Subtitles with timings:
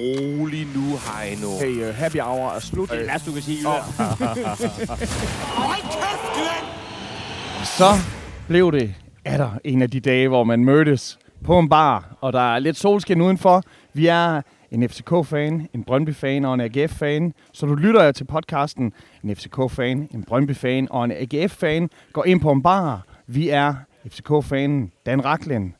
[0.00, 1.48] rolig nu, Heino.
[1.60, 2.90] Hey, uh, happy hour er slut.
[2.90, 3.58] Det er last, du kan sige.
[7.78, 7.90] Så
[8.48, 8.94] blev det
[9.24, 12.58] er der en af de dage, hvor man mødtes på en bar, og der er
[12.58, 13.62] lidt solskin udenfor.
[13.94, 17.32] Vi er en FCK-fan, en Brøndby-fan og en AGF-fan.
[17.52, 18.92] Så du lytter jeg til podcasten,
[19.24, 21.90] en FCK-fan, en Brøndby-fan og en AGF-fan.
[22.12, 23.06] Går ind på en bar.
[23.26, 23.74] Vi er
[24.06, 25.74] FCK-fanen Dan Raklen.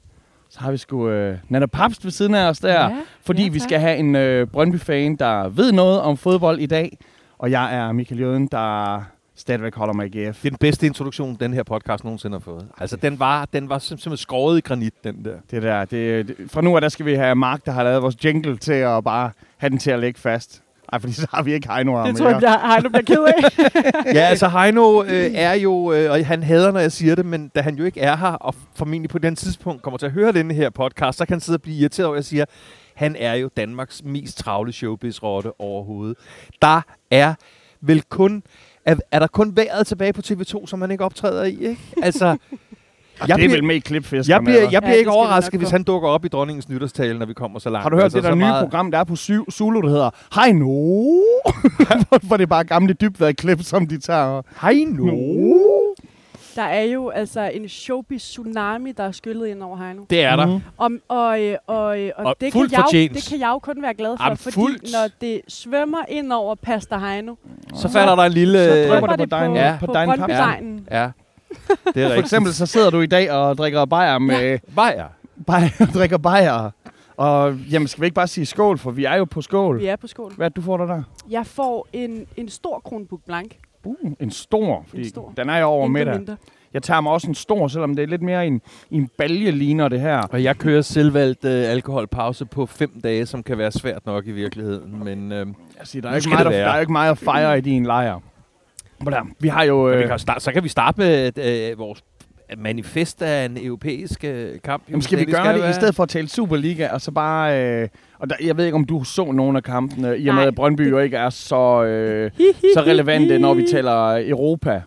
[0.50, 2.90] Så har vi sgu øh, Nana Papst ved siden af os der, Ja,
[3.22, 6.98] fordi ja, vi skal have en øh, Brøndby-fan, der ved noget om fodbold i dag.
[7.38, 9.00] Og jeg er Michael Jøden, der
[9.36, 10.40] stadigvæk holder med AGF.
[10.42, 12.66] Det er den bedste introduktion, den her podcast nogensinde har fået.
[12.78, 15.34] Altså, den var, den var sim- simpelthen skåret i granit, den der.
[15.50, 18.02] Det der, det, det, fra nu af, der skal vi have Mark, der har lavet
[18.02, 20.62] vores jingle til at bare have den til at ligge fast.
[20.92, 23.64] Ej, fordi så har vi ikke Heino Det tror jeg, bliver, Heino bliver ked af.
[24.16, 27.48] ja, altså Heino øh, er jo, øh, og han hader, når jeg siger det, men
[27.48, 30.32] da han jo ikke er her, og formentlig på den tidspunkt kommer til at høre
[30.32, 32.44] denne her podcast, så kan han sidde og blive irriteret over, at jeg siger,
[32.94, 36.16] han er jo Danmarks mest travle showbiz-rotte overhovedet.
[36.62, 37.34] Der er
[37.80, 38.42] vel kun,
[38.84, 41.80] er, er der kun vejret tilbage på TV2, som han ikke optræder i, ikke?
[42.02, 42.36] Altså,
[43.20, 44.34] jeg det er bliver- vel med i klipfiskerne.
[44.36, 47.26] jeg bliver, jeg bliver Ja, ikke overrasket, hvis han dukker op i dronningens nytårstale, når
[47.26, 47.82] vi kommer så langt.
[47.82, 49.16] Har du hørt Altså, det der så nye meget- program, der er på
[49.50, 50.64] Zulu, der hedder Heino?
[50.66, 54.42] Hvor- Hvor det er bare gamle dybvad-klip, som de tager.
[54.66, 55.06] Heino?
[56.56, 60.02] Der er jo altså en showbiz tsunami, der er skyllet ind over Heino.
[60.10, 60.60] Det er der.
[60.78, 63.58] Om, og, øh, og, øh, og, Og det, kan jeg jo, det kan jeg jo
[63.58, 64.82] kun være glad for, Jamen, fordi fuldt.
[64.92, 67.34] når det svømmer ind over Pastor Heino,
[67.74, 68.58] Så falder der en lille...
[68.64, 69.98] så drøber det det på på, dejen- ja, på, på på.
[70.04, 70.86] Brøndby-dejen.
[70.90, 71.10] Ja,
[71.94, 74.58] det er For eksempel så sidder du i dag og drikker bajer med...
[74.76, 75.06] Bajer.
[75.46, 76.70] Bajer, drikker bajer.
[77.16, 79.78] Og jamen, skal vi ikke bare sige skål, for vi er jo på skål.
[79.80, 80.32] Vi er på skål.
[80.36, 81.02] Hvad er det, du får der der?
[81.30, 83.56] Jeg får en, en stor kronbuk blank.
[83.84, 85.32] Uh, en stor, fordi En stor.
[85.36, 86.16] den er jo over middag.
[86.16, 86.36] mindre.
[86.74, 89.88] Jeg tager mig også en stor, selvom det er lidt mere en, en balje ligner
[89.88, 90.18] det her.
[90.18, 94.30] Og jeg kører selvvalgt øh, alkoholpause på fem dage, som kan være svært nok i
[94.32, 95.04] virkeligheden.
[95.04, 95.46] Men øh,
[95.78, 97.60] Jeg siger, der, er ikke skal meget, der, der er ikke meget at fejre i
[97.60, 98.18] din lejr.
[99.02, 99.32] Hvordan?
[99.40, 99.88] Vi har jo...
[99.90, 99.98] øh.
[99.98, 102.04] vi Øh, kan starte, så kan vi starte med øh, vores
[102.58, 104.82] manifest af en europæisk øh, kamp.
[104.88, 105.70] jamen, skal vi Det gøre det være.
[105.70, 107.64] i stedet for at tale Superliga, og så bare...
[107.82, 107.88] Øh,
[108.18, 110.54] og der, jeg ved ikke, om du så nogle af kampene, i og med, at
[110.54, 112.30] Brøndby det- jo ikke er så, øh,
[112.74, 114.82] så relevante, når vi taler Europa.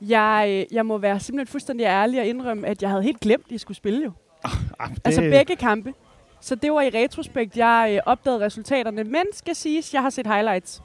[0.00, 3.44] Jeg, øh, jeg må være simpelthen fuldstændig ærlig og indrømme, at jeg havde helt glemt,
[3.44, 4.10] at de skulle spille jo.
[4.44, 5.92] Ah, det, Altså begge kampe.
[6.40, 9.04] Så det var i retrospekt, jeg øh, opdagede resultaterne.
[9.04, 10.82] Men skal siges, jeg har set highlights.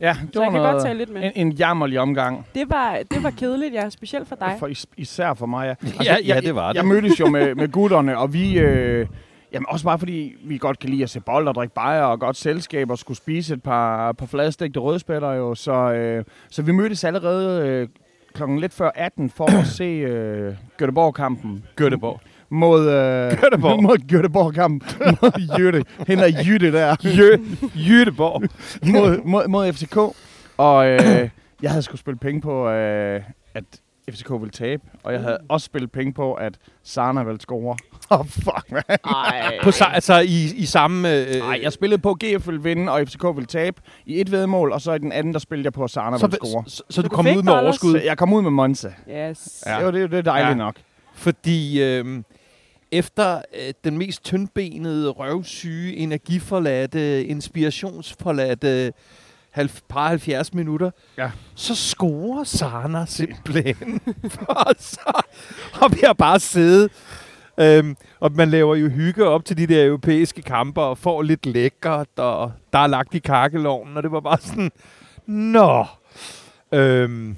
[0.00, 1.22] Ja, det Så var jeg kan noget, godt tale lidt med.
[1.24, 2.46] en, en jammerlig omgang.
[2.54, 3.90] Det var, det var kedeligt, ja.
[3.90, 4.56] Specielt for dig.
[4.58, 5.86] For is, især for mig, ja.
[5.86, 6.76] Altså, Ja, jeg, ja, det var det.
[6.76, 8.58] Jeg mødtes jo med, med gutterne, og vi...
[8.58, 9.06] Øh,
[9.52, 12.20] jamen også bare fordi, vi godt kan lide at se bold og drikke bajer og
[12.20, 15.54] godt selskab og skulle spise et par, par fladstægte rødspætter jo.
[15.54, 17.88] Så, øh, så vi mødtes allerede øh,
[18.34, 21.64] klokken lidt før 18 for at se øh, Göteborg-kampen.
[21.80, 22.20] Göteborg.
[22.50, 23.82] Mod, øh, Göteborg.
[23.88, 24.82] mod Göteborg-kampen.
[25.22, 25.84] mod Jytte.
[26.06, 26.96] Hende er Jytte der.
[27.74, 28.42] Jødeborg.
[28.92, 29.96] mod, mod, mod FCK.
[30.56, 31.28] Og øh,
[31.62, 33.22] jeg havde skulle spille penge på, øh,
[33.54, 33.64] at
[34.10, 34.82] FCK ville tabe.
[35.04, 36.54] Og jeg havde også spillet penge på, at
[36.84, 37.76] Sarna ville score.
[38.10, 38.82] Åh, oh, fuck, man.
[38.88, 39.58] Ej.
[39.62, 41.14] På, altså i, i samme...
[41.16, 44.30] Øh, Nej, jeg spillede på, at GF ville vinde, og FCK ville tabe i et
[44.32, 44.72] vedmål.
[44.72, 46.64] Og så i den anden, der spillede jeg på, at Sarna så, ville score.
[46.66, 47.62] så, så, så du du kom ud med dollars?
[47.62, 47.92] overskud.
[47.92, 48.88] Så jeg kom ud med Monza.
[49.10, 49.62] Yes.
[49.66, 49.76] Ja.
[49.76, 50.54] Det var det, det er dejligt Ja.
[50.54, 50.74] nok.
[51.14, 52.22] Fordi øh,
[52.92, 58.92] efter øh, den mest tyndbenede, røvsyge, energiforladte, inspirationsforladte
[59.50, 61.30] halv, par 70 minutter, Ja.
[61.54, 64.00] så scorer Sana simpelthen.
[64.48, 65.22] og, så,
[65.82, 66.90] og vi har bare siddet,
[67.60, 71.46] øhm, og man laver jo hygge op til de der europæiske kampe, og får lidt
[71.46, 74.70] lækkert, og der er lagt i kakkelovnen, og det var bare sådan,
[75.26, 75.84] nå.
[76.72, 77.36] Øhm,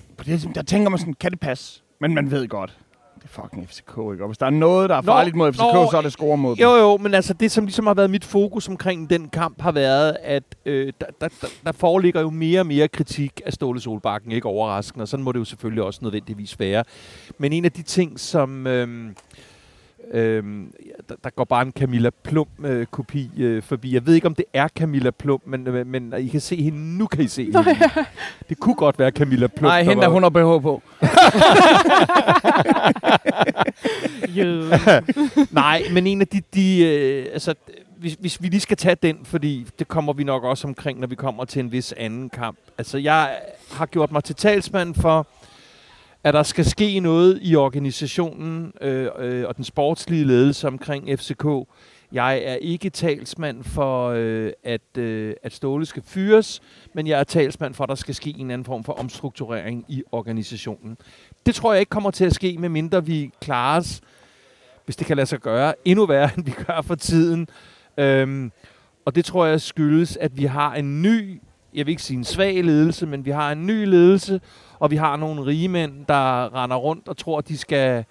[0.55, 1.83] der tænker man sådan, kan det passe?
[2.00, 2.77] Men man ved godt,
[3.23, 4.25] det er fucking FCK, ikke?
[4.25, 6.13] Og hvis der er noget, der er Nå, farligt mod FCK, nå, så er det
[6.13, 6.63] score mod dem.
[6.63, 9.73] Jo, jo, men altså det, som ligesom har været mit fokus omkring den kamp, har
[9.73, 13.81] været, at øh, der, der, der, der foreligger jo mere og mere kritik af Ståle
[13.81, 16.85] Solbakken, ikke overraskende, og sådan må det jo selvfølgelig også nødvendigvis være.
[17.39, 18.67] Men en af de ting, som...
[18.67, 19.11] Øh,
[20.12, 23.94] Øhm, ja, der, der går bare en Camilla Plum-kopi øh, forbi.
[23.94, 26.98] Jeg ved ikke, om det er Camilla Plum, men, øh, men I kan se hende.
[26.98, 27.65] Nu kan I se hende.
[28.48, 29.68] Det kunne godt være Camilla Plum.
[29.68, 30.83] Nej, der hende der hun har BH på.
[35.51, 36.42] Nej, men en af de...
[36.54, 37.54] de øh, altså,
[38.01, 41.06] hvis, hvis vi lige skal tage den, fordi det kommer vi nok også omkring, når
[41.06, 42.59] vi kommer til en vis anden kamp.
[42.78, 43.39] Altså, jeg
[43.71, 45.27] har gjort mig til talsmand for,
[46.25, 51.45] at der skal ske noget i organisationen øh, øh, og den sportslige ledelse omkring FCK.
[52.13, 56.61] Jeg er ikke talsmand for, øh, at, øh, at Ståle skal fyres,
[56.95, 60.03] men jeg er talsmand for, at der skal ske en anden form for omstrukturering i
[60.13, 60.97] organisationen.
[61.47, 64.01] Det tror jeg ikke kommer til at ske, medmindre vi klarer os,
[64.84, 67.49] hvis det kan lade sig gøre, endnu værre, end vi gør for tiden.
[67.99, 68.53] Øhm,
[69.05, 71.41] Og det tror jeg skyldes, at vi har en ny,
[71.75, 74.41] jeg vil ikke sige en svag ledelse, men vi har en ny ledelse,
[74.80, 78.04] og vi har nogle rige mænd, der render rundt og tror, de skal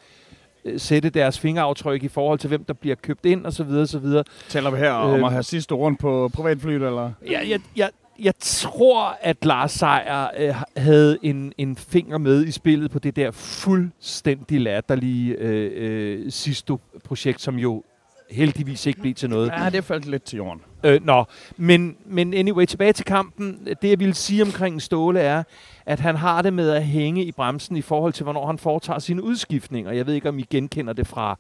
[0.66, 3.88] øh, sætte deres fingeraftryk i forhold til, hvem der bliver købt ind, og så videre,
[3.88, 4.24] så videre.
[4.50, 5.24] Taler vi her om Øhm.
[5.24, 7.12] at have sidste rundt på privatflyet, eller?
[7.30, 7.90] Jeg, jeg, jeg,
[8.20, 13.16] jeg tror, at Lars Seier øh, havde en, en finger med i spillet på det
[13.16, 17.84] der fuldstændig latterlige øh, øh, Sisto-projekt, som jo
[18.32, 19.52] heldigvis ikke blev til noget.
[19.58, 20.62] Ja, det faldt lidt til jorden.
[20.84, 21.26] Øh, nå,
[21.58, 23.68] men, men anyway, tilbage til kampen.
[23.82, 25.44] Det, jeg ville sige omkring Ståle er,
[25.86, 29.00] at han har det med at hænge i bremsen i forhold til, hvornår han foretager
[29.00, 29.92] sine udskiftninger.
[29.92, 31.38] Jeg ved ikke, om I genkender det fra,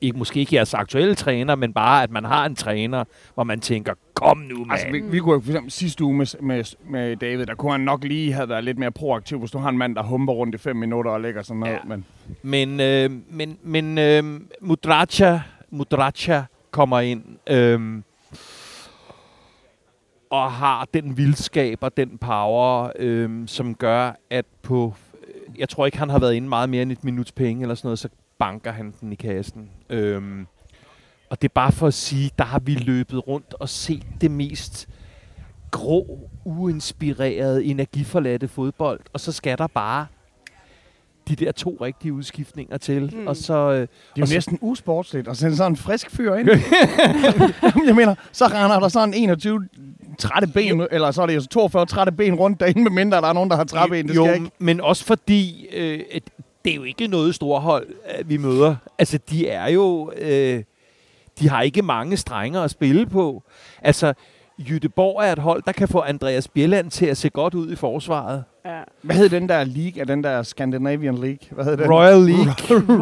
[0.00, 3.04] ikke, måske ikke jeres aktuelle træner, men bare, at man har en træner,
[3.34, 4.72] hvor man tænker, kom nu, mand.
[4.72, 7.80] Altså, vi, vi kunne for eksempel sidste uge med, med, med David, der kunne han
[7.80, 10.54] nok lige have været lidt mere proaktiv, hvis du har en mand, der humper rundt
[10.54, 11.72] i fem minutter og lægger sådan noget.
[11.72, 11.78] Ja.
[11.84, 12.04] Men
[12.42, 15.38] Men, øh, men, men øh, Mudracha,
[15.70, 18.04] Mudracha kommer ind øhm,
[20.30, 24.94] og har den vildskab og den power, øhm, som gør, at på...
[25.58, 27.86] Jeg tror ikke, han har været inde meget mere end et minuts penge eller sådan
[27.86, 28.08] noget, så
[28.38, 29.70] banker han den i kassen.
[29.90, 30.46] Øhm,
[31.30, 34.30] og det er bare for at sige, der har vi løbet rundt og set det
[34.30, 34.88] mest
[35.70, 40.06] grå, uinspirerede, energiforladte fodbold, og så skal der bare
[41.30, 43.12] de der to rigtige udskiftninger til.
[43.16, 43.26] Mm.
[43.26, 43.54] Og så...
[43.54, 46.48] Øh, det er Og jo så- næsten usportsligt at sende sådan en frisk fyr ind.
[47.86, 49.68] Jeg mener, så render der sådan 21
[50.18, 53.28] trætte ben, eller så er det jo 42 trætte ben rundt derinde, med mindre der
[53.28, 54.08] er nogen, der har træben.
[54.08, 54.50] Det jo, skal ikke.
[54.58, 56.00] men også fordi, øh,
[56.64, 57.86] det er jo ikke noget storhold,
[58.18, 58.76] øh, vi møder.
[58.98, 60.12] Altså, de er jo...
[60.18, 60.62] Øh,
[61.38, 63.42] de har ikke mange strenger at spille på.
[63.82, 64.14] Altså,
[64.68, 67.76] Jytteborg er et hold, der kan få Andreas Bjelland til at se godt ud i
[67.76, 68.44] forsvaret.
[68.66, 68.80] Ja.
[69.02, 70.00] Hvad hed den der league?
[70.00, 71.38] Er den der Scandinavian League?
[71.50, 71.90] Hvad hed den?
[71.92, 72.54] Royal League.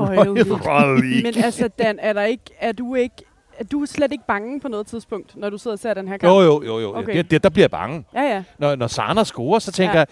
[0.07, 0.61] Royal League.
[0.73, 1.23] Royal League.
[1.33, 3.15] Men altså, Dan, er, der ikke, er du ikke
[3.59, 6.17] er du slet ikke bange på noget tidspunkt, når du sidder og ser den her
[6.17, 6.33] kamp?
[6.33, 6.97] Jo, jo, jo, jo.
[6.97, 7.17] Okay.
[7.17, 8.05] Det, det, der bliver jeg bange.
[8.15, 8.43] Ja, ja.
[8.59, 9.99] Når, når Sarner scorer, så tænker Ja.
[9.99, 10.07] jeg,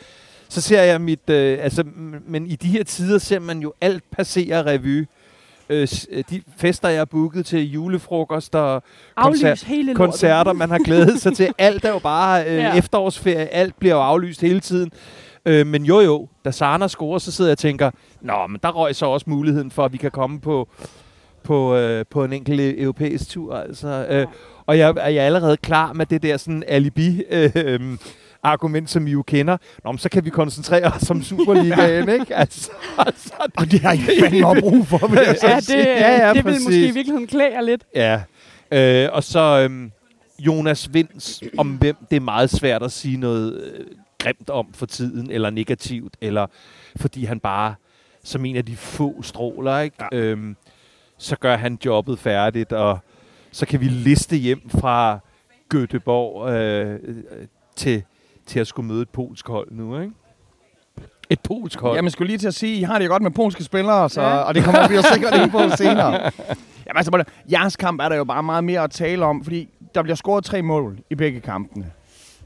[0.48, 1.30] så ser jeg mit...
[1.30, 1.84] Øh, altså,
[2.26, 5.06] men i de her tider ser man jo alt passere revy.
[5.70, 8.82] Øh, øh, de fester, jeg har booket til julefrokost og
[9.16, 11.52] Aflys Koncert- koncerter, man har glædet sig til.
[11.58, 12.62] Alt er jo bare øh, Ja.
[12.68, 12.76] ja.
[12.78, 13.46] efterårsferie.
[13.54, 14.90] Alt bliver jo aflyst hele tiden.
[15.46, 17.90] Øh, men jo jo, da Sarner scorer, så sidder jeg og tænker,
[18.20, 20.68] Nå, men der røg så også muligheden for, at vi kan komme på,
[21.42, 23.54] på, øh, på en enkelt e- europæisk tur.
[23.56, 24.06] Altså.
[24.10, 24.26] Øh,
[24.66, 27.80] og jeg, jeg er allerede klar med det der sådan alibi øh, øh,
[28.46, 29.56] argument, som I jo kender.
[29.84, 32.36] Nå, men så kan vi koncentrere os om Superligaen, ikke?
[32.36, 35.86] Altså, altså, Og det har I fandme brug for, vil jeg Ja, det.
[35.86, 37.84] Ja, ja, det vil måske i virkeligheden klæde jer lidt.
[37.94, 38.22] Ja.
[38.72, 39.92] Øh, og så øhm,
[40.38, 43.86] Jonas Vinds, om hvem det er meget svært at sige noget øh,
[44.18, 46.46] grimt om for tiden, eller negativt, eller
[46.96, 47.74] fordi han bare,
[48.24, 49.96] som en af de få stråler, ikke?
[50.12, 50.18] Ja.
[50.18, 50.56] Øhm,
[51.18, 52.98] så gør han jobbet færdigt, og
[53.52, 55.18] så kan vi liste hjem fra
[55.74, 57.46] Göteborg øh, øh,
[57.76, 58.02] til,
[58.46, 60.12] til at skulle møde et polsk hold nu, ikke?
[61.30, 61.94] Et polsk hold.
[61.96, 64.20] Jamen, skulle lige til at sige, I har det jo godt med polske spillere, så,
[64.22, 64.28] Ja.
[64.28, 64.36] ja.
[64.42, 66.12] og det kommer vi jo sikkert ind på senere.
[66.12, 70.02] Jamen, altså, jeres kamp er der jo bare meget mere at tale om, fordi der
[70.02, 71.90] bliver scoret tre mål i begge kampene.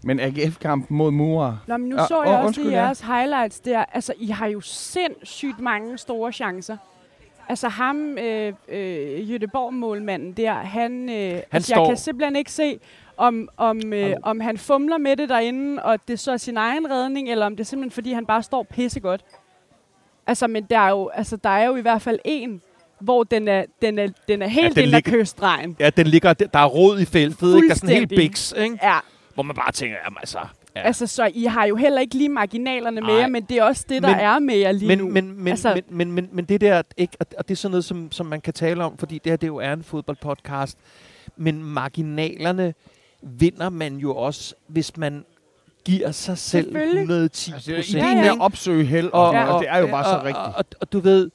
[0.03, 2.83] Men AGF-kampen mod Mura, Nå, men nu Ja, så jeg også undskyld, i ja.
[2.85, 3.85] jeres highlights der.
[3.93, 6.77] Altså, I har jo sindssygt mange store chancer.
[7.51, 12.53] Altså ham, øh, øh, Jødeborg-målmanden der, han, øh, han altså, jeg står- kan simpelthen ikke
[12.53, 12.79] se,
[13.17, 16.91] om, om, øh, om han fumler med det derinde, og det så er sin egen
[16.91, 19.21] redning, eller om det er simpelthen, fordi han bare står pissegodt.
[20.27, 22.63] Altså, men der er jo, altså, der er jo i hvert fald en,
[23.01, 25.77] hvor den er, den er, den er helt den ja, ad ligger- kyststregen.
[25.81, 27.69] Ja, den ligger, der er råd i feltet, ikke?
[27.69, 28.79] Der er sådan helt biks, ikke?
[28.83, 28.99] Ja,
[29.35, 30.39] Hvor man bare tænker, jamen altså...
[30.77, 30.81] Ja.
[30.83, 33.85] altså, så I har jo heller ikke lige marginalerne med jer, men det er også
[33.89, 35.05] det, der Men- er med jer lige nu.
[35.05, 37.55] men, men, men, Altså- altså, men, men, men, men det der, ikke, og, og det
[37.55, 39.73] er sådan noget, som, som man kan tale om, fordi det her det jo er
[39.73, 40.79] en fodboldpodcast,
[41.37, 42.75] men marginalerne
[43.23, 45.25] vinder man jo også, hvis man
[45.85, 47.01] giver sig selv Selvfølgelig.
[47.01, 47.89] 110 altså, procent.
[47.95, 48.33] ideen Ja, med ja.
[48.35, 49.41] at opsøge held, og, Ja.
[49.41, 49.53] ja.
[49.53, 50.37] og det er jo bare så og, rigtigt.
[50.47, 51.31] Og, og, og du ved,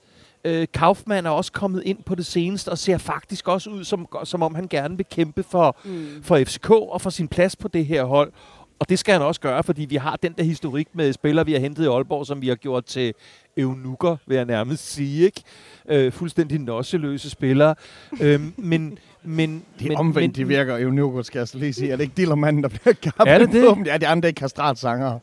[0.46, 4.08] øh, Kaufmann er også kommet ind på det seneste, og ser faktisk også ud, som,
[4.24, 6.08] som om han gerne vil kæmpe for, Mm.
[6.24, 8.32] for FCK og for sin plads på det her hold.
[8.80, 11.54] Og det skal han også gøre, fordi vi har den der historik med spillere, vi
[11.54, 13.14] har hentet i Aalborg, som vi har gjort til
[13.58, 15.26] eunukker, vil jeg nærmest sige.
[15.26, 15.42] Ikke?
[15.90, 17.76] Øh, fuldstændig nosseløse spillere.
[18.22, 21.74] øhm, men, men, Det er men, omvendt, men, de virker nu, skal jeg så lige
[21.74, 21.92] sige.
[21.92, 23.88] Er det ikke dillermanden, der bliver kappet Er det det?
[23.88, 25.20] Ja, det er andre ikke kastratsanger.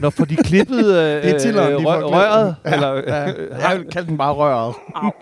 [0.00, 2.10] Når får de klippet øh, Det er tilleren, de øh, rø- klippet.
[2.12, 2.56] røret?
[2.64, 3.32] Ja, eller, ja.
[3.32, 4.74] øh, Jeg vil kalde den bare røret.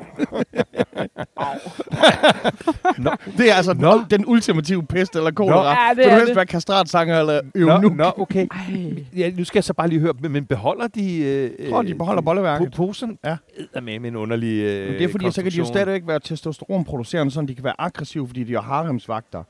[2.98, 3.10] Nå.
[3.38, 4.00] Det er altså Nå.
[4.10, 5.70] den ultimative pest eller kolera.
[5.70, 6.36] Ja, det Vil du er helst det.
[6.36, 7.96] være kastratsanger eller Nå, øvnuk?
[7.96, 8.46] nå, okay.
[8.50, 9.04] Ej.
[9.16, 11.22] Ja, nu skal jeg så bare lige høre, men beholder de...
[11.24, 12.72] Øh, tror, de beholder Po- bolleværket.
[12.76, 13.36] posen Ja.
[13.74, 16.02] er med med en underlig øh, Men det er fordi, så kan de jo stadigvæk
[16.06, 19.42] være testosteronproducerende, så de kan være aggressive, fordi de har haremsvagter.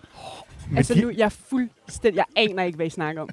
[0.76, 3.28] Altså de- nu, jeg er fuldstændig, jeg aner ikke, hvad I snakker om.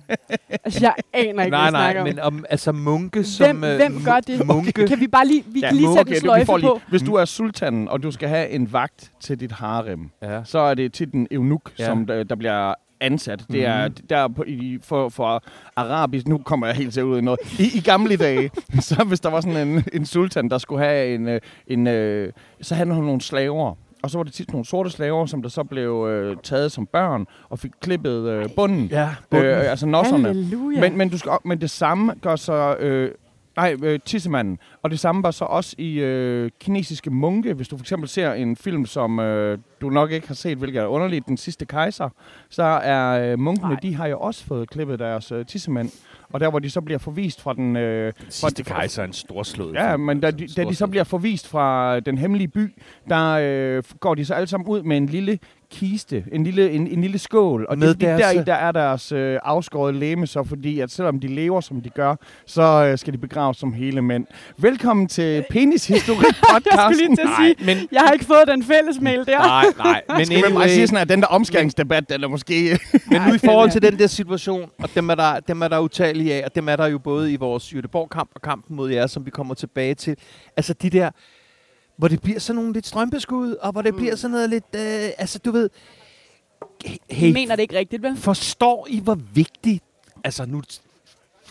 [0.64, 2.08] Altså, jeg aner ikke, nej, hvad I nej, snakker om.
[2.08, 3.64] men om, altså munke Hvem, som...
[3.64, 4.48] øh, hvem gør det?
[4.48, 4.88] Munke.
[4.88, 6.82] Kan vi bare lige, vi kan lige sætte en okay, du- vi sløjfe lige- på?
[6.90, 10.44] Hvis du er sultanen, og du skal have en vagt til dit harem, Ja.
[10.44, 11.84] så er det tit en eunuk, Ja.
[11.84, 11.90] ja.
[11.90, 13.46] som der, der bliver ansat.
[13.52, 14.08] Det er Mhm.
[14.10, 15.44] der på, i, for, for
[15.76, 17.40] arabisk, nu kommer jeg helt til ud i noget.
[17.60, 21.16] I, I gamle dage, så hvis der var sådan en, en sultan, der skulle have
[21.16, 23.76] en, øh, en øh, så havde han nogle slaver.
[24.04, 26.86] Og så var det tit nogle sorte slaver, som der så blev øh, taget som
[26.86, 28.86] børn og fik klippet øh, bunden.
[28.86, 30.28] Ja, Øh, altså nosserne.
[30.28, 30.82] Halleluja.
[30.82, 32.76] Men, men, du skal, men det samme gør så...
[32.80, 33.12] Øh,
[33.56, 34.58] nej, øh, tissemanden.
[34.84, 37.54] Og det samme var så også i øh, kinesiske munke.
[37.54, 40.82] Hvis du for eksempel ser en film, som øh, du nok ikke har set, hvilket
[40.82, 42.10] er underligt, Den sidste kejser,
[42.50, 43.80] så er øh, munkene, Nej.
[43.80, 45.92] de har jo også fået klippet deres øh, tissemand.
[46.34, 47.76] Og der, hvor de så bliver forvist fra den...
[47.76, 49.74] Øh, Sidste fra- kejser er en storslået.
[49.76, 52.74] Ja, men da de, da de så bliver forvist fra den hemmelige by,
[53.10, 55.40] der øh, går de så alle sammen ud med en lille
[55.72, 57.66] kiste, en lille, en, en lille skål.
[57.70, 60.92] Og Med det, er deres- deri der er deres øh, afskåret læme, så fordi at
[60.92, 64.26] selvom de lever, som de gør, så øh, skal de begraves som hele mænd.
[64.58, 67.16] Velkommen til Penishistorik jeg skulle lige podcasten.
[67.16, 67.88] til at sige, men...
[67.92, 69.38] jeg har ikke fået den fælles mail der.
[69.38, 72.28] Nej, nej, men Skal man anyway, bare sige sådan, at den der omskæringsdebat, den er
[72.28, 72.80] måske...
[73.12, 75.68] men nu i forhold den til den der situation, og dem er der, dem er
[75.68, 75.78] der
[76.20, 79.08] utallige af, og dem er der jo både i vores Jødeborg-kamp og kampen mod jer,
[79.08, 80.18] som vi kommer tilbage til.
[80.58, 81.12] Altså de der,
[81.98, 84.00] hvor det bliver sådan nogle lidt strømpeskud, og hvor det Mm.
[84.00, 85.70] bliver sådan noget lidt, øh, altså du ved,
[87.10, 88.18] hey, mener det ikke rigtigt, vel?
[88.18, 89.84] forstår I, hvor vigtigt,
[90.24, 90.62] altså nu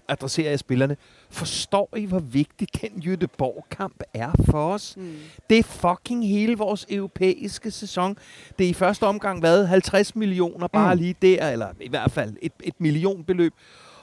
[0.09, 0.97] adresserer jeg spillerne,
[1.31, 4.95] forstår I, hvor vigtig den Jødeborg-kamp er for os?
[4.97, 5.15] Mm.
[5.51, 8.17] Det er fucking hele vores europæiske sæson.
[8.59, 11.01] Det er i første omgang været 50 millioner, bare Mm.
[11.01, 13.55] lige der, eller i hvert fald et, et millionbeløb.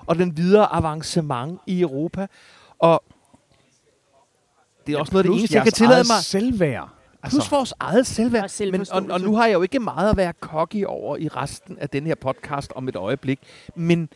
[0.08, 2.28] Og den videre avancement i Europa.
[2.80, 3.04] Og
[4.88, 6.24] det er også noget af det eneste, jeg kan tillade mig.
[6.24, 6.90] selvværd.
[7.22, 8.44] Plus altså, vores eget selvværd.
[8.44, 11.28] Og Men, og, og nu har jeg jo ikke meget at være cocky over i
[11.28, 13.40] resten af den her podcast om et øjeblik.
[13.76, 14.10] Men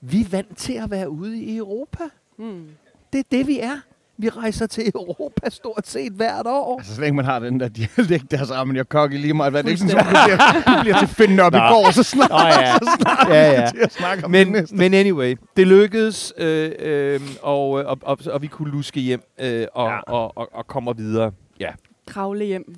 [0.00, 2.04] vi er vant til at være ude i Europa.
[2.38, 2.68] Mm.
[3.12, 3.80] Det er det, vi er.
[4.18, 6.78] Vi rejser til Europa stort set hvert år.
[6.78, 9.34] Altså, så længe man har den der dialekt der, så er man jo kokke lige
[9.34, 9.52] meget.
[9.52, 9.62] hvad.
[9.62, 12.30] Det er ikke sådan, du bliver, du bliver til Finn op i går, så snart,
[12.30, 13.70] Nå ja, ja, ja.
[13.70, 14.76] til at snakke om det Men, næste.
[14.76, 19.66] men anyway, det lykkedes, øh, øh, og, og, og, og vi kunne luske hjem øh,
[19.74, 19.92] og, Ja.
[19.92, 20.00] ja.
[20.06, 21.32] og, og, og komme videre.
[21.60, 21.70] Ja.
[22.08, 22.74] Kravle hjem.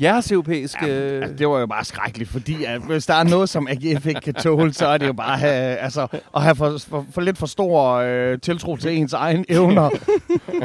[0.00, 0.86] Jeres europæiske...
[0.86, 4.06] Ja, altså, det var jo bare skrækkeligt, fordi at hvis der er noget, som AGF
[4.06, 7.06] ikke kan tåle, så er det jo bare at have, altså, at have for, for,
[7.10, 9.82] for lidt for stor øh, tiltro til ens egen evner.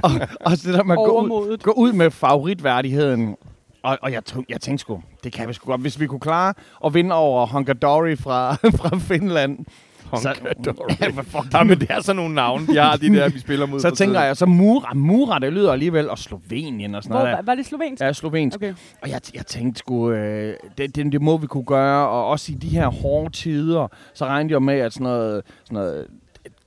[0.03, 3.35] og, og det der med at gå ud, gå ud med favoritværdigheden.
[3.83, 5.81] Og, og jeg, jeg tænkte sgu, det kan vi sgu godt.
[5.81, 6.53] Hvis vi kunne klare
[6.85, 9.65] at vinde over Hongadori fra, fra Finland,
[11.53, 13.79] Ja, men det er sådan nogle navne, de har, de der, vi spiller mod.
[13.79, 17.37] så tænker jeg, så Mura, Mura, det lyder alligevel, og Slovenien og sådan Hvor, noget.
[17.37, 17.99] var, var det slovensk?
[17.99, 18.05] Der.
[18.05, 18.57] Ja, slovensk.
[18.57, 18.73] Okay.
[19.01, 22.51] Og jeg, jeg tænkte sgu, øh, det, det, det må vi kunne gøre, og også
[22.51, 26.07] i de her hårde tider, så regnede jeg med, at sådan noget, sådan noget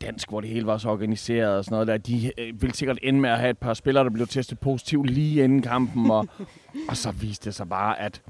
[0.01, 2.99] dansk, hvor det hele var så organiseret og sådan noget der, de øh, ville sikkert
[3.03, 6.29] ende med at have et par spillere, der blev testet positivt lige inden kampen, og,
[6.89, 8.23] og så viste det sig bare, at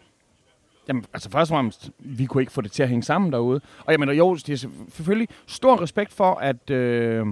[0.88, 3.60] Jamen, altså først og fremmest, vi kunne ikke få det til at hænge sammen derude.
[3.84, 7.26] Og jeg mener, jo, det er selvfølgelig stor respekt for, at, øh,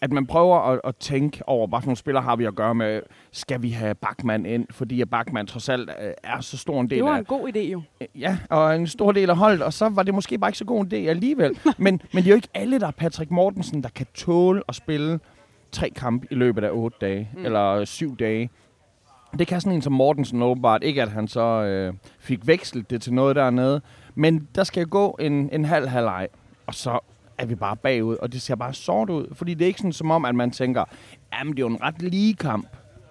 [0.00, 2.74] at man prøver at, at tænke over, hvad for nogle spillere har vi at gøre
[2.74, 3.00] med.
[3.32, 4.66] Skal vi have Bachmann ind?
[4.70, 7.18] Fordi at Bachmann trods alt øh, er så stor en del Det var af...
[7.18, 7.82] en god idé jo.
[8.14, 10.64] Ja, og en stor del af holdet, og så var det måske bare ikke så
[10.64, 11.58] god en idé alligevel.
[11.78, 14.74] men, men det er jo ikke alle, der er Patrick Mortensen, der kan tåle at
[14.74, 15.20] spille
[15.72, 17.44] tre kampe i løbet af otte dage, mm.
[17.44, 18.50] eller syv dage.
[19.38, 20.82] Det kan sådan en som Mortensen åbenbart.
[20.82, 23.80] Ikke at han så øh, fik vekslet det til noget dernede.
[24.14, 26.28] Men der skal gå en, en halv halvleg,
[26.66, 26.98] og så
[27.38, 29.34] er vi bare bagud, og det ser bare sort ud.
[29.34, 30.84] Fordi det er ikke sådan som om, at man tænker,
[31.32, 32.68] jamen det er jo en ret lige kamp.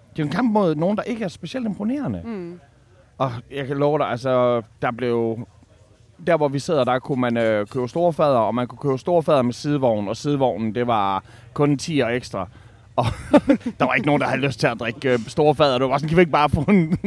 [0.10, 2.22] Det er jo en kamp mod nogen, der ikke er specielt imponerende.
[2.25, 2.60] Mm.
[3.17, 5.48] Og jeg kan love dig, altså, der blev...
[6.27, 9.41] Der, hvor vi sidder, der kunne man øh, købe storfader, og man kunne købe storfader
[9.41, 12.48] med sidevogn, og sidevognen, det var kun 10 og ekstra.
[12.95, 13.05] Og
[13.79, 15.77] der var ikke nogen, der havde lyst til at drikke øh, storfader.
[15.77, 16.97] Det var sådan, kan vi ikke bare få en...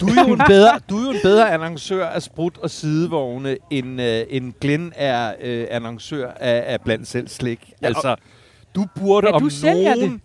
[0.00, 3.56] Du er jo en bedre, du er jo en bedre annoncør af sprut og sidevogne,
[3.70, 7.72] end, øh, end Glenn er øh, annoncør af, af blandt selv slik.
[7.82, 8.16] Ja, altså,
[8.74, 9.50] du burde Ja, du om
[9.98, 10.22] nogen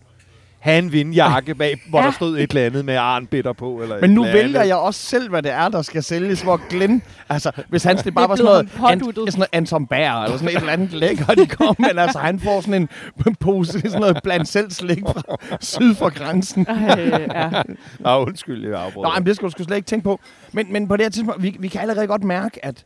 [0.60, 2.06] have en vindjakke bag, hvor Ja.
[2.06, 3.82] der stod et eller andet med Arnbitter på.
[3.82, 4.68] Eller Men nu vælger andet.
[4.68, 6.42] jeg også selv, hvad det er, der skal sælges.
[6.42, 10.13] Hvor Glenn, altså, hvis han det bare var sådan noget, an, sådan noget Anton Bær,
[10.24, 12.89] eller sådan et eller andet lækker, de kom, men altså, han får sådan
[13.28, 16.66] en pose, sådan noget blandt selv slik fra, syd for grænsen.
[16.70, 17.62] Ej, ja.
[18.06, 19.08] Ah, undskyld, jeg afbryder.
[19.08, 20.20] Nej, men det skal du slet ikke tænke på.
[20.51, 22.84] Men, men på det her tidspunkt, vi, vi kan allerede godt mærke, at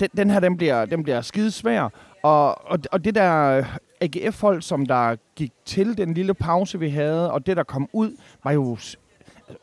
[0.00, 1.88] den, den her, den bliver, den bliver skide svær.
[2.22, 3.64] Og, og, og det der
[4.00, 8.16] AGF-hold, som der gik til den lille pause, vi havde, og det, der kom ud,
[8.44, 8.78] var jo...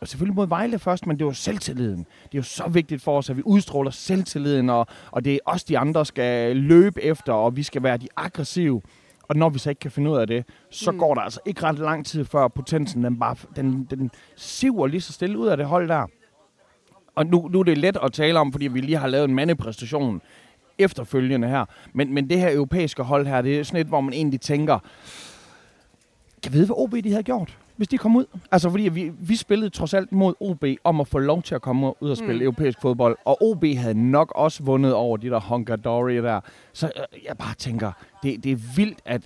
[0.02, 1.98] og selvfølgelig mod Vejle først, men det var selvtilliden.
[1.98, 5.40] Det er jo så vigtigt for os, at vi udstråler selvtilliden, og, og det er
[5.46, 8.82] os, de andre skal løbe efter, og vi skal være de aggressive.
[9.28, 11.00] Og når vi så ikke kan finde ud af det, så mm.
[11.00, 15.02] går der altså ikke ret lang tid før potensen, den, bare, den, den siver lige
[15.02, 16.08] så stille ud af det hold der.
[17.16, 19.36] Og nu, nu er det let at tale om, fordi vi lige har lavet en
[19.36, 20.22] mandepræstation
[20.78, 21.66] efterfølgende her.
[21.94, 24.80] Men, men det her europæiske hold her, det er sådan et, hvor man egentlig tænker,
[26.44, 28.25] kan vide, hvad OB de havde gjort, hvis de kom ud?
[28.51, 31.62] Altså, fordi vi, vi spillede trods alt mod OB om at få lov til at
[31.62, 32.42] komme ud og spille mm.
[32.42, 33.18] europæisk fodbold.
[33.25, 36.40] Og OB havde nok også vundet over de der Hungadori der.
[36.74, 37.92] Så øh, jeg bare tænker,
[38.24, 39.22] det, det er vildt, at,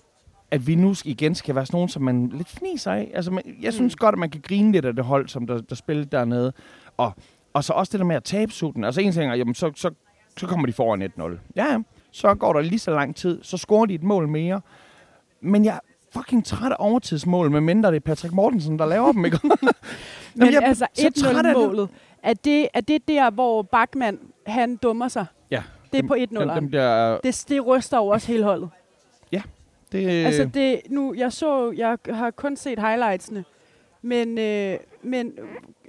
[0.51, 3.11] at vi nu igen skal være sådan nogen, som man lidt fniser af.
[3.13, 3.97] Altså, man, jeg synes mm.
[3.99, 6.53] godt, at man kan grine lidt af det hold, som der, der spillede dernede.
[6.97, 7.13] Og,
[7.53, 8.83] og så også det der med at tabe sutten.
[8.83, 9.91] Altså en ting er, jamen, så, så,
[10.37, 11.23] så kommer de foran 1-0.
[11.55, 11.79] Ja, ja.
[12.11, 13.43] Så går der lige så lang tid.
[13.43, 14.61] Så scorer de et mål mere.
[15.41, 15.79] Men jeg
[16.13, 19.39] fucking træt af overtidsmål, med mindre det er Patrick Mortensen, der laver dem, ikke?
[20.35, 21.89] Men jeg, altså 1-0-målet,
[22.23, 25.25] er det, er det der, hvor Bachmann, han dummer sig?
[25.51, 25.63] Ja.
[25.91, 26.39] Det er på 1-0.
[26.39, 28.69] Dem, dem der, det, det ryster jo også hele holdet.
[29.31, 29.41] Ja.
[29.91, 33.45] Det, altså det, nu, jeg så, jeg har kun set highlightsene,
[34.05, 35.31] men, øh, men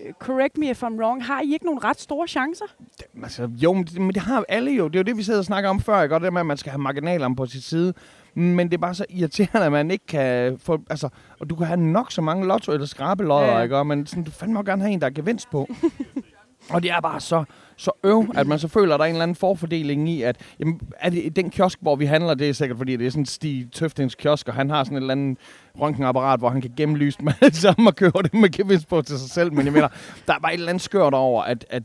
[0.01, 2.65] øh, correct me if I'm wrong, har I ikke nogen ret store chancer?
[2.99, 4.89] Det, altså, jo, men det, men det har alle jo.
[4.89, 6.15] Det er jo det, vi sidder og snakker om før, ikke?
[6.15, 7.95] Og det med, at man skal have marginalerne på sit side.
[8.35, 10.79] Men det er bare så irriterende, at man ikke kan få...
[10.91, 11.09] Altså,
[11.41, 13.61] og du kan have nok så mange lotto- eller skrabelodder, ja.
[13.61, 13.77] ikke?
[13.77, 15.69] Og, men sådan, du fandme gerne have en, der er gevinst på.
[16.71, 17.45] og det er bare så,
[17.77, 20.37] så øv, at man så føler, at der er en eller anden forfordeling i, at
[20.61, 23.27] jamen, er det den kiosk, hvor vi handler, det er sikkert, fordi det er sådan
[23.27, 25.39] Stig Tøftens kiosk, og han har sådan et eller andet
[25.81, 29.19] røntgenapparat, hvor han kan gennemlyse med det samme og købe det med gevinst på til
[29.19, 29.53] sig selv.
[29.53, 29.89] Men jeg mener,
[30.27, 31.83] der er bare et eller andet skørt over, at, at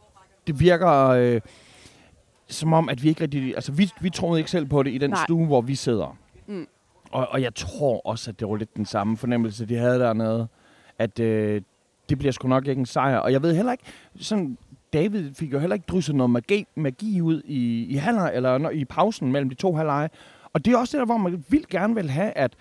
[0.48, 1.08] det virker...
[1.08, 1.42] Øh,
[2.48, 3.56] som om, at vi ikke rigtig...
[3.56, 5.20] Altså, vi, vi troede ikke selv på det i den Nej.
[5.26, 6.18] stue, hvor vi sidder.
[6.48, 6.68] Mm.
[7.12, 10.48] Og, og jeg tror også, at det var lidt den samme fornemmelse, de havde dernede.
[11.00, 11.62] At øh,
[12.10, 13.18] det bliver sgu nok ikke en sejr.
[13.18, 13.84] Og jeg ved heller ikke,
[14.20, 14.58] sådan,
[14.94, 18.70] David fik jo heller ikke drysset noget magi, magi ud i, i halvleg, eller når,
[18.70, 20.10] i pausen mellem de to halvleje.
[20.54, 22.54] Og det er også det der, hvor man vil gerne vil have, at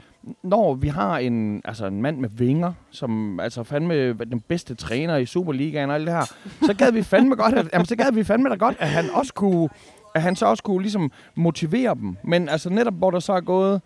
[0.43, 5.17] når vi har en, altså en mand med vinger, som altså fandme den bedste træner
[5.17, 6.25] i Superligaen og alt det her,
[6.67, 9.11] så gad vi fandme godt, at, jamen, så gad vi fandme da godt, at han
[9.11, 9.69] også kunne
[10.15, 12.17] at han så også kunne ligesom motivere dem.
[12.25, 13.83] Men altså netop, hvor der så er gået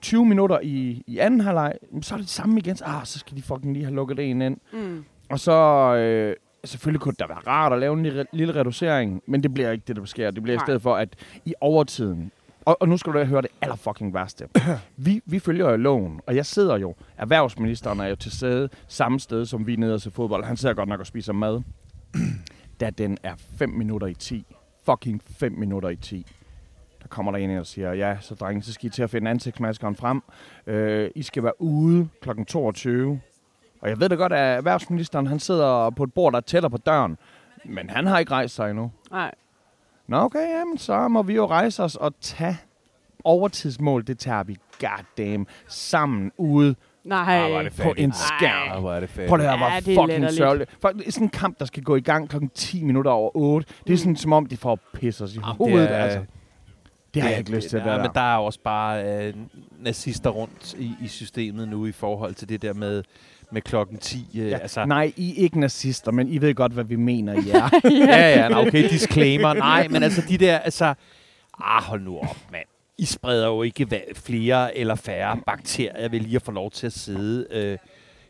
[0.00, 2.76] 20 minutter i, i anden halvleg, så er det det samme igen.
[2.76, 4.56] Så, ah, så skal de fucking lige have lukket det ind.
[4.72, 5.04] Mm.
[5.30, 5.52] Og så...
[5.96, 9.54] Øh, selvfølgelig kunne det da være rart at lave en lille, lille reducering, men det
[9.54, 10.30] bliver ikke det, der sker.
[10.30, 10.64] Det bliver Nej.
[10.64, 11.08] i stedet for, at
[11.44, 12.32] i overtiden,
[12.64, 14.48] og, og nu skal du da høre det aller fucking værste.
[14.96, 19.20] vi, vi følger jo loven, og jeg sidder jo, erhvervsministeren er jo til stede samme
[19.20, 20.44] sted, som vi er nede og ser fodbold.
[20.44, 21.62] Han sidder godt nok og spiser mad.
[22.80, 24.46] da den er 5 minutter i 10,
[24.84, 26.26] fucking 5 minutter i 10.
[27.02, 29.30] Der kommer der en og siger, ja, så drenge, så skal I til at finde
[29.30, 30.22] ansigtsmaskeren frem.
[30.66, 32.30] Øh, I skal være ude kl.
[32.48, 33.20] 22.
[33.82, 36.76] Og jeg ved da godt, at erhvervsministeren han sidder på et bord, der tæller på
[36.76, 37.18] døren.
[37.64, 38.90] Men han har ikke rejst sig endnu.
[39.10, 39.34] Nej.
[40.06, 42.56] Nå, okay, jamen, så må vi jo rejse os og tage
[43.24, 44.06] overtidsmål.
[44.06, 47.38] Det tager vi goddamn sammen ude Nej.
[47.44, 48.68] Ah, var det på en skærm.
[48.76, 49.28] Ah, hvor er det fedt.
[49.28, 50.76] Prøv det her, var Ja, det fucking sørgeligt.
[50.80, 53.30] For det er sådan en kamp, der skal gå i gang klokken 10 minutter over
[53.36, 53.68] 8.
[53.86, 55.88] Det er sådan, som om de får pisse os i Jamen, hovedet.
[55.88, 56.20] det er- altså.
[57.14, 58.02] Det har jeg ikke lyst til, det, der.
[58.02, 59.34] men der er også bare øh,
[59.80, 63.02] nazister rundt i, i systemet nu i forhold til det der med,
[63.52, 64.26] med klokken 10.
[64.34, 67.32] Øh, Ja, altså, Nej, I er ikke nazister, men I ved godt, hvad vi mener,
[67.34, 67.80] I er.
[68.08, 69.52] ja, ja, nå, okay, disclaimer.
[69.54, 70.94] Nej, men altså de der, altså,
[71.64, 72.64] ah, hold nu op, mand.
[72.98, 76.92] I spreder jo ikke flere eller færre bakterier ved lige at få lov til at
[76.92, 77.78] sidde øh,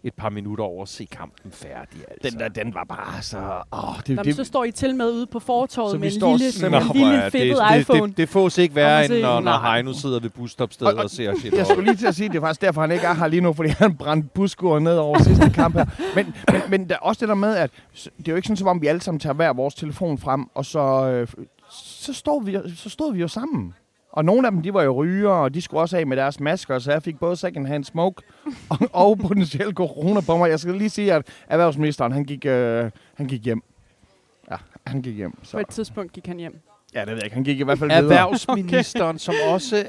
[0.05, 2.01] et par minutter over og se kampen færdig.
[2.11, 2.31] Altså.
[2.31, 3.39] den der, den var bare så...
[3.73, 6.39] Åh, det, Nå, men det, så står I til med ude på fortorvet med en
[6.39, 8.09] lille, med en lille det, fedtet det, iPhone.
[8.09, 9.73] det, det fås ikke værre, end når, når.
[9.73, 11.53] Heino sidder ved busstopstedet og, og ser shit.
[11.55, 13.41] jeg skulle lige til at sige, det er faktisk derfor, han ikke er her lige
[13.41, 15.87] nu, fordi han brændte busskuren ned over sidste kamp her.
[16.15, 17.71] Men, men, men der er også det der med, at
[18.19, 20.47] det er jo ikke sådan, som om vi alle sammen tager hver vores telefon frem,
[20.55, 21.29] og så, øh,
[21.71, 23.75] så, står vi, så stod vi jo sammen.
[24.13, 26.41] Og nogle af dem, de var jo ryger, og de skulle også af med deres
[26.41, 28.23] masker, så jeg fik både second hand smoke
[28.69, 30.51] og, og potentielt corona på mig.
[30.51, 33.63] Jeg skal lige sige, at erhvervsministeren, han gik, øh, han gik hjem.
[34.51, 35.31] Ja, han gik hjem.
[35.33, 35.59] På Så.
[35.59, 36.59] et tidspunkt gik han hjem.
[36.95, 37.35] Ja, det ved jeg ikke.
[37.35, 38.03] Han gik i hvert fald videre.
[38.03, 39.87] Erhvervsministeren, som også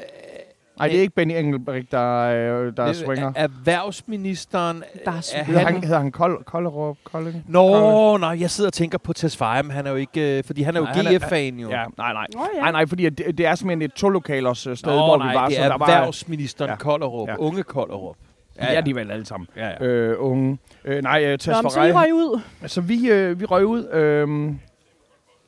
[0.84, 3.28] Nej, det er ikke Benny Engelbrecht, der, øh, der Øh, swinger.
[3.36, 4.84] er- Erhvervsministeren...
[5.06, 5.46] Der er er swinger.
[5.46, 6.98] Hedder han, han, hedder han Kold, Kolderup?
[7.04, 7.46] Kolding?
[7.48, 10.38] Nå, nej, jeg sidder og tænker på Tesfaye, men han er jo ikke...
[10.38, 10.86] øh, Fordi han er jo
[11.18, 11.70] GF-fan jo.
[11.70, 12.26] Ja, nej, nej.
[12.34, 12.62] Nå, ja.
[12.62, 15.36] Nej, nej, fordi det, det er simpelthen et to-lokalers øh, sted, Nå, hvor nej, vi
[15.36, 15.48] var.
[15.48, 16.72] det så er der var, erhvervsministeren Ja.
[16.74, 16.78] ja.
[16.78, 17.28] Kollerup.
[17.28, 17.32] Ja.
[17.34, 17.38] Ja.
[17.40, 18.16] Unge Kollerup.
[18.58, 18.78] Ja, ja.
[18.78, 19.48] er de vel alle sammen.
[19.56, 19.86] Ja, ja.
[19.86, 20.58] Øh, unge.
[20.86, 21.94] Øh, nej, Nå, men så I Tesfaye.
[21.94, 22.42] røg ud.
[22.68, 23.88] Så vi, øh, vi røg ud.
[23.94, 24.52] Øh,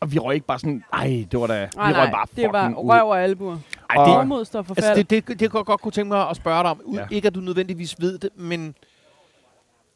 [0.05, 2.25] og vi røg ikke bare sådan, ej, det var da, Nej, vi røg nej, bare
[2.35, 3.57] det var røv og albuer.
[3.89, 4.97] Ej, Og- det, Formod står for altså, fald.
[4.97, 6.81] det, det, det, kunne jeg godt kunne tænke mig at spørge dig om.
[6.93, 6.99] Ja.
[6.99, 7.07] Ja.
[7.11, 8.75] Ikke at du nødvendigvis ved det, men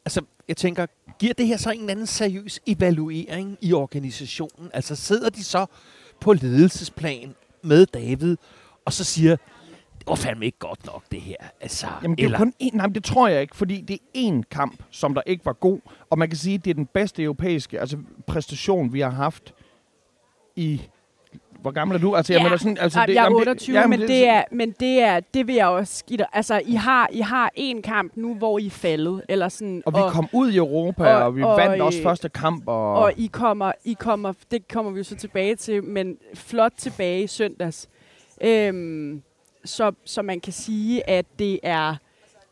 [0.04, 0.86] altså, jeg tænker,
[1.18, 4.70] giver det her så en eller anden seriøs evaluering i organisationen?
[4.74, 5.66] Altså, sidder de så
[6.20, 8.36] på ledelsesplan med David,
[8.84, 9.36] og så siger,
[9.98, 11.36] det var fandme ikke godt nok, det her.
[11.60, 14.30] Altså, Jamen, det er jo kun én, nej, det tror jeg ikke, fordi det er
[14.30, 16.86] én kamp, som der ikke var god, og man kan sige, at det er den
[16.86, 19.54] bedste europæiske altså, præstation, vi har haft
[20.60, 20.82] i...
[21.60, 22.14] Hvor gammel er du?
[22.14, 22.44] Altså, jeg Ja.
[22.44, 25.20] mener sådan, altså, det, jeg er jamen, 28, jamen, men, det er, men det er,
[25.34, 26.26] det vil jeg også give dig.
[26.32, 29.92] Altså, I har, I har en kamp nu, hvor I er faldet, eller sådan, Og
[29.92, 32.64] vi kom ud i Europa, og, og- og vi og, vandt også øh, første kamp.
[32.68, 36.72] Og, og I kommer, I kommer, det kommer vi jo så tilbage til, men flot
[36.78, 37.88] tilbage i søndags.
[38.40, 39.22] Øhm,
[39.64, 41.94] så, så man kan sige, at det er,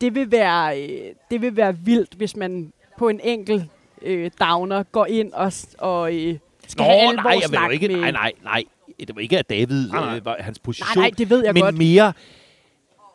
[0.01, 3.63] det vil være, øh, det vil være vildt, hvis man på en enkelt
[4.01, 6.37] øh, downer går ind og, og øh,
[6.69, 7.97] skal have nej, jeg vil jo ikke, med...
[7.99, 8.63] nej, nej, nej.
[8.99, 10.15] Det var ikke, at David Nej, nej.
[10.17, 10.97] øh, var hans nej, position.
[11.03, 11.77] nej, det ved jeg men godt.
[11.77, 12.13] mere,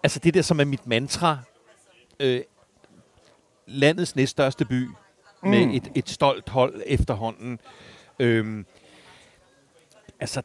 [0.03, 1.39] altså det der, som er mit mantra,
[2.21, 2.41] øh,
[3.67, 4.85] landets næststørste by,
[5.43, 5.51] mm.
[5.51, 7.59] med et, et stolt hold efterhånden.
[8.19, 8.67] Øhm,
[10.21, 10.43] altså,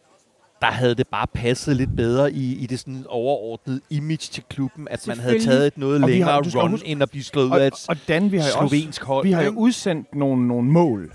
[0.62, 4.88] der havde det bare passet lidt bedre i, i det sådan overordnede image til klubben,
[4.88, 7.68] at man havde taget et noget længere run, huske- end at blive slået ud af
[7.68, 9.26] et og Dan, vi har jo også slovensk hold.
[9.26, 11.14] Vi har jo udsendt nogle, nogle mål.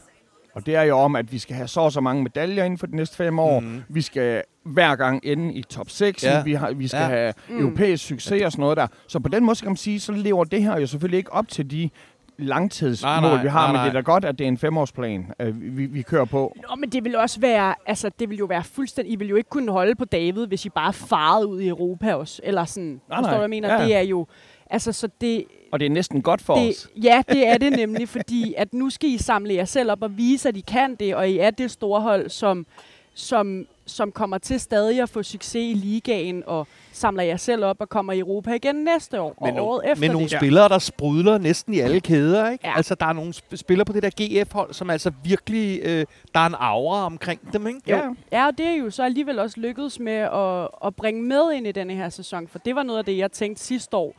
[0.55, 2.79] Og det er jo om, at vi skal have så og så mange medaljer inden
[2.79, 3.61] for de næste fem år.
[3.61, 3.83] Mm.
[3.89, 6.25] Vi skal hver gang ende i top 6.
[6.25, 6.43] Ja.
[6.43, 7.07] Vi, har, vi skal Ja.
[7.07, 7.59] have Mm.
[7.61, 8.87] europæisk succes og sådan noget der.
[9.09, 11.49] Så på den måde kan man sige, så lever det her jo selvfølgelig ikke op
[11.49, 11.91] til de
[12.39, 13.61] langtidsmål, Nej, nej, vi har.
[13.61, 13.85] nej, Men nej.
[13.85, 16.57] det er da godt, at det er en femårsplan, øh, vi, vi kører på.
[16.71, 19.37] Nå, men det vil også være, altså det vil jo være fuldstændig, I vil jo
[19.37, 22.85] ikke kunne holde på David, hvis I bare farede ud i Europa også, eller sådan,
[23.09, 23.31] Nej, forstår du, nej.
[23.33, 23.75] hvad jeg mener?
[23.75, 23.85] Ja.
[23.85, 24.27] Det er jo,
[24.75, 26.89] altså så det, Og det er næsten godt for det, os.
[27.03, 30.17] ja, det er det nemlig, fordi at nu skal I samle jer selv op og
[30.19, 32.67] vise, at I kan det, og I er det store hold, som,
[33.15, 37.77] som, som kommer til stadig at få succes i ligaen, og samler jer selv op
[37.81, 40.37] og kommer i Europa igen næste år, Men og no- året efter med nogle det.
[40.39, 42.51] spillere, der sprudler næsten i alle kæder.
[42.51, 42.67] Ikke?
[42.69, 42.77] Ja.
[42.77, 44.11] Altså, der er nogle sp- spillere på det der
[44.45, 45.81] GF-hold, som altså virkelig...
[45.83, 47.81] Øh, der er en aura omkring dem, ikke?
[47.91, 48.15] Jo.
[48.33, 51.67] Ja, og det er jo så alligevel også lykkedes med at, at bringe med ind
[51.67, 54.15] i denne her sæson, for det var noget af det, jeg tænkte sidste år.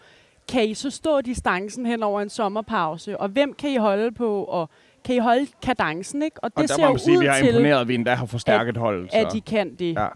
[0.48, 4.44] Kan I så stå distancen hen over en sommerpause, og hvem kan I holde på,
[4.44, 4.70] og
[5.06, 6.44] kan I holde kadencen, ikke?
[6.44, 7.88] Og det Og der ser må man sige, at ud vi har til, imponeret, at
[7.88, 9.10] vi endda har forstærket holdet.
[9.14, 9.96] At I kan det.
[9.96, 10.08] Ja.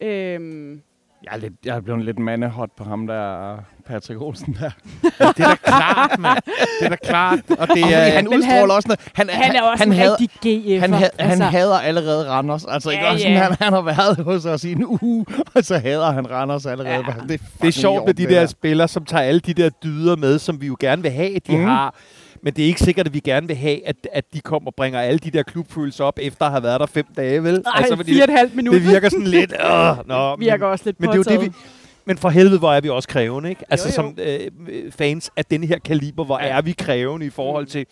[0.00, 0.82] Øhm,
[1.24, 3.56] Jeg er, lidt, jeg er blevet lidt mandehot på ham der,
[3.88, 4.70] Patrick Olsen der.
[5.02, 6.38] Det er da klart, mand.
[6.80, 7.38] Det er da klart.
[7.58, 7.98] Og det er...
[8.10, 9.00] han Men udstråler han- også noget.
[9.14, 10.80] Han, han er også han en hader, rigtig GF'er.
[10.80, 12.64] han, ha- altså, han hader allerede Randers.
[12.64, 13.28] Altså, ikke Ja, også?
[13.28, 13.34] ja.
[13.34, 16.66] Sådan, han, han har været hos os i en uge, og så hader han Randers
[16.66, 16.92] allerede.
[16.94, 17.14] Ja.
[17.28, 19.68] Det, er Det er sjovt med de det der spillere, som tager alle de der
[19.68, 21.64] dyder med, som vi jo gerne vil have, de Mhm.
[21.66, 21.94] har.
[22.42, 24.74] Men det er ikke sikkert, at vi gerne vil have, at, at de kommer og
[24.76, 27.54] bringer alle de der klubfølelser op, efter at have været der fem dage, vel?
[27.54, 28.74] Ej, altså, fire og et halvt minut.
[28.74, 29.52] det virker sådan lidt...
[29.52, 31.52] Øh, nå, men- virker også lidt Men det er jo det, vi.
[32.08, 33.64] Men for helvede, hvor er vi også krævende, ikke?
[33.70, 37.64] Altså Jo, som øh, fans af den her kaliber, hvor er vi krævende i forhold
[37.64, 37.70] Mm.
[37.70, 37.86] til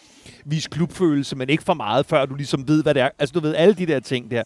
[0.44, 3.08] vis klubfølelse, men ikke for meget, før du ligesom ved, hvad det er.
[3.18, 4.42] Altså du ved, alle de der ting der.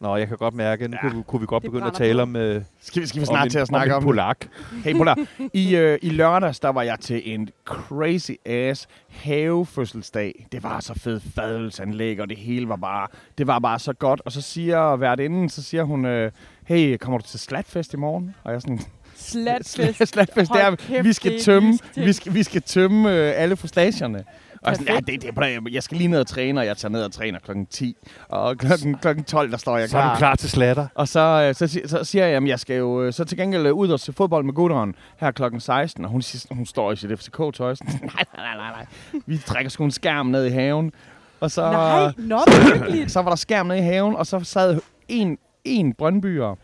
[0.00, 1.10] Nå, jeg kan godt mærke, nu Ja.
[1.10, 2.22] kunne, kunne vi godt Det begynde at tale på.
[2.22, 4.46] om, øh, Skal vi, skal vi om snart en, til at snakke om om, polak.
[4.84, 5.18] Hey, Polar.
[5.54, 10.46] I, øh, I lørdags, der var jeg til en crazy ass havefødselsdag.
[10.52, 13.06] Det var så fed fadelsanlæg, og det hele var bare,
[13.38, 14.22] det var bare så godt.
[14.24, 16.32] Og så siger værtinden, så siger hun, øh,
[16.70, 18.34] hey, kommer du til Slatfest i morgen?
[18.44, 18.80] Og jeg er sådan,
[19.14, 20.12] Slatfest.
[20.12, 23.56] Slatfest, det er, kæft, vi skal er tømme, vi skal, vi skal tømme øh, alle
[23.56, 24.24] frustagerne.
[24.62, 26.76] Og er sådan, ja, det, det, det, jeg skal lige ned og træne, og jeg
[26.76, 27.96] tager ned og træner klokken 10.
[28.28, 30.14] Og klokken, klokken 12, der står jeg Så er klar.
[30.14, 30.86] du klar til slatter.
[30.94, 33.66] Og så, øh, så, så siger jeg, at jeg skal jo øh, så til gengæld
[33.66, 36.04] øh, ud og se fodbold med gutteren her klokken 16.
[36.04, 37.74] Og hun, siger, hun står i sit FCK-tøj.
[37.84, 38.86] nej, nej, nej, nej.
[39.26, 40.92] Vi trækker sgu en skærm ned i haven.
[41.40, 42.40] Og så, Nej, nå,
[42.74, 43.10] virkelig.
[43.10, 46.54] så var der skærm ned i haven, og så sad en, en Brøndbyer,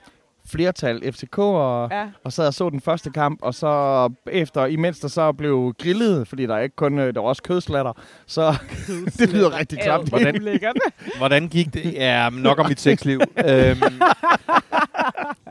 [0.50, 2.04] flertal FCK, og, Ja.
[2.24, 6.28] og sad og så den første kamp, og så efter, imens der så blev grillet,
[6.28, 7.92] fordi der er ikke kun, øh, der var også kødslatter,
[8.26, 8.54] så
[9.18, 10.08] det lyder rigtig klamt.
[10.08, 10.72] Hvordan-.
[11.18, 11.94] Hvordan gik det?
[11.94, 13.20] Ja, nok om mit sexliv.
[13.48, 13.78] øhm,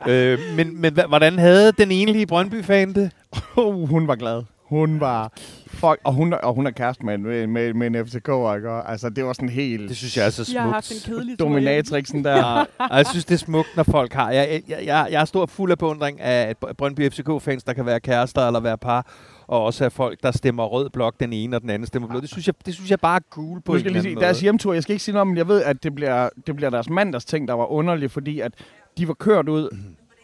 [0.09, 3.11] øh, men men hvordan havde den enlige Brøndby-fan det?
[3.57, 4.43] Uh, hun var glad.
[4.65, 5.31] Hun var...
[5.67, 8.31] Fuck, og hun, og hun er kæreste med, med, med, med en FCK, ikke?
[8.71, 10.97] Og Altså, det var sådan helt Det synes jeg er så Jeg har haft en
[10.97, 11.17] smukt.
[11.17, 12.43] kedelig dominatrixen der.
[12.91, 14.31] Og jeg synes, det er smukt, når folk har...
[14.31, 17.99] Jeg, jeg, jeg, jeg er stor fuld af beundring af Brøndby FCK-fans, der kan være
[17.99, 19.07] kærester eller være par,
[19.47, 22.19] og også af folk, der stemmer rød blok, den ene og den anden stemmer blå.
[22.19, 24.13] Det synes jeg, det synes jeg bare er cool på Nu en skal jeg lige
[24.13, 26.55] sige, deres hjemtur, jeg skal ikke sige noget, men jeg ved, at det bliver, det
[26.55, 28.51] bliver deres mandags ting, der var underlig, fordi at
[28.97, 29.77] de var kørt ud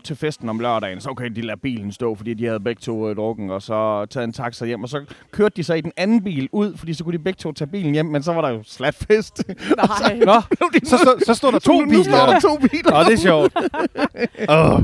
[0.04, 3.10] til festen om lørdagen, så okay, de lader bilen stå, fordi de havde begge to
[3.10, 5.92] øh, drukken, og så taget en taxa hjem, og så kørte de så i den
[5.98, 8.42] anden bil ud, fordi så kunne de begge to tage bilen hjem, men så var
[8.42, 9.44] der jo slatfest.
[9.78, 10.20] Nej.
[10.26, 10.42] Nå,
[10.84, 12.40] så, stod, så stod der to nu, nu står der biler.
[12.40, 12.92] to biler.
[12.92, 13.54] Nå, det er sjovt.
[14.50, 14.82] Oh.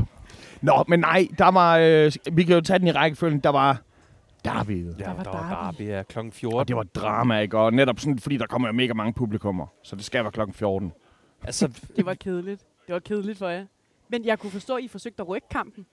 [0.62, 3.82] Nå, men nej, der var, øh, vi kan jo tage den i rækkefølgen, der var
[4.44, 4.96] Derbyet.
[4.98, 5.82] Ja, Der var der var derby.
[5.84, 6.58] derby ja, klokken 14.
[6.58, 7.58] Og det var drama, ikke?
[7.58, 9.66] Og netop sådan, fordi der kommer jo mega mange publikummer.
[9.84, 10.92] Så det skal være klokken 14.
[11.44, 12.60] altså, Det var kedeligt.
[12.86, 13.64] Det var kedeligt for jer.
[14.08, 15.86] Men jeg kunne forstå, at I forsøgte at rykke kampen.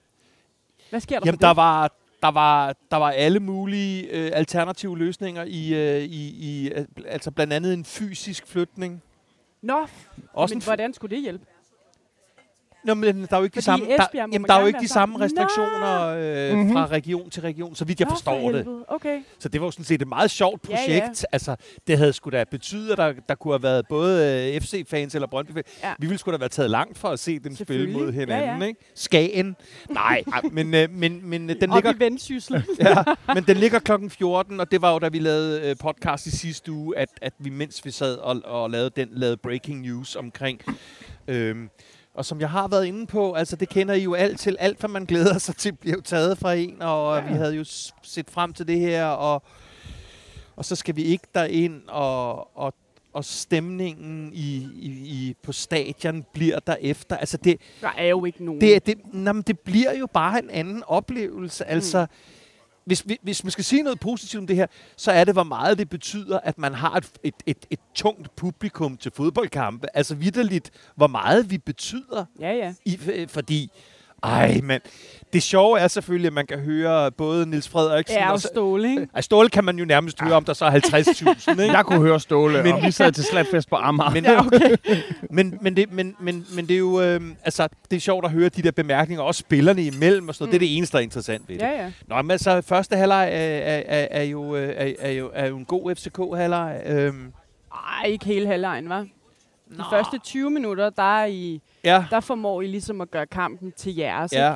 [0.90, 5.44] Hvad sker der Jamen, der var, der var, der var alle mulige øh, alternative løsninger
[5.44, 9.02] i, øh, i, i øh, altså blandt andet en fysisk flytning.
[9.62, 9.86] Nå,
[10.32, 11.46] Også men en, hvordan skulle det hjælpe?
[12.86, 14.80] Nå, men der er jo ikke de Fordi samme, der, jamen, der er jo ikke
[14.80, 16.06] de samme restriktioner
[16.52, 16.72] øh, Mhm.
[16.72, 18.66] fra region til region, så vidt jeg Nå, forstår for det.
[18.88, 19.20] Okay.
[19.38, 21.00] Så det var jo sådan set et meget sjovt Ja, ja.
[21.00, 21.26] projekt.
[21.32, 25.14] Altså, det havde sgu da betydet, at der, der kunne have været både øh, FC-fans
[25.14, 25.92] eller brøndby fans Ja.
[25.98, 28.56] Vi ville sgu da være taget langt for at se dem spille mod hinanden, Ja,
[28.56, 28.64] ja.
[28.64, 28.80] ikke?
[28.94, 29.56] Skagen.
[29.90, 31.92] Nej, ej, men, øh, men, men øh, den Op ligger
[32.80, 36.26] ja, men den ligger klokken 14, og det var jo, da vi lavede øh, podcast
[36.26, 39.80] i sidste uge, at, at vi, mens vi sad og, og lavede den, lavede breaking
[39.80, 40.60] news omkring.
[41.28, 41.68] Øhm,
[42.16, 44.56] og som jeg har været inde på, altså det kender I jo alt til.
[44.60, 47.26] Alt, hvad man glæder sig til, bliver jo taget fra en, og ja.
[47.28, 47.64] vi havde jo
[48.02, 49.42] set frem til det her, og,
[50.56, 52.74] og så skal vi ikke derind, og, og,
[53.12, 57.16] og stemningen i, i, i, på stadion bliver derefter.
[57.16, 58.60] Altså det, Der er jo ikke nogen.
[58.60, 61.64] det, det, nå, men det bliver jo bare en anden oplevelse.
[61.64, 62.06] Altså, Mm.
[62.86, 65.42] Hvis, vi- hvis man skal sige noget positivt om det her, så er det, hvor
[65.42, 69.86] meget det betyder, at man har et, et, et, et tungt publikum til fodboldkampe.
[69.94, 72.24] Altså vidderligt, hvor meget vi betyder.
[72.40, 72.74] Ja, ja.
[72.84, 73.70] I, øh, fordi,
[74.22, 74.82] ej mand,
[75.32, 78.40] det sjove er selvfølgelig, at man kan høre både Nils Frederiksen Ja, og...
[78.40, 79.08] Ståle, ikke?
[79.14, 81.62] Ej, Ståle kan man jo nærmest høre, om der så er 50.000, ikke?
[81.76, 84.10] Jeg kunne høre Ståle, Men- men, og vi sad til slatfest på Amager.
[84.10, 84.76] Men, Ja, okay.
[85.36, 88.30] men, men, det, men, men, men det er jo øh, altså, det er sjovt at
[88.30, 90.60] høre de der bemærkninger, også spillerne imellem og sådan noget.
[90.60, 91.62] Det er det eneste, der er interessant ved det.
[91.62, 91.92] Ja, ja.
[92.08, 95.46] Nå, men altså, første halvleg er, er, er, er, jo, øh, er, er, jo, er
[95.46, 96.80] jo en god FCK-halvleg.
[96.86, 97.32] Øhm,
[98.02, 99.06] Ej, ikke hele halvlejen, var.
[99.70, 103.72] De første 20 minutter, der, er I, ja, der formår I ligesom at gøre kampen
[103.72, 104.32] til jeres.
[104.32, 104.44] ikke?
[104.44, 104.54] ja.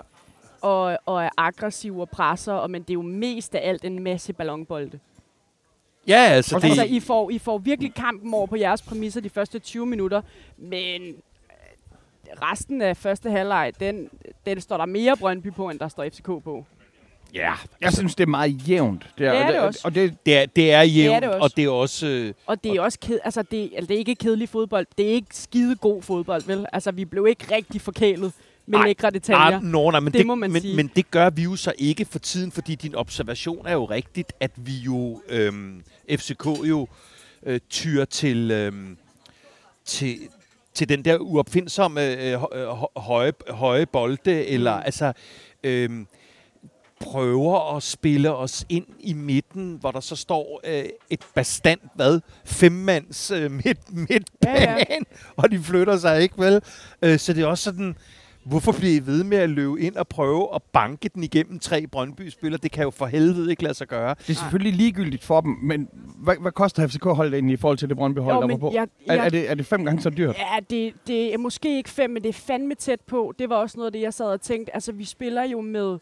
[0.63, 4.03] Og, og er aggressiv og presser, og, men det er jo mest af alt en
[4.03, 4.99] masse ballonbolde.
[6.09, 9.31] Ja, altså, det, Altså, I får, I får virkelig kampen over på jeres præmisser de
[9.31, 10.23] første 20 minutter,
[10.57, 11.13] men øh,
[12.43, 14.11] resten af første halvleg, den,
[14.47, 16.65] den står der mere Brøndby på, end der står FCK på.
[17.35, 19.03] Ja, Jeg synes, det er meget jævnt.
[19.03, 19.81] Det Det er og det også.
[19.85, 21.43] Og det, det er, det er jævnt, det også.
[21.43, 22.07] og det er også...
[22.07, 24.87] Øh, Og det er også ked, altså det, altså det er ikke kedelig fodbold.
[24.99, 26.67] Det er ikke skide god fodbold, vel?
[26.73, 28.33] Altså, vi blev ikke rigtig forkælet
[28.67, 29.57] med Ej, lækre detaljer.
[29.57, 30.77] ah, nå, nej, men Det det, må man men, sige.
[30.77, 34.33] men det gør vi jo så ikke for tiden, fordi din observation er jo rigtigt,
[34.41, 36.89] at vi jo, øhm, FCK jo,
[37.47, 38.97] øh, tyr til, øhm,
[39.85, 40.19] til,
[40.75, 44.83] til den der uopfindsomme øh, øh, hø- høje, høje bolde, eller Mm.
[44.85, 45.13] altså
[45.65, 46.07] øhm,
[47.01, 52.21] prøver at spille os ind i midten, hvor der så står øh, et bestand, hvad,
[52.45, 54.97] femmands øh, midt, midtbane, Ja, ja.
[55.37, 56.61] og de flytter sig ikke, vel?
[57.03, 57.97] Øh, så det er også sådan,
[58.45, 61.87] hvorfor bliver I ved med at løbe ind og prøve at banke den igennem tre
[61.87, 62.61] Brøndby-spillere?
[62.63, 64.15] Det kan jo for helvede ikke lade sig gøre.
[64.27, 67.89] det er selvfølgelig ligegyldigt for dem, men hvad, hvad koster FCK-holdet egentlig i forhold til
[67.89, 68.71] det Brøndby-hold, Jo, der var på?
[68.75, 70.37] jeg, Er, jeg, er, det, er det fem gange så dyrt?
[70.39, 73.33] Ja, det, det er måske ikke fem, men det er fandme tæt på.
[73.39, 74.75] Det var også noget af det, jeg sad og tænkte.
[74.75, 75.99] Altså, vi spiller jo med...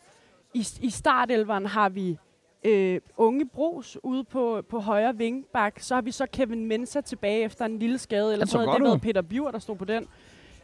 [0.55, 2.17] I, i startelveren har vi
[2.65, 5.81] øh, unge Bros ude på, på højre vingbak.
[5.81, 8.33] Så har vi så Kevin Mensa tilbage efter en lille skade.
[8.33, 8.83] Eller så Det ud.
[8.83, 10.07] været Peter Bjur, der stod på den.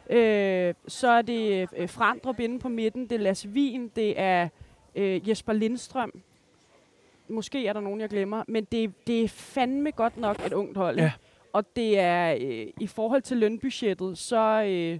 [0.09, 3.03] Øh, så er det øh, Frandrup inde på midten.
[3.03, 3.87] Det er Lasse Wien.
[3.95, 4.47] Det er
[4.95, 6.11] øh, Jesper Lindstrøm.
[7.29, 8.43] Måske er der nogen, jeg glemmer.
[8.47, 10.99] Men det, det er fandme godt nok et ungt hold.
[10.99, 11.11] Ja.
[11.53, 14.99] Og det er øh, i forhold til lønbudgettet, så, øh,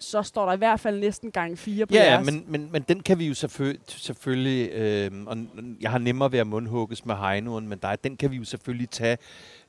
[0.00, 2.26] så står der i hvert fald næsten gang fire på Ja, ja jeres.
[2.26, 5.36] men, men, men den kan vi jo selvfølgelig, selvfølgelig øh, og
[5.80, 8.44] jeg har nemmere ved at mundhugges med Heino end med dig, den kan vi jo
[8.44, 9.18] selvfølgelig tage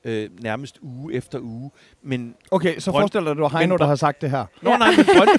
[0.06, 1.72] øh, nærmest uge efter uge.
[2.04, 4.30] Men, Okay, så Brønd- forestil dig, at det var Heino, men der har sagt det
[4.32, 4.46] her.
[4.62, 5.30] nå nej, men Brønd,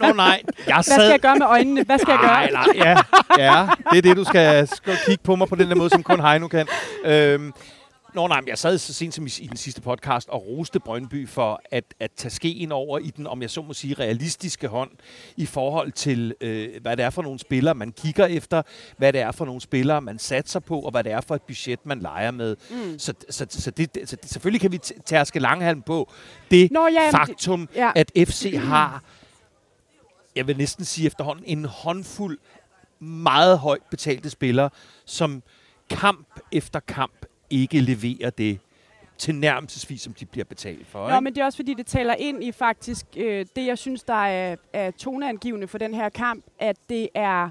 [0.00, 0.94] nå nej, jeg Hvad sad...
[0.96, 1.84] skal jeg gøre med øjnene?
[1.84, 2.30] Hvad skal jeg gøre?
[2.30, 2.96] Nej, nej, ja,
[3.44, 6.02] ja, det er det, du skal, skal kigge på mig på den der måde, som
[6.02, 6.66] kun Heino kan.
[7.04, 7.52] Øhm,
[8.14, 11.28] Nå nej, jeg sad så sent som i, i den sidste podcast og roste Brøndby
[11.28, 14.90] for at, at tage skeen over i den, om jeg så må sige, realistiske hånd
[15.36, 18.62] i forhold til, øh, hvad det er for nogle spillere, man kigger efter,
[18.96, 21.42] hvad det er for nogle spillere, man satser på, og hvad det er for et
[21.42, 22.56] budget, man leger med.
[22.70, 22.98] Mm.
[22.98, 26.10] Så, så, så, det, så selvfølgelig kan vi tærske langhalm på
[26.50, 27.92] det Nå, ja, jamen, det- faktum, ja.
[27.94, 29.02] at FC har,
[30.36, 32.38] jeg vil næsten sige efterhånden, en håndfuld
[33.00, 34.70] meget højt betalte spillere,
[35.04, 35.42] som
[35.90, 37.12] kamp efter kamp
[37.50, 38.58] ikke leverer det
[39.18, 40.98] til nærmelsesvis, som de bliver betalt for.
[40.98, 41.20] Nå, ikke?
[41.20, 44.24] men det er også fordi, det taler ind i faktisk øh, det, jeg synes, der
[44.24, 47.50] er, er toneangivende for den her kamp, at det er,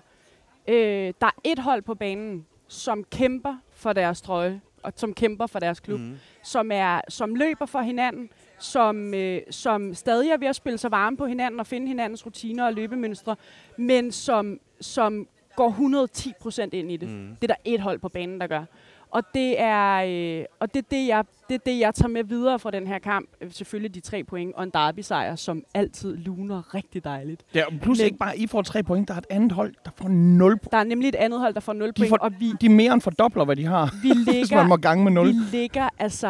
[0.68, 5.48] øh, der er et hold på banen, som kæmper for deres trøje, og som kæmper
[5.48, 6.18] for deres klub, mm.
[6.44, 10.92] Som, er, som løber for hinanden, som, øh, som stadig er ved at spille sig
[10.92, 13.36] varme på hinanden og finde hinandens rutiner og løbemønstre,
[13.78, 17.10] men som, som går 110 procent ind i det.
[17.10, 17.36] Mm.
[17.42, 18.66] Det er der et hold på banen, der gør.
[19.12, 19.96] Og det er,
[20.40, 22.88] øh, og det, er det, jeg, det er det, jeg tager med videre fra den
[22.88, 23.30] her kamp.
[23.42, 27.44] Øh, Selvfølgelig de tre point og en derby-sejr, som altid luner rigtig dejligt.
[27.56, 29.92] Ja, plus Men- ikke bare, I får tre point, der er et andet hold, der
[29.96, 30.72] får 0 point.
[30.72, 32.70] Der er nemlig et andet hold, der får 0 De point, får- og vi, De
[32.70, 35.28] mere end fordobler, hvad de har, vi, hvis man må ligger, gange med 0.
[35.28, 36.28] vi ligger altså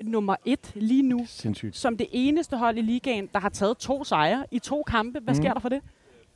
[0.00, 1.76] øh, nummer et lige nu, Sindssygt.
[1.76, 5.18] som det eneste hold i ligaen, der har taget to sejre i to kampe.
[5.22, 5.40] Hvad Mm.
[5.42, 5.80] sker der for det?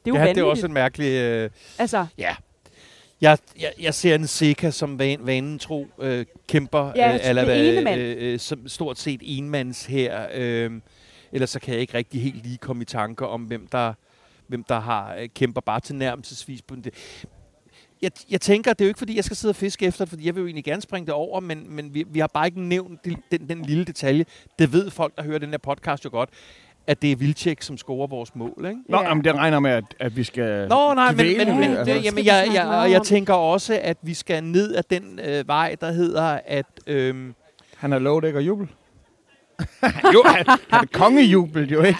[0.05, 0.37] Det er jo Ja, vanvittigt.
[0.37, 1.13] det er også en mærkelig...
[1.13, 2.37] Øh, Altså, ja.
[3.21, 7.45] Jeg, jeg, jeg ser en Seca som van, vanen tro øh, kæmper, Ja, øh, eller
[7.45, 10.27] hvad, øh, øh, som stort set enmands her.
[10.35, 10.71] Øh,
[11.33, 13.95] ellers så kan jeg ikke rigtig helt lige komme i tanker om, hvem der,
[14.47, 16.95] hvem der har øh, kæmper bare til nærmelsesvis på det.
[18.03, 20.09] Jeg, jeg tænker, det er jo ikke fordi, jeg skal sidde og fiske efter det,
[20.11, 22.47] fordi jeg vil jo egentlig gerne springe det over, men, men vi, vi har bare
[22.47, 24.25] ikke nævnt den, den, den lille detalje.
[24.59, 26.31] Det ved folk, der hører den her podcast jo godt,
[26.89, 28.81] at det er Vilcek, som scorer vores mål, ikke?
[28.89, 29.09] Nå, Ja.
[29.09, 31.95] jamen, det regner med, at, at vi skal Nå, nej, men, men, men altså.
[31.95, 35.49] det, jamen, jeg, jeg, jeg om- tænker også, at vi skal ned ad den øh,
[35.49, 36.67] vej, der hedder, at...
[36.87, 37.35] Øhm,
[37.77, 38.69] Han har lovet ikke at juble.
[40.15, 41.99] jo, han, han er kongejubel, jo ikke?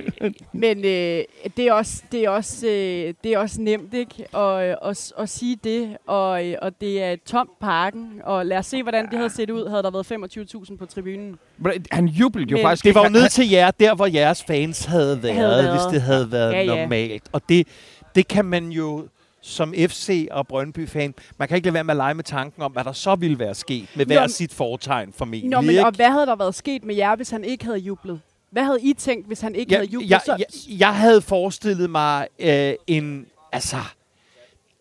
[0.52, 1.22] Men øh,
[1.56, 4.26] det, er også, det, er også, øh, det er også nemt ikke?
[4.32, 8.46] Og, øh, at, at sige det, og, øh, og det er et tomt parken, og
[8.46, 10.12] lad os se, hvordan det havde set ud, havde der været
[10.70, 11.38] 25.000 på tribunen.
[11.58, 14.44] Men Han jublede jo Men- faktisk det var jo ned til jer, der hvor jeres
[14.46, 15.70] fans havde været, havde været.
[15.72, 16.82] hvis det havde været Ja, ja.
[16.82, 17.22] normalt.
[17.32, 17.66] Og det,
[18.14, 19.06] det kan man jo
[19.42, 22.72] som FC og Brøndby-fan, man kan ikke lade være med at lege med tanken om,
[22.72, 25.50] hvad der så ville være sket med hver men- sit foretegn formentlig.
[25.50, 25.86] Nå, men ikke?
[25.86, 28.20] og hvad havde der været sket med jer, hvis han ikke havde jublet?
[28.50, 30.10] Hvad havde I tænkt, hvis han ikke jeg, havde jublet?
[30.10, 30.46] jeg, jeg,
[30.78, 33.26] jeg havde forestillet mig øh, en...
[33.52, 33.76] Altså,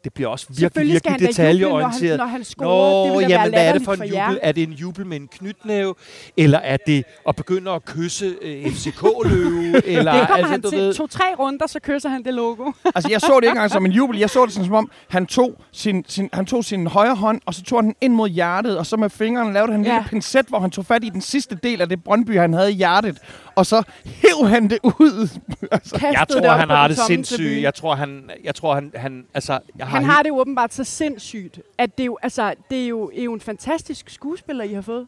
[0.03, 1.27] det bliver også virkelig, Selvfølgelig skal virkelig
[1.61, 2.09] juble, når detaljeorienteret.
[2.09, 3.03] han, når han scorer.
[3.03, 4.15] det Nå, da jamen, være hvad er det for en for jubel?
[4.17, 4.35] jer.
[4.41, 5.95] Er det en jubel med en knytnæve?
[6.37, 9.85] Eller er det at begynde at kysse øh, FCK-løve?
[9.87, 10.79] eller, Det kommer altså, han du til.
[10.79, 12.71] ved- To-tre runder, så kysser han det logo.
[12.95, 14.17] Altså, jeg så det ikke engang som en jubel.
[14.19, 17.41] Jeg så det sådan, som om, han tog sin, sin, han tog sin højre hånd,
[17.45, 19.85] og så tog han den ind mod hjertet, og så med fingrene lavede han en
[19.85, 19.93] Ja.
[19.93, 22.71] lille pincet, hvor han tog fat i den sidste del af det Brøndby, han havde
[22.71, 23.17] i hjertet,
[23.55, 25.29] og så hæv han det ud.
[25.71, 27.61] altså, Jeg Kastede det tror, han har det sindssygt.
[27.63, 30.73] Jeg tror, han, jeg tror, han, han altså, jeg har, Han har det jo åbenbart
[30.73, 34.63] så sindssygt, at det er jo, altså, det er jo, er jo en fantastisk skuespiller,
[34.63, 35.07] I har fået.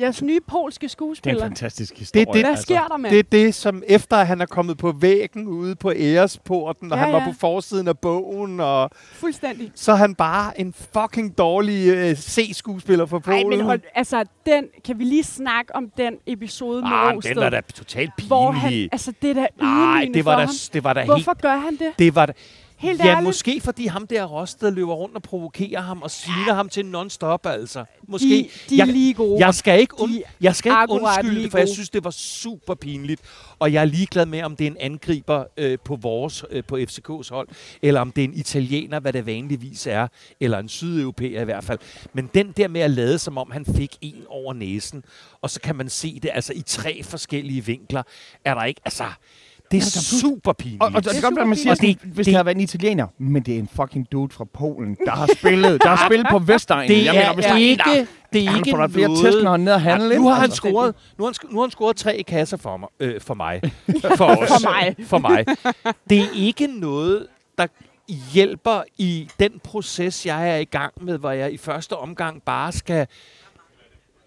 [0.00, 1.40] Jeres nye polske det er en skuespiller.
[1.44, 2.26] fantastisk historie.
[2.32, 3.12] det- Hvad sker der, mand?
[3.12, 6.98] Det er det, som efter at han er kommet på væggen ude på æresporten, og
[6.98, 7.24] Ja, han var ja.
[7.26, 9.72] på forsiden af bogen, og Fuldstændig.
[9.74, 13.58] så er han bare en fucking dårlig øh, C-skuespiller for Nej, Polen.
[13.58, 17.34] men hold, altså, den, kan vi lige snakke om den episode med ah, men Rosted?
[17.34, 18.28] den var da totalt pinlig.
[18.28, 20.54] hvor han, altså, det er da Nej, det var for da, ham.
[20.72, 21.10] det var da helt...
[21.12, 21.92] Hvorfor gør han det?
[21.98, 22.32] Det var da,
[22.84, 23.24] Helt ja, ærligt.
[23.24, 27.46] måske fordi ham der Rosted løber rundt og provokerer ham og sviner ham til non-stop,
[27.46, 27.84] altså.
[28.08, 28.50] Måske.
[28.68, 29.46] De, de er jeg, lige gode.
[29.46, 32.74] jeg skal ikke, und, jeg skal ikke undskylde det, for jeg synes, det var super
[32.74, 33.20] pinligt.
[33.58, 36.76] Og jeg er ligeglad med, om det er en angriber øh, på vores, øh, på
[36.76, 37.48] FCK's hold,
[37.82, 40.08] eller om det er en italiener, hvad det vanligvis er,
[40.40, 41.78] eller en sydeuropæer i hvert fald.
[42.12, 45.04] Men den der med at lade, som om han fik en over næsen,
[45.40, 48.02] og så kan man se det altså i tre forskellige vinkler,
[48.44, 49.04] er der ikke, altså...
[49.74, 50.82] Det er er super pinligt.
[50.82, 52.26] Og, og det Det er kan godt at man siger, sådan, Og det- hvis det-
[52.26, 55.28] det havde været en italiener, men det er en fucking dude fra Polen, der har
[55.38, 56.88] spillet, der har spillet på Vestegnen.
[56.88, 59.08] det Jeg er, mener, hvis er ikke, der- det er han ikke får da flere
[59.08, 59.24] noget...
[59.24, 60.08] tæsk, når han nede og handle.
[60.08, 62.56] Ja, nu har han Altså, scoret, nu har han, nu har han scoret tre kasser
[62.56, 63.60] for mig, øh, for mig,
[64.16, 64.94] for os, For mig.
[65.06, 65.44] for mig.
[66.10, 67.26] Det er ikke noget,
[67.58, 67.66] der
[68.32, 72.72] hjælper i den proces, jeg er i gang med, hvor jeg i første omgang bare
[72.72, 73.06] skal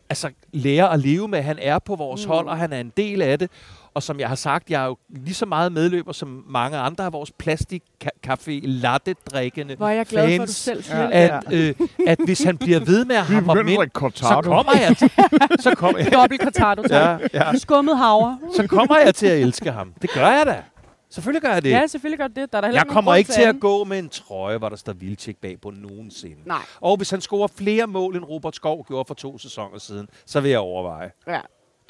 [0.09, 2.31] altså, lære at leve med, at han er på vores mm.
[2.31, 3.49] hold, og han er en del af det.
[3.97, 7.05] Og som jeg har sagt, jeg er jo lige så meget medløber som mange andre
[7.05, 7.83] af vores plastik
[8.27, 11.75] café latte drikkende Hvor er jeg glad for, at du fans, selv siger at, øh,
[12.07, 15.11] at hvis han bliver ved med at hamre mænd, at drikke så kommer jeg til,
[15.59, 17.55] så kommer jeg, Dobbelt cortado, ja, ja.
[17.57, 18.39] Skummet havre.
[18.55, 19.93] så kommer jeg til at elske ham.
[20.01, 20.63] Det gør jeg da.
[21.09, 21.69] Selvfølgelig gør jeg det.
[21.69, 22.51] Ja, selvfølgelig gør det.
[22.51, 24.93] Der er der jeg kommer ikke til at gå med en trøje, hvor der står
[24.93, 26.41] Vildtjek bag på nogensinde.
[26.45, 30.07] Nej, Og hvis han scorer flere mål, end Robert Skov gjorde for to sæsoner siden,
[30.25, 31.11] så vil jeg overveje.
[31.27, 31.39] ja.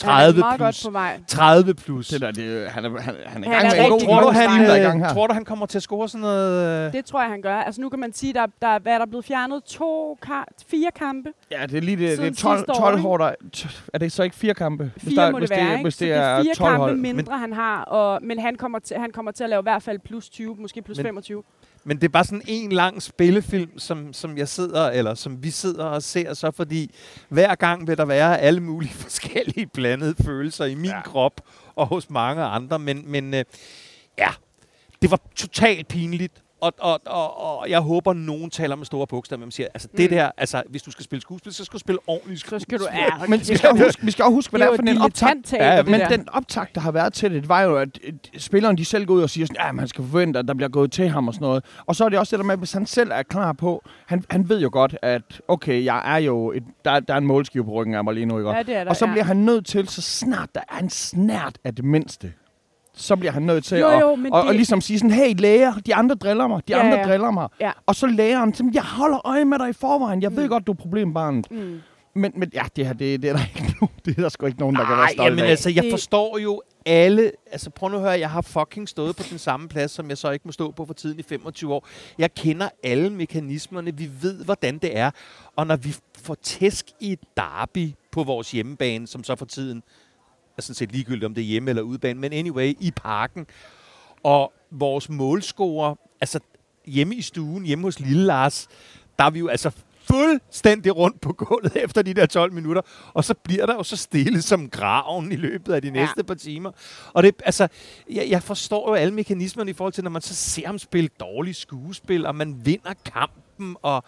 [0.02, 0.84] 30 meget plus.
[0.84, 1.20] godt på vej.
[1.28, 2.08] 30 plus.
[2.08, 4.08] Det der, det, han er, han, han er Han gang er med en god rigtig
[4.10, 5.14] tror, du, han, øh, gang her.
[5.14, 6.86] tror du, han kommer til at score sådan noget...
[6.88, 7.56] øh, Det tror jeg, han gør.
[7.56, 10.90] Altså nu kan man sige, der, der hvad er der blevet fjernet to, ka- fire
[10.96, 11.30] kampe.
[11.52, 13.02] Ja, det er lige det, det er Siden 12, sidste år, 12 ikke?
[13.02, 13.32] hårder.
[13.94, 14.92] Er det så ikke fire kampe?
[14.96, 15.84] Hvis Fire der- må hvis det være, det, ikke?
[15.84, 16.96] Hvis Så det er fire 12 kampe hold.
[16.98, 17.82] mindre, han har.
[17.84, 20.56] Og, men han kommer, til, han kommer til at lave i hvert fald plus 20,
[20.60, 21.44] måske plus Men- 25.
[21.88, 25.50] Men det er bare sådan en lang spillefilm, som, som jeg sidder, eller som vi
[25.52, 26.96] sidder og ser så, fordi
[27.30, 31.02] hver gang vil der være alle mulige forskellige blandede følelser i min Ja.
[31.02, 31.42] krop
[31.76, 32.80] og hos mange andre.
[32.80, 33.44] Men, men øh,
[34.18, 34.30] ja,
[35.02, 39.40] det var totalt pinligt, Og, og, og, og jeg håber, nogen taler med store bogstaver,
[39.40, 40.16] men siger, altså det Mm.
[40.18, 42.80] der, altså hvis du skal spille skuespil, så skal du spille ordentligt Så skuespil.
[42.80, 42.98] skal du...
[43.22, 45.02] Ja, Men vi skal, huske, vi skal også huske, hvad det det er for en
[45.02, 45.28] optag.
[45.30, 46.08] dilettantteater, Ja, det Men der.
[46.08, 48.00] den optag, der har været til det, det var jo, at
[48.38, 50.70] spilleren de selv går ud og siger sådan, ja, man skal forvente, at der bliver
[50.70, 51.66] gået til ham og sådan noget.
[51.86, 53.84] Og så er det også det der med, at hvis han selv er klar på,
[54.06, 57.28] han, han ved jo godt, at okay, jeg er jo, et, der, der er en
[57.28, 58.50] målskive på ryggen af mig lige nu, ikke?
[58.52, 59.12] Ja, det er der, og så ja.
[59.12, 62.34] bliver han nødt til, så snart der er en snært af det mindste,
[62.98, 65.12] så bliver han nødt til Jo, at jo, men og, det- og ligesom sige sådan,
[65.12, 67.08] hey læger, de andre driller mig, de Ja, andre ja.
[67.08, 67.48] driller mig.
[67.60, 67.72] Ja.
[67.86, 70.50] Og så lægeren, som jeg holder øje med dig i forvejen, jeg ved Mm.
[70.50, 71.52] godt, du er problembarnet.
[71.52, 71.80] Mm.
[72.16, 74.46] Men, men ja, det her, det, det er der ikke nogen, det er der sgu
[74.46, 75.50] ikke nogen, der kan være stolt jamen af.
[75.50, 77.32] altså, jeg Det- forstår jo alle...
[77.52, 80.18] Altså, prøv nu at høre, jeg har fucking stået på den samme plads, som jeg
[80.18, 81.88] så ikke må stå på for tiden i 25 år.
[82.20, 85.12] Jeg kender alle mekanismerne, vi ved, hvordan det er.
[85.56, 89.84] Og når vi får tæsk i et derby på vores hjemmebane, som så for tiden
[90.58, 93.48] er sådan set ligegyldigt, om det er hjemme eller udebane, men anyway, i parken,
[94.24, 96.40] og vores målscorer, altså
[96.86, 98.68] hjemme i stuen, hjemme hos Lille Lars,
[99.20, 99.72] der er vi jo altså
[100.08, 102.82] fuldstændig rundt på gulvet efter de der 12 minutter,
[103.14, 106.24] og så bliver der jo så stille som graven i løbet af de næste ja.
[106.24, 106.72] par timer.
[107.14, 107.68] Og det, altså,
[108.12, 111.10] jeg, jeg forstår jo alle mekanismerne i forhold til, når man så ser ham spille
[111.20, 114.04] dårligt skuespil, og man vinder kampen, og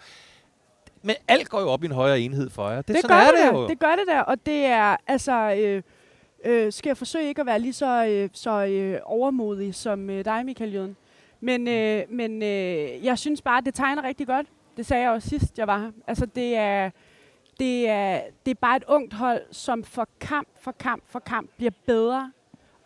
[1.02, 2.76] men alt går jo op i en højere enhed for jer.
[2.76, 3.68] Det, Det sådan gør er det, det jo.
[3.68, 5.54] Det gør det der, og det er, altså...
[5.54, 5.82] Øh,
[6.44, 10.24] øh, skal jeg forsøge ikke at være lige så, øh, så øh, overmodig som øh,
[10.24, 10.96] dig, Michael Jøden.
[11.40, 14.46] Men, øh, men øh, jeg synes bare, at det tegner rigtig godt.
[14.76, 15.90] Det sagde jeg også sidst, jeg var her.
[16.06, 16.90] Altså, det er,
[17.60, 21.50] det er, det er bare et ungt hold, som for kamp for kamp for kamp
[21.56, 22.32] bliver bedre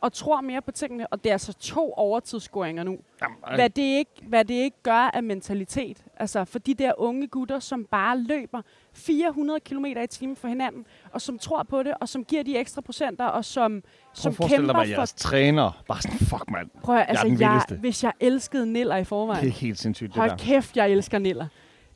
[0.00, 1.06] og tror mere på tingene.
[1.06, 2.98] Og det er altså to overtidsscoringer nu.
[3.22, 6.04] Jamen, Hvad det, ikke, hvad det ikke gør af mentalitet.
[6.16, 8.62] Altså for de der unge gutter, som bare løber
[8.94, 12.56] 400 km i timen for hinanden, og som tror på det, og som giver de
[12.58, 15.00] ekstra procenter, og som, Prøv som forestille kæmper dig, at for...
[15.00, 17.76] jeres træner bare sådan, fuck mand, Prøv at, altså, jeg, vildeste.
[17.76, 20.36] hvis jeg elskede Niller i det forvejen, er helt sindssygt det hold der.
[20.36, 21.46] kæft, jeg elsker Niller.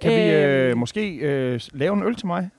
[0.01, 0.79] Kan vi øh, Øhm.
[0.79, 2.51] måske øh, lave en øl til mig?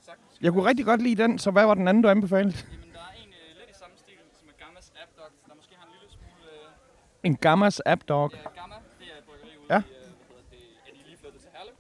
[0.42, 2.56] Jeg kunne rigtig godt lide den, så hvad var den anden, du anbefalede?
[2.72, 5.56] Jamen, der er en øh, lidt i samme stil, som er Gammas App Dog, der
[5.62, 6.44] måske har en lille smule...
[7.24, 8.28] Øh, En Gammas App Dog.
[8.34, 9.80] ja, Gamma, det er et bryggeri ude Ja.
[9.80, 11.76] i, øh, hvad hedder det, er de lige flyttet til Herlev.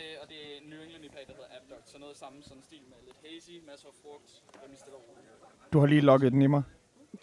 [0.00, 2.36] Øh, og det er en New England IPA, der hedder App Dog, så noget samme
[2.50, 4.28] sådan stil med lidt hazy, masser af frugt,
[4.62, 5.28] rimelig stille og roligt.
[5.72, 6.62] Du har lige logget den i mig.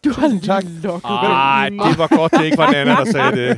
[0.06, 0.64] Du har lige tak.
[0.84, 1.80] lukket Ej, den.
[1.80, 3.58] det var godt, det ikke var Nana, der sagde det.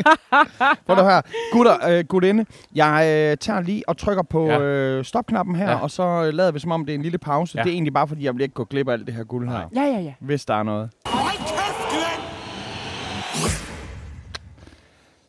[0.86, 1.20] Prøv du her.
[1.52, 3.02] Gutter, øh, gudinde, jeg
[3.32, 4.60] øh, tager lige og trykker på Ja.
[4.60, 5.76] øh, stopknappen her, Ja.
[5.76, 7.58] og så øh, lader vi som om, det er en lille pause.
[7.58, 7.62] Ja.
[7.62, 9.48] Det er egentlig bare, fordi jeg vil ikke gå glip af alt det her guld
[9.48, 9.68] her.
[9.74, 10.12] Ja, ja, ja.
[10.20, 10.90] Hvis der er noget.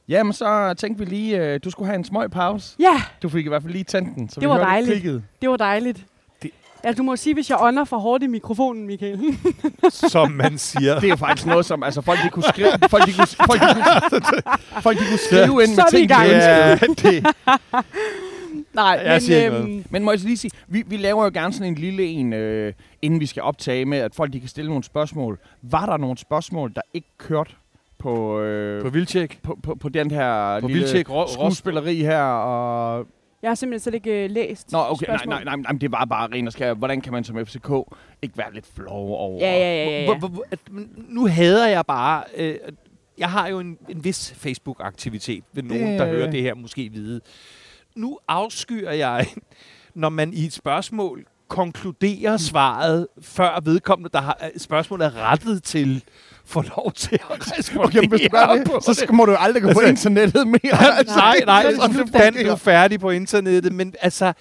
[0.08, 2.76] Jamen, så tænkte vi lige, øh, du skulle have en smøg pause.
[2.80, 4.92] Ja, Du fik i hvert fald lige tændt den, så Det vi var hørte dejligt.
[4.92, 5.24] klikket.
[5.42, 6.06] det var dejligt.
[6.84, 9.20] Ja, du må sige, hvis jeg ånder for hårdt i mikrofonen, Michael.
[9.90, 10.96] Som man siger.
[10.96, 13.62] Det er jo faktisk noget, som altså, folk de kunne skrive, folk, de kunne, folk,
[13.62, 13.68] de
[14.10, 16.16] kunne, folk de kunne skrive ind Så med ting, de.
[16.22, 17.26] Ja, det,
[18.74, 19.76] Nej, Jeg siger ikke men noget.
[19.76, 22.04] øhm, Men må jeg så lige sige, vi, vi laver jo gerne sådan en lille
[22.04, 25.40] en, øh, inden vi skal optage med, at folk de kan stille nogle spørgsmål.
[25.62, 27.52] Var der nogle spørgsmål, der ikke kørte
[28.00, 29.40] på, øh, på Vildtjek.
[29.44, 31.06] på, på, på den her På lille Vildtjek.
[31.28, 32.22] Skuespilleri her?
[32.24, 33.06] Og...
[33.42, 36.06] jeg har simpelthen slet ikke øh, læst Nå, okay, nej, nej, nej, nej, det var
[36.06, 36.74] bare ren og skær.
[36.74, 37.70] Hvordan kan man som FCK
[38.22, 39.40] ikke være lidt flov over?
[39.46, 40.18] Ja, ja, ja, ja, ja.
[40.18, 42.24] hvor- hvor- at- men Nu hader jeg bare...
[42.38, 42.56] Øh,
[43.18, 46.90] jeg har jo en, en vis Facebook-aktivitet, vil nogen, Det- der hører det her, måske
[46.90, 47.22] vide.
[47.96, 49.26] Nu afskyer jeg,
[49.96, 55.64] når man i et spørgsmål konkluderer svaret, før vedkommende, der har øh, spørgsmålet er rettet
[55.64, 56.04] til,
[56.46, 59.32] får lov til at respondere Okay, hvis du gør på det, så skal, må du
[59.32, 60.60] jo aldrig gå på Altså- internettet mere.
[61.06, 64.34] nej, nej, Det er sådan, det Dan, du er færdig på internettet, men altså,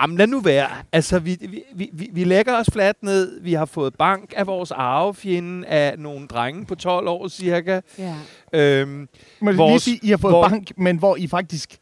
[0.00, 0.68] jamen lad nu være.
[0.92, 1.36] Altså, vi,
[1.74, 3.40] vi, vi, vi, lægger os fladt ned.
[3.40, 7.80] Vi har fået bank af vores arvefjende af nogle drenge på 12 år cirka.
[7.98, 8.14] Ja.
[8.52, 9.08] Øhm, Men
[9.42, 11.76] lige Vores- sige, I har fået hvor- bank, men hvor I faktisk...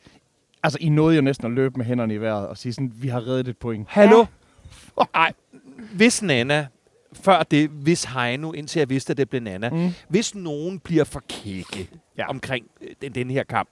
[0.63, 3.09] Altså, I nåede jo næsten at løbe med hænderne i vejret og sige sådan, vi
[3.09, 3.87] har reddet et point.
[3.91, 4.25] hallo?
[5.15, 5.33] Ej,
[5.93, 6.67] hvis Nana,
[7.23, 9.91] før det, hvis Heino, indtil jeg vidste, at det blev Nana, Mm.
[10.09, 11.87] hvis nogen bliver for kække Ja.
[12.19, 12.29] ja.
[12.29, 13.69] omkring øh, den, den her kamp,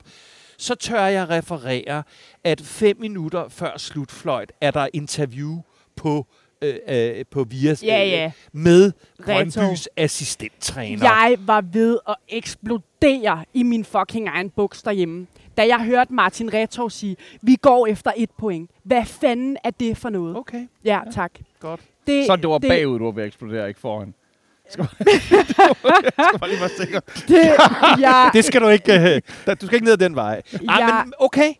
[0.58, 2.02] så tør jeg referere,
[2.44, 5.60] at fem minutter før slutfløjt er der interview
[5.96, 6.26] på,
[6.62, 8.32] øh, øh, på Vias Ja, ja.
[8.52, 8.92] med.
[9.24, 11.04] Brøndbys assistenttræner.
[11.04, 15.26] Jeg var ved at eksplodere i min fucking egen buks derhjemme,
[15.56, 18.70] da jeg hørte Martin Retov sige, vi går efter et point.
[18.82, 20.36] Hvad fanden er det for noget?
[20.36, 21.32] Okay, Ja, tak.
[21.60, 21.80] godt.
[22.06, 24.14] Det, Så det var bagud, du var ved at eksplodere, ikke foran.
[24.68, 27.00] Skal skal bare lige være sikker.
[27.28, 27.52] Det,
[28.00, 28.92] jeg, Det skal du ikke...
[28.92, 29.20] Øh,
[29.60, 30.42] du skal ikke ned ad den vej.
[30.52, 31.52] Ej, jeg, men okay.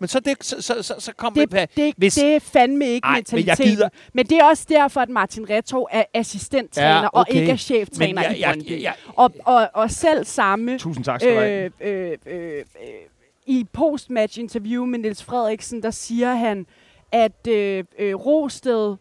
[0.00, 1.56] Men så, det, så, så, så, så kom det, på...
[1.76, 3.70] det, hvis- det er fandme ikke Ej, men jeg mentaliteten.
[3.76, 7.40] gider- Men det er også derfor, at Martin Retov er assistenttræner Ja, og okay.
[7.40, 8.82] ikke er cheftræner Men jeg- i jeg- Brøndby.
[8.82, 11.70] jeg- Og, og, og selv samme Tusind tak skal du have.
[11.80, 12.64] øh, øh, øh, øh,
[13.46, 16.66] i postmatch interview med Niels Frederiksen, der siger han,
[17.12, 18.96] at øh, øh, Rosted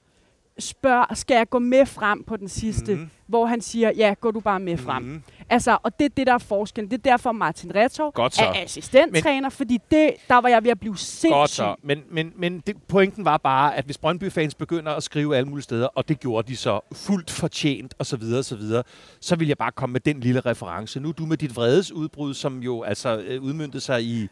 [0.60, 2.95] spørger, skal jeg gå med frem på den sidste?
[2.95, 3.10] Mm.
[3.28, 5.03] Hvor han siger, ja, gå du bare med frem.
[5.03, 5.22] Mm.
[5.49, 6.91] Altså, og det er det, der er forskellen.
[6.91, 10.79] Det er derfor, Martin Retov er assistenttræner, Men, fordi det, der var jeg ved at
[10.79, 11.29] blive sindssyg.
[11.29, 11.75] Godt så.
[11.83, 15.63] Men, men, men det, pointen var bare, at hvis Brøndby-fans begynder at skrive alle mulige
[15.63, 18.83] steder, og det gjorde de så fuldt fortjent osv., så, videre, så, videre,
[19.19, 20.99] så vil jeg bare komme med den lille reference.
[20.99, 24.27] Nu er du med dit vredesudbrud, som jo altså øh, udmyndte sig i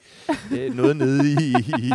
[0.51, 1.91] øh, noget nede i, i...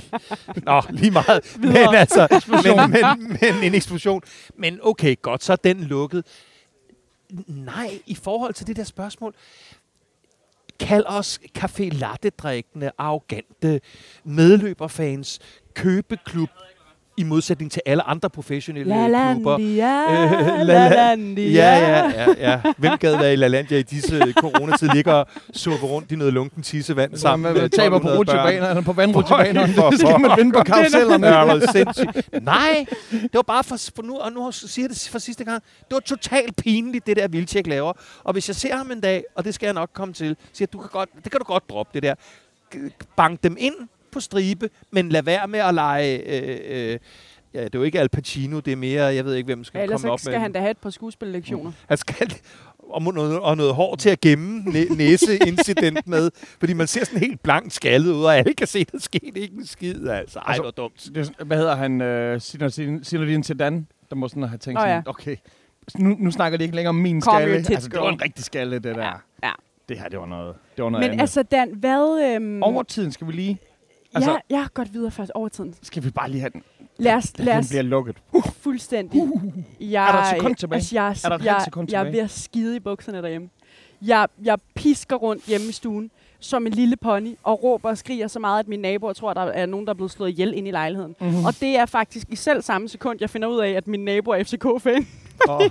[0.57, 1.57] Nå, lige meget.
[1.59, 4.23] Men altså, men, men, men en eksplosion.
[4.57, 6.25] Men okay, godt, så er den lukket.
[7.47, 9.35] Nej, i forhold til det der spørgsmål,
[10.81, 13.81] kald os café latte-drikkende, arrogante
[14.25, 15.39] medløberfans,
[15.75, 16.49] købeklub,
[17.19, 19.59] i modsætning til alle andre professionelle klubber.
[19.59, 21.51] LaLandia, Øh, La- La- LaLandia.
[21.51, 22.73] Ja, ja, ja, ja.
[22.79, 26.63] Hvem gad være i LaLandia i disse coronatid ligger og suppe rundt i noget lunken
[26.63, 28.45] tissevand Sammen man med taber på 1200 børn?
[28.47, 29.91] rutsjebanerne, på vandrutsjebanerne.
[29.91, 31.27] Det skal man vinde på karusellerne.
[31.27, 32.43] Ja, det sindssygt.
[32.45, 35.63] Nej, det var bare for, for nu, og nu siger jeg det for sidste gang,
[35.79, 37.93] det var totalt pinligt, det der Vildtjek laver.
[38.25, 40.67] Og hvis jeg ser ham en dag, og det skal jeg nok komme til, siger
[40.67, 42.15] du kan godt, det kan du godt droppe, det der.
[43.17, 43.75] Bank dem ind
[44.19, 46.17] på stribe, men lad være med at lege...
[46.19, 46.59] Øh,
[46.93, 46.99] øh,
[47.55, 49.79] ja, det er jo ikke Al Pacino, det er mere, jeg ved ikke, hvem skal
[49.79, 50.41] Ja, ellers komme op så skal med.
[50.41, 51.73] han da have et par skuespillektioner.
[51.89, 52.33] Han skal
[52.91, 57.05] og må- noget, og noget hår til at gemme næ- næseincident med, fordi man ser
[57.05, 60.39] sådan helt blankt skaldet ud, og alle kan se, der skete ikke en skid, altså.
[60.39, 61.09] Ej, Altså, det var dumt.
[61.15, 62.01] Det, hvad hedder han?
[62.01, 62.41] Øh,
[63.05, 65.11] Zinedine Zidane, der må sådan have tænkt sådan, ja.
[65.11, 65.37] okay,
[65.99, 67.55] nu, nu snakker de ikke længere om min Come skalle.
[67.57, 69.03] Altså, det var en rigtig skalle, det der.
[69.05, 69.13] Ja,
[69.43, 69.53] ja.
[69.89, 71.21] Det her, det var noget, det var noget Men andet.
[71.21, 72.33] altså, Dan, hvad...
[72.35, 73.59] Øhm, Overtiden skal vi lige...
[74.15, 75.75] altså, ja, jeg har godt videre først over tiden.
[75.83, 76.63] skal vi bare lige have den.
[76.97, 78.17] Lad os, Den lad os bliver lukket.
[78.61, 79.23] fuldstændig.
[79.81, 80.77] Jeg, Er der et sekund tilbage?
[80.77, 82.17] Altså, jeg, Er der et jeg, sekund jeg er tilbage?
[82.17, 83.49] ved at skide i bukserne derhjemme.
[84.03, 88.29] Jeg, jeg pisker rundt hjemme i stuen som en lille pony og råber og skriger
[88.29, 90.55] så meget, at mine naboer tror, at der er nogen, der er blevet slået ihjel
[90.55, 91.17] ind i lejligheden.
[91.21, 91.45] Mm-hmm.
[91.45, 94.31] Og det er faktisk i selv samme sekund, jeg finder ud af, at min nabo
[94.31, 95.07] er FCK-fan.
[95.49, 95.63] Og,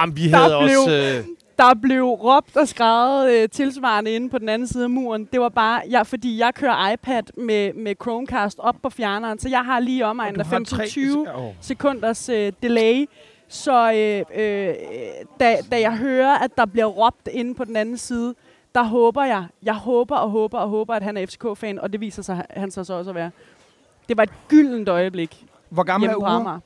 [0.00, 0.90] Jamen, vi Der havde blev- også...
[1.18, 1.24] Øh,
[1.58, 5.28] Der blev råbt og skrevet øh, tilsvarende inde på den anden side af muren.
[5.32, 9.48] Det var bare, jeg, fordi jeg kører iPad med, med Chromecast op på fjerneren, så
[9.48, 11.52] jeg har lige omegn af 15-20 Oh.
[11.60, 13.06] sekunders øh, delay.
[13.48, 14.74] Så øh, øh,
[15.40, 18.34] da, da jeg hører, at der bliver råbt inde på den anden side,
[18.74, 22.00] der håber jeg, jeg håber og håber og håber, at han er FCK-fan, og det
[22.00, 23.30] viser sig han så, så også at være.
[24.08, 26.60] Det var et gyldent øjeblik Hvor gammel er Ure?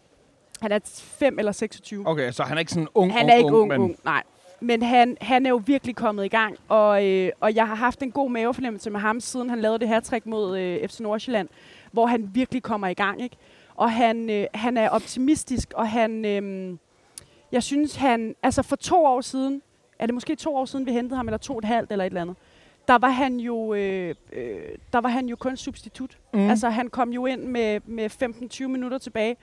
[0.60, 0.78] Han er
[1.18, 2.08] 5 eller 26.
[2.08, 4.22] Okay, så han er ikke sådan ung, Han ung, er ikke ung, men ung, nej.
[4.62, 8.02] Men han, han er jo virkelig kommet i gang, og, øh, og jeg har haft
[8.02, 11.48] en god mavefornemmelse med ham, siden han lavede det her trick mod øh, FC Nordsjælland,
[11.92, 13.36] hvor han virkelig kommer i gang, ikke?
[13.74, 16.76] Og han, øh, han er optimistisk, og han, øh,
[17.52, 19.62] jeg synes han, altså for to år siden,
[19.98, 22.04] er det måske to år siden, vi hentede ham, eller to og et halvt, eller
[22.04, 22.36] et eller andet,
[22.88, 24.60] der var han jo, øh, øh,
[24.92, 26.18] der var han jo kun substitut.
[26.34, 26.48] Mm.
[26.50, 28.10] Altså han kom jo ind med, med
[28.64, 29.36] 15-20 minutter tilbage,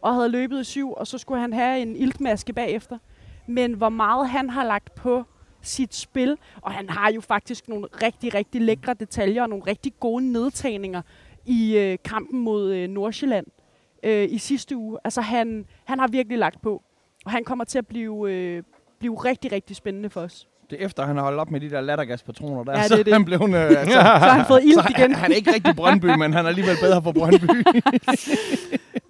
[0.00, 2.98] og havde løbet i syv, og så skulle han have en iltmaske bagefter.
[3.46, 5.24] Men hvor meget han har lagt på
[5.62, 9.92] sit spil, og han har jo faktisk nogle rigtig, rigtig lækre detaljer og nogle rigtig
[10.00, 11.02] gode nedtagninger
[11.46, 13.46] i øh, kampen mod øh, Nordsjælland
[14.02, 14.98] øh, i sidste uge.
[15.04, 16.82] Altså han, han har virkelig lagt på,
[17.24, 18.62] og han kommer til at blive, øh,
[18.98, 20.48] blive rigtig, rigtig spændende for os.
[20.70, 22.72] Det er efter, han har holdt op med de der lattergaspatroner der.
[22.72, 23.12] Ja, det så det.
[23.12, 25.14] han blev øh, altså, Så har han fået ild han, igen.
[25.14, 27.64] han er ikke rigtig Brøndby, men han er alligevel bedre for Brøndby.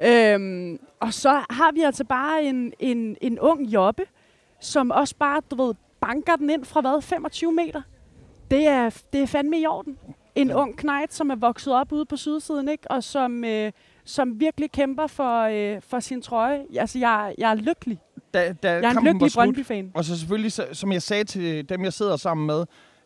[0.00, 4.02] Øhm, og så har vi altså bare en, en, en ung jobbe,
[4.60, 7.82] som også bare, du ved, banker den ind fra hvad, 25 meter.
[8.50, 9.98] Det er, det er fandme i orden.
[10.34, 12.90] En ung knejt, som er vokset op ude på sydsiden, ikke?
[12.90, 13.72] og som, øh,
[14.04, 16.64] som virkelig kæmper for, øh, for sin trøje.
[16.78, 17.98] Altså, jeg, jeg er lykkelig.
[18.34, 19.92] da, da Jeg er en lykkelig Brøndby-fan.
[19.94, 22.64] Og så selvfølgelig, så, som jeg sagde til dem, jeg sidder sammen med,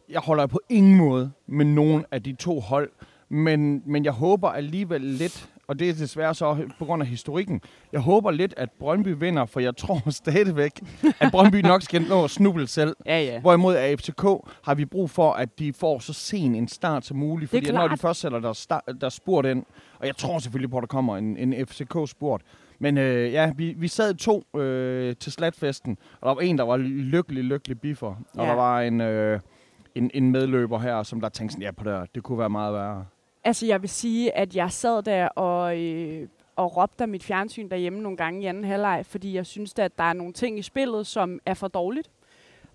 [0.08, 2.90] jeg holder på ingen måde med nogen af de to hold.
[3.28, 7.60] Men, men jeg håber alligevel lidt, og det er desværre så på grund af historikken,
[7.92, 10.80] jeg håber lidt, at Brøndby vinder, for jeg tror stadigvæk,
[11.20, 12.96] at Brøndby nok skal nå at snuble selv.
[13.06, 13.40] Ja, ja.
[13.40, 14.22] Hvorimod af FCK
[14.62, 17.50] har vi brug for, at de får så sen en start som muligt.
[17.50, 19.64] Fordi når de først sætter der, start, der spurt ind,
[19.98, 22.42] og jeg tror selvfølgelig på, at der kommer en, en FCK-spurt.
[22.78, 26.64] Men øh, ja, vi, vi sad to øh, til slatfesten, og der var en, der
[26.64, 28.06] var lykkelig, lykkelig biffer.
[28.06, 28.42] Og Ja.
[28.42, 29.40] der var en, øh,
[29.94, 32.74] en, en medløber her, som der tænkte sådan, ja, på det, det kunne være meget
[32.74, 33.04] værre.
[33.44, 37.68] Altså, jeg vil sige, at jeg sad der og, øh, og råbte af mit fjernsyn
[37.68, 40.62] derhjemme nogle gange i anden halvleg, fordi jeg synes, at der er nogle ting i
[40.62, 42.10] spillet, som er for dårligt.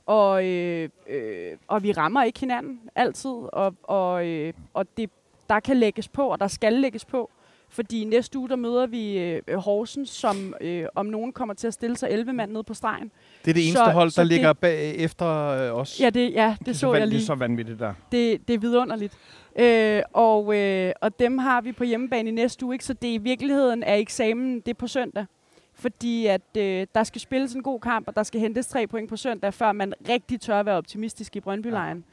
[0.06, 5.10] Og, øh, øh, og vi rammer ikke hinanden altid, og, og, øh, og det,
[5.50, 7.32] der kan lægges på, og der skal lægges på,
[7.70, 11.74] Fordi næste uge, der møder vi øh, Horsens, som øh, om nogen kommer til at
[11.74, 13.12] stille sig 11 mand nede på stregen.
[13.46, 16.00] Det er det eneste Så- hold, der så det- ligger bag efter øh, os.
[16.02, 17.18] Ja, det, ja, det, er så van- jeg lige.
[17.18, 17.94] Det er så vanvittigt der.
[18.12, 19.14] Det, det er vidunderligt.
[19.60, 22.86] Øh, og, øh, og dem har vi på hjemmebane i næste uge, ikke?
[22.86, 25.26] så det i virkeligheden er eksamen, det er på søndag.
[25.74, 29.10] Fordi at øh, der skal spilles en god kamp, og der skal hentes tre point
[29.10, 32.06] på søndag, før man rigtig tør at være optimistisk i Brøndby-lejren.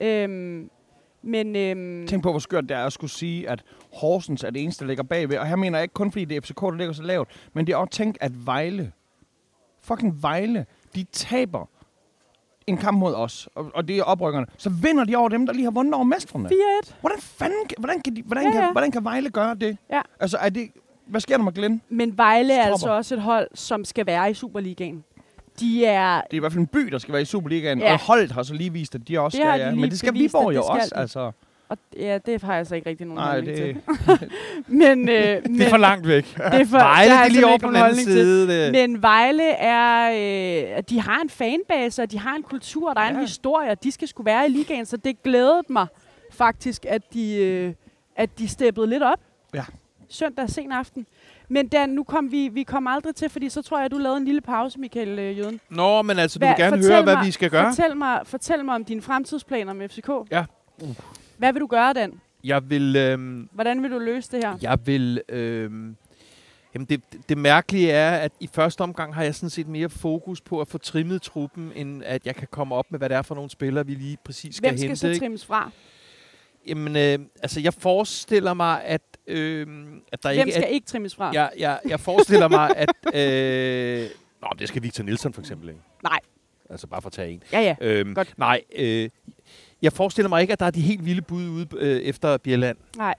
[0.00, 0.24] Ja.
[0.24, 0.70] Øhm,
[1.22, 4.62] men øhm, Tænk på, hvor skørt det er at skulle sige, at Horsens er det
[4.62, 5.38] eneste, der ligger bagved.
[5.38, 7.66] Og her mener jeg ikke kun, fordi det er FCK, der ligger så lavt, men
[7.66, 8.92] det er også tænkt, at Vejle,
[9.80, 11.66] fucking Vejle, de taber
[12.66, 14.46] en kamp mod os, og, og det er oprykkerne.
[14.56, 16.48] Så vinder de over dem, der lige har vundet over mestrene.
[16.48, 16.92] 4-1.
[17.00, 18.72] Hvordan fanden, kan- hvordan kan, de, hvordan, Ja, kan, ja.
[18.72, 19.76] hvordan kan Vejle gøre det?
[19.90, 20.00] Ja.
[20.20, 20.68] Altså, er det,
[21.06, 21.82] hvad sker der med Glenn?
[21.88, 22.72] Men Vejle er Stropper.
[22.72, 25.04] altså også et hold, som skal være i Superligaen.
[25.60, 26.14] De er...
[26.20, 27.92] Det er i hvert fald en by, der skal være i Superligaen, Ja.
[27.92, 29.70] og holdet har så lige vist, at de også Det skal, ja.
[29.70, 31.32] lige Men det skal Viborg jo også, altså.
[31.68, 33.76] Og ja, det har jeg så ikke rigtig nogen Nej, holdning det,
[34.18, 34.30] til.
[34.82, 36.24] Men, øh, Det er for langt væk.
[36.24, 38.04] Det er for, Vejle, det er lige simpelthen over på den anden til.
[38.04, 38.48] side.
[38.66, 38.72] Det.
[38.72, 40.10] Men Vejle er,
[40.76, 43.20] øh, de har en fanbase, og de har en kultur, og der er en Ja.
[43.20, 45.86] historie, og de skal skulle være i ligaen, så det glædede mig
[46.32, 47.72] faktisk, at de, øh,
[48.16, 49.20] at de steppede lidt op.
[49.54, 49.64] Ja.
[50.08, 51.06] Søndag sen aften.
[51.48, 53.98] Men Dan, nu kom vi, vi kom aldrig til, fordi så tror jeg, at du
[53.98, 55.60] lavede en lille pause, Michael øh, Jøden.
[55.70, 57.72] Nå, men altså, du Hvad- vil gerne høre, hvad mig- vi skal gøre.
[57.76, 60.08] Fortæl mig, fortæl mig om dine fremtidsplaner med FCK.
[60.30, 60.44] Ja.
[61.36, 62.20] Hvad vil du gøre, Dan?
[62.44, 62.96] Jeg vil...
[62.96, 64.58] Øhm, Hvordan vil du løse det her?
[64.62, 65.22] Jeg vil...
[65.28, 65.96] Øhm,
[66.74, 70.40] jamen det, det, mærkelige er, at i første omgang har jeg sådan set mere fokus
[70.40, 73.22] på at få trimmet truppen, end at jeg kan komme op med, hvad det er
[73.22, 75.00] for nogle spillere, vi lige præcis skal Hvem skal hente.
[75.00, 75.18] så ikke?
[75.18, 75.70] trimmes fra?
[76.66, 79.66] Jamen, øh, altså jeg forestiller mig, at, øh,
[80.12, 80.66] at der Hvem ikke skal er...
[80.66, 81.30] ikke trimmes fra?
[81.34, 82.88] Jeg, jeg, jeg forestiller mig, at...
[83.14, 84.08] Øh,
[84.42, 85.80] nå, det skal Victor Nielsen for eksempel, ikke?
[86.02, 86.18] Nej.
[86.70, 87.42] Altså bare for at tage en.
[87.52, 87.76] Ja, ja.
[87.80, 88.34] Øhm, Godt.
[88.38, 89.10] Nej, øh,
[89.84, 92.76] jeg forestiller mig ikke, at der er de helt vilde bud ude øh, efter Bjelland.
[92.96, 93.14] Nej.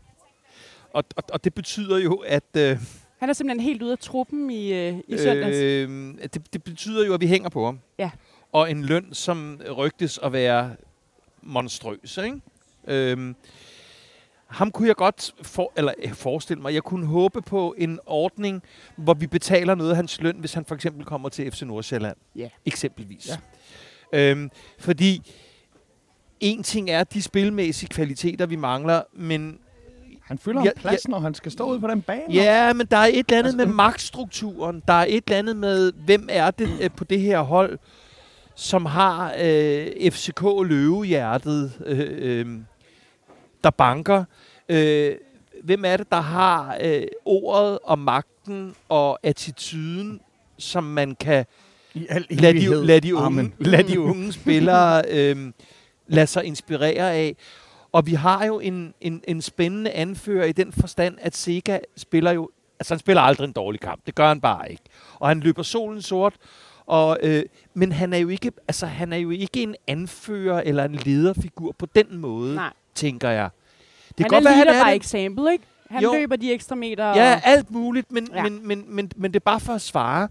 [0.93, 2.43] Og, og, og det betyder jo, at...
[2.57, 2.77] Øh,
[3.19, 5.57] Han er simpelthen helt ude af truppen i, øh, i søndags.
[5.57, 7.79] Øh, Øh, det, det betyder jo, at vi hænger på ham.
[7.99, 8.11] Ja.
[8.51, 10.75] Og en løn, som rygtes at være
[11.41, 12.19] monstrøs.
[12.23, 12.41] Ikke?
[12.87, 13.35] Øhm,
[14.47, 18.63] ham kunne jeg godt for, eller, øh, forestille mig, jeg kunne håbe på en ordning,
[18.95, 22.17] hvor vi betaler noget af hans løn, hvis han for eksempel kommer til FC Nordsjælland.
[22.35, 22.49] Ja.
[22.65, 23.29] Eksempelvis.
[24.13, 24.31] Ja.
[24.31, 24.49] Øhm,
[24.79, 25.33] fordi
[26.39, 29.57] en ting er de spilmæssige kvaliteter, vi mangler, men
[30.21, 32.21] Han fylder Ja, en plads, når han skal stå ude på den bane.
[32.33, 34.83] Ja, men der er et eller andet Altså, med magtstrukturen.
[34.87, 37.77] Der er et eller andet med, hvem er det øh, på det her hold,
[38.55, 42.45] som har øh, FCK løvehjertet, øh, øh,
[43.63, 44.23] der banker.
[44.69, 45.15] Øh,
[45.63, 50.19] hvem er det, der har øh, ordet og magten og attituden,
[50.57, 51.45] som man kan
[51.93, 52.81] I al lade evighed.
[52.81, 55.51] de, lad de, unge, lad de unge spillere øh,
[56.07, 57.35] lade sig inspirere af.
[57.91, 62.31] Og vi har jo en, en, en spændende anfører i den forstand, at Sega spiller
[62.31, 62.49] jo...
[62.79, 64.05] Altså, han spiller aldrig en dårlig kamp.
[64.05, 64.83] Det gør han bare ikke.
[65.19, 66.33] Og han løber solen sort.
[66.85, 67.43] Og, øh,
[67.73, 71.75] men han er, jo ikke, altså, han er jo ikke en anfører eller en lederfigur
[71.77, 72.73] på den måde, Nej.
[72.95, 73.49] tænker jeg.
[74.07, 75.63] Det han kan godt er være, leader han er by example, ikke?
[75.89, 76.13] Han Jo.
[76.13, 77.05] løber de ekstra meter.
[77.07, 78.37] Ja, alt muligt, men, Ja.
[78.37, 78.43] ja.
[78.49, 80.27] men, men, men, men det er bare for at svare,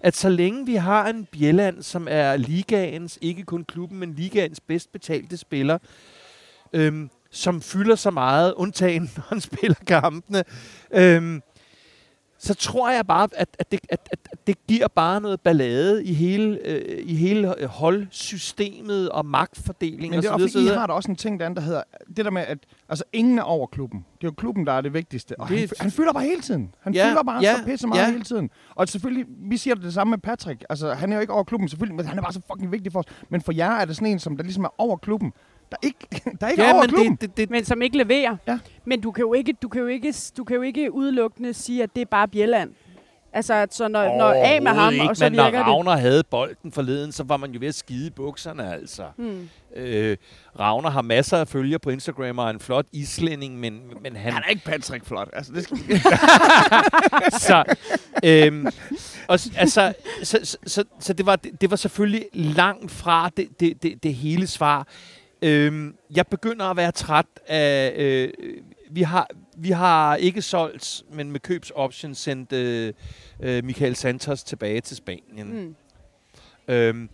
[0.00, 4.60] at så længe vi har en Bjelland, som er ligaens, ikke kun klubben, men ligaens
[4.60, 5.78] bedst betalte spiller,
[6.72, 10.44] øhm, som fylder så meget, undtagen når han spiller kampene,
[10.92, 11.42] øhm,
[12.40, 16.12] så tror jeg bare, at, at, det, at, at det giver bare noget ballade i
[16.12, 20.86] hele, øh, i hele øh, holdsystemet og magtfordelingen Men det er også, fordi I har
[20.86, 21.82] der også en ting, der, der hedder,
[22.16, 22.58] det der med, at
[22.88, 23.98] altså, ingen er over klubben.
[24.20, 25.40] Det er jo klubben, der er det vigtigste.
[25.40, 26.74] Og Det- han, han fylder bare hele tiden.
[26.80, 28.10] Han Ja, fylder bare ja, så pisse meget ja.
[28.10, 28.50] hele tiden.
[28.74, 30.64] Og selvfølgelig, vi siger det samme med Patrick.
[30.70, 32.92] Altså, han er jo ikke over klubben, selvfølgelig, men han er bare så fucking vigtig
[32.92, 33.04] for os.
[33.28, 35.32] Men for jer er det sådan en, som der ligesom er over klubben.
[35.70, 36.06] Der er ikke,
[36.40, 37.12] der er ikke ja, over men klubben.
[37.12, 38.36] det, det, det, Men som ikke leverer.
[38.46, 38.58] Ja.
[38.84, 41.82] Men du kan, jo ikke, du, kan jo ikke, du kan jo ikke udelukkende sige,
[41.82, 42.70] at det er bare Bjelland.
[43.32, 45.66] Altså, at så når, når af med ham, ikke, og så men virker når det.
[45.66, 49.02] Ravner havde bolden forleden, så var man jo ved at skide i bukserne, altså.
[49.16, 49.48] Hmm.
[49.76, 50.16] Øh,
[50.58, 54.32] Ravner har masser af følgere på Instagram og er en flot islænding, men, men han...
[54.32, 55.28] Han er ikke Patrick flot.
[55.32, 55.78] Altså, det skal,
[57.48, 57.64] så,
[58.24, 58.66] øhm,
[59.28, 59.92] og, altså,
[60.22, 64.02] så, så, så, så det, var, det, det var selvfølgelig langt fra det, det, det,
[64.02, 64.86] det hele svar.
[65.42, 67.92] Øhm, jeg begynder at være træt af...
[67.96, 68.32] Øh,
[68.90, 72.92] vi har, vi har ikke solgt, men med købsoption sendt øh,
[73.40, 75.46] øh, Michael Santos tilbage til Spanien.
[75.46, 75.76] Hmm.
[76.68, 77.08] Øhm,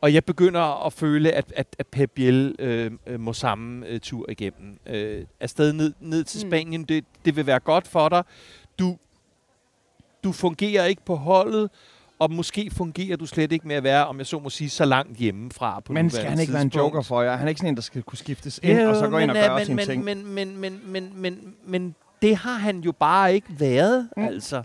[0.00, 4.00] og jeg begynder at føle, at, at, at Pep Biel øh, øh, må samme øh,
[4.00, 4.78] tur igennem.
[4.86, 6.50] Øh, afsted ned, ned til Mm.
[6.50, 8.22] Spanien, det, det vil være godt for dig.
[8.78, 8.96] Du,
[10.24, 11.70] du fungerer ikke på holdet,
[12.20, 14.84] og måske fungerer du slet ikke med at være, om jeg så må sige, så
[14.84, 16.94] langt hjemmefra på men skal han ikke være en tidspunkt.
[16.94, 17.36] joker for jer?
[17.36, 19.30] Han er ikke sådan en, der skal kunne skiftes ind, Jo, og så gå ind
[19.30, 20.04] og men, gøre øh, sine men, ting.
[20.04, 24.24] Men, men, men, men, men, men, men det har han jo bare ikke været, Mm.
[24.24, 24.62] altså.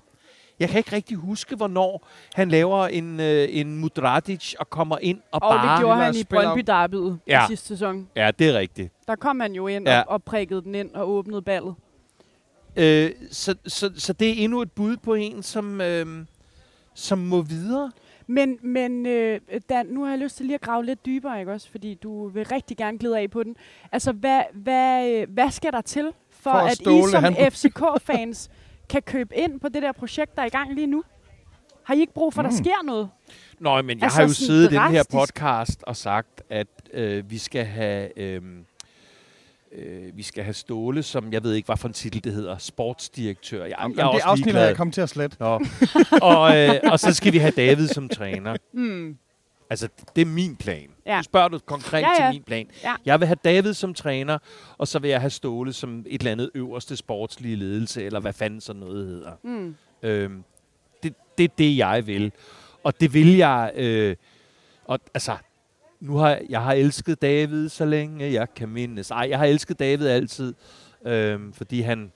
[0.59, 5.19] Jeg kan ikke rigtig huske, hvornår han laver en, øh, en Mudradic og kommer ind
[5.31, 5.71] og, Og bare...
[5.75, 7.41] det gjorde han i Brøndby Derbyet Ja.
[7.41, 7.47] ja.
[7.47, 8.07] sidste sæson.
[8.15, 8.93] Ja, det er rigtigt.
[9.07, 9.95] Der kom han jo ind Ja.
[9.95, 10.01] ja.
[10.01, 11.75] og, og prikkede den ind og åbnede ballet.
[12.75, 16.25] Øh, så, så, så det er endnu et bud på en, som, øh,
[16.95, 17.91] som må videre.
[18.27, 19.39] Men, men øh,
[19.69, 21.71] Dan, nu har jeg lyst til lige at grave lidt dybere, ikke også?
[21.71, 23.55] Fordi du vil rigtig gerne glide af på den.
[23.91, 27.51] Altså, hvad, hvad, øh, hvad skal der til, for, For at at I som han-
[27.51, 28.49] FCK-fans
[28.89, 31.03] kan købe ind på det der projekt, der er i gang lige nu?
[31.83, 32.63] Har I ikke brug for, at der Mm.
[32.63, 33.09] sker noget?
[33.59, 37.29] Nå, men jeg Altså har jo siddet i den her podcast og sagt, at øh,
[37.31, 38.19] vi skal have...
[38.19, 38.41] Øh,
[39.77, 42.57] øh, vi skal have Ståle, som jeg ved ikke, hvad for en titel det hedder,
[42.57, 43.65] sportsdirektør.
[43.65, 45.37] Jeg, Jamen, jeg er det også afsnit jeg kommet til at slette.
[45.39, 45.59] Nå.
[46.21, 48.55] og, øh, og så skal vi have David som træner.
[48.73, 49.17] Mm.
[49.69, 50.89] Altså, det er min plan.
[51.05, 51.17] Ja.
[51.17, 52.29] Nu spørger du konkret Ja, ja.
[52.29, 52.67] til min plan.
[52.83, 52.95] Ja.
[53.05, 54.37] Jeg vil have David som træner,
[54.77, 58.33] og så vil jeg have Ståle som et eller andet øverste sportslige ledelse, eller hvad
[58.33, 59.31] fanden sådan noget hedder.
[59.43, 59.75] Mm.
[60.03, 60.43] Øhm,
[61.03, 62.31] det, det er det, jeg vil.
[62.83, 63.71] Og det vil jeg...
[63.75, 64.15] Øh,
[64.85, 65.37] og, altså,
[66.05, 69.11] nu har jeg har elsket David, så længe jeg kan mindes.
[69.11, 70.53] Ej, jeg har elsket David altid,
[71.05, 72.11] øhm, fordi han...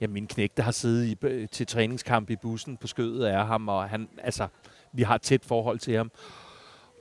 [0.00, 3.68] Ja, min knægte har siddet i, øh, til træningskamp i bussen på skødet af ham,
[3.68, 4.46] og han, altså,
[4.92, 6.10] vi har et tæt forhold til ham.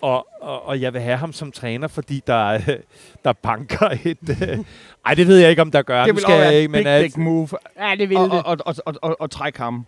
[0.02, 2.68] Og, og, og jeg vil have ham som træner, fordi der, øh,
[3.26, 4.18] der banker et...
[4.42, 4.60] Øh,
[5.06, 6.04] ej, det ved jeg ikke, om der gør.
[6.06, 7.50] Det vil skal også jeg være ikke, men big, altså- big move.
[7.80, 8.44] Ja, det vil Og, det.
[8.44, 9.86] og, og, og, og, og trække ham.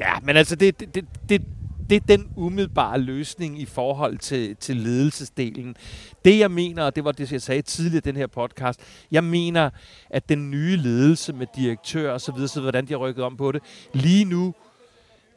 [0.00, 1.42] Ja, men altså, det, det, det, det,
[1.92, 5.76] det er den umiddelbare løsning i forhold til, til ledelsesdelen.
[6.24, 8.80] Det, jeg mener, og det var det, jeg sagde tidligere i den her podcast,
[9.10, 9.70] jeg mener,
[10.10, 13.36] at den nye ledelse med direktør og så videre, så hvordan de har rykket om
[13.36, 13.62] på det,
[13.92, 14.54] lige nu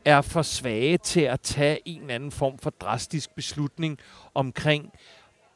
[0.06, 3.97] er for svage til at tage en eller anden form for drastisk beslutning
[4.34, 4.91] omkring,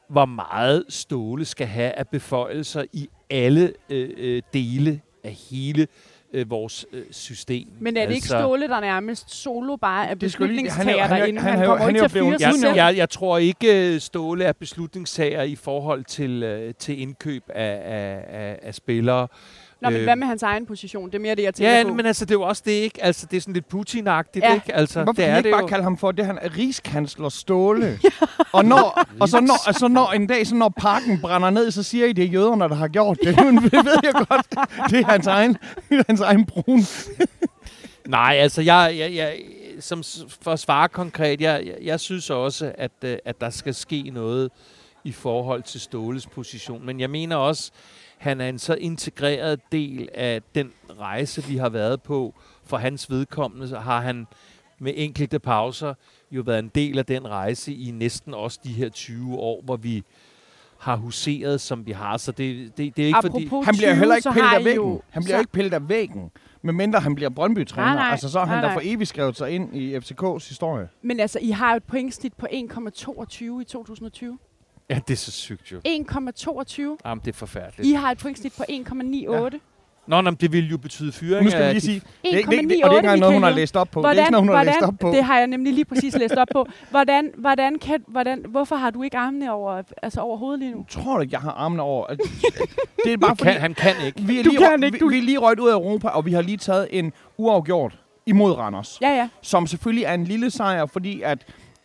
[0.08, 5.88] hvor meget Ståle skal have af beføjelser i alle øh, øh, dele af hele øh,
[6.46, 7.68] vores øh, system.
[7.80, 10.98] Men er det ikke Ståle, der nærmest solo bare er er beslutningstager han er jo-
[11.08, 11.40] han er- derinde?
[11.40, 13.38] han Han er jo- kommer han ikke til at fyre Jeg, sig jeg, jeg tror
[13.38, 18.74] ikke, øh, Ståle er beslutningssager i forhold til, øh, til indkøb af, af, af, af
[18.74, 19.28] spillere.
[19.82, 21.06] Nå, men øh, hvad med hans egen position?
[21.10, 21.94] Det er mere det, jeg tænker Ja, på.
[21.94, 23.04] men altså, det er jo også det, ikke?
[23.04, 24.54] Altså, det er sådan lidt Putin-agtigt, Ja.
[24.54, 24.74] ikke?
[24.74, 25.66] Altså, Hvorfor det kan er ikke det bare jo.
[25.66, 26.26] kalde ham for det?
[26.26, 27.98] Han er rigskansler Ståle.
[28.52, 31.70] og, når, og så når, og så når en dag, så når parken brænder ned,
[31.70, 33.36] så siger I, det er jøderne, der har gjort det.
[33.44, 34.46] Men det ved jeg godt.
[34.90, 35.56] Det er hans egen,
[36.06, 36.80] hans egen brun.
[38.06, 39.36] Nej, altså, jeg, jeg, jeg,
[39.80, 40.02] som,
[40.42, 44.10] for at svare konkret, jeg, jeg, jeg synes også, at, øh, at der skal ske
[44.14, 44.50] noget
[45.04, 46.86] i forhold til Ståles position.
[46.86, 47.70] Men jeg mener også,
[48.20, 52.34] han er en så integreret del af den rejse, vi har været på.
[52.64, 54.26] For hans vedkommende så har han
[54.78, 55.94] med enkelte pauser
[56.30, 59.76] jo været en del af den rejse i næsten også de her 20 år, hvor
[59.76, 60.02] vi
[60.78, 62.16] har huseret, som vi har.
[62.16, 63.46] Så det, det, det er ikke fordi...
[63.46, 64.84] Apropos Han bliver 20, heller ikke pillet af væggen.
[64.88, 66.30] jo- Han bliver så- ikke pillet af væggen.
[66.62, 67.86] Medmindre han bliver Brøndby-træner.
[67.86, 68.10] Nej, nej.
[68.10, 70.88] Altså, så har han Nej, da for evigt skrevet sig ind i FCK's historie.
[71.02, 74.38] Men altså, I har jo et pointsnit på 1,22 i 2020.
[74.90, 75.78] Ja, det er så sygt jo.
[75.78, 76.96] 1,22.
[77.04, 77.88] Jamen, det er forfærdeligt.
[77.88, 79.58] I har et pointsnit på 1,98.
[80.06, 82.32] Nå, nå, men det ville jo betyde fyring Nu skal vi lige sige, 1,98, det
[82.34, 84.00] er, ikke, det, det, og det er ikke engang noget, hun har læst op på.
[84.00, 85.10] det er ikke Hvordan, noget, hun har læst hvordan, op på.
[85.16, 86.66] det har jeg nemlig lige præcis læst op på.
[86.90, 90.84] Hvordan, hvordan kan, hvordan, hvorfor har du ikke armene over, altså over hovedet lige nu?
[90.88, 92.06] tror du ikke, jeg har armene over?
[93.04, 94.20] Det er bare fordi, kan, han kan ikke.
[94.22, 95.74] vi er, Du lige, kan rø- ikke, vi, du- vi er lige røget ud af
[95.74, 98.98] Europa, og vi har lige taget en uafgjort imod Randers.
[99.00, 99.28] Ja, ja.
[99.42, 101.38] Som selvfølgelig er en lille sejr, fordi at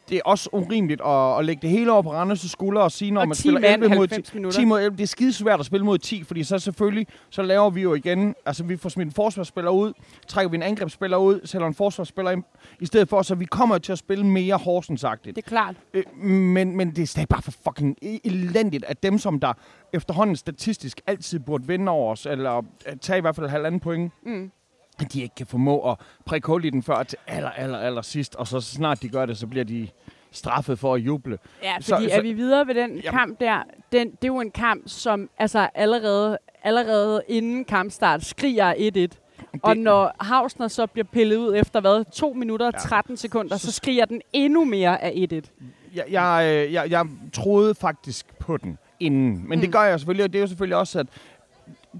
[0.09, 3.11] det er også urimeligt at, at lægge det hele over på Randers' skuldre og sige,
[3.11, 4.59] når Og man 10 spiller mand, 11 mod 10, 90 minutter.
[4.59, 4.97] 10 mod 11.
[4.97, 7.93] Det er skide svært at spille mod 10, fordi så selvfølgelig, så laver vi jo
[7.93, 9.93] igen, altså vi får smidt en forsvarsspiller ud,
[10.27, 12.43] trækker vi en angrebsspiller ud, sætter en forsvarsspiller ind,
[12.79, 15.35] i stedet for, så vi kommer til at spille mere Horsens-agtigt.
[15.35, 15.75] Det er klart.
[15.93, 19.53] Øh, men, men det er stadig bare for fucking elendigt, at dem, som der
[19.93, 24.11] efterhånden statistisk altid burde vinde over os, eller øh, tage i hvert fald halvanden point,
[24.25, 24.51] Mm.
[24.99, 28.01] At de ikke kan formå at prikke hul i den før til aller, aller, aller
[28.01, 29.87] sidst, og så snart de gør det, så bliver de
[30.31, 31.37] straffet for at juble.
[31.63, 33.01] Ja, fordi så- er vi videre ved den Jamen.
[33.03, 38.73] kamp der, den, det er jo en kamp, som altså allerede, allerede inden kampstart skriger
[39.13, 39.21] 1-1.
[39.63, 42.79] Og når Hausner så bliver pillet ud efter hvad, 2 minutter og Ja.
[42.79, 45.49] 13 sekunder, så skriger den endnu mere af 1-1.
[45.95, 49.61] Jeg, jeg, jeg, jeg troede faktisk på den inden, men mm.
[49.65, 51.07] det gør jeg selvfølgelig, og det er jo selvfølgelig også, at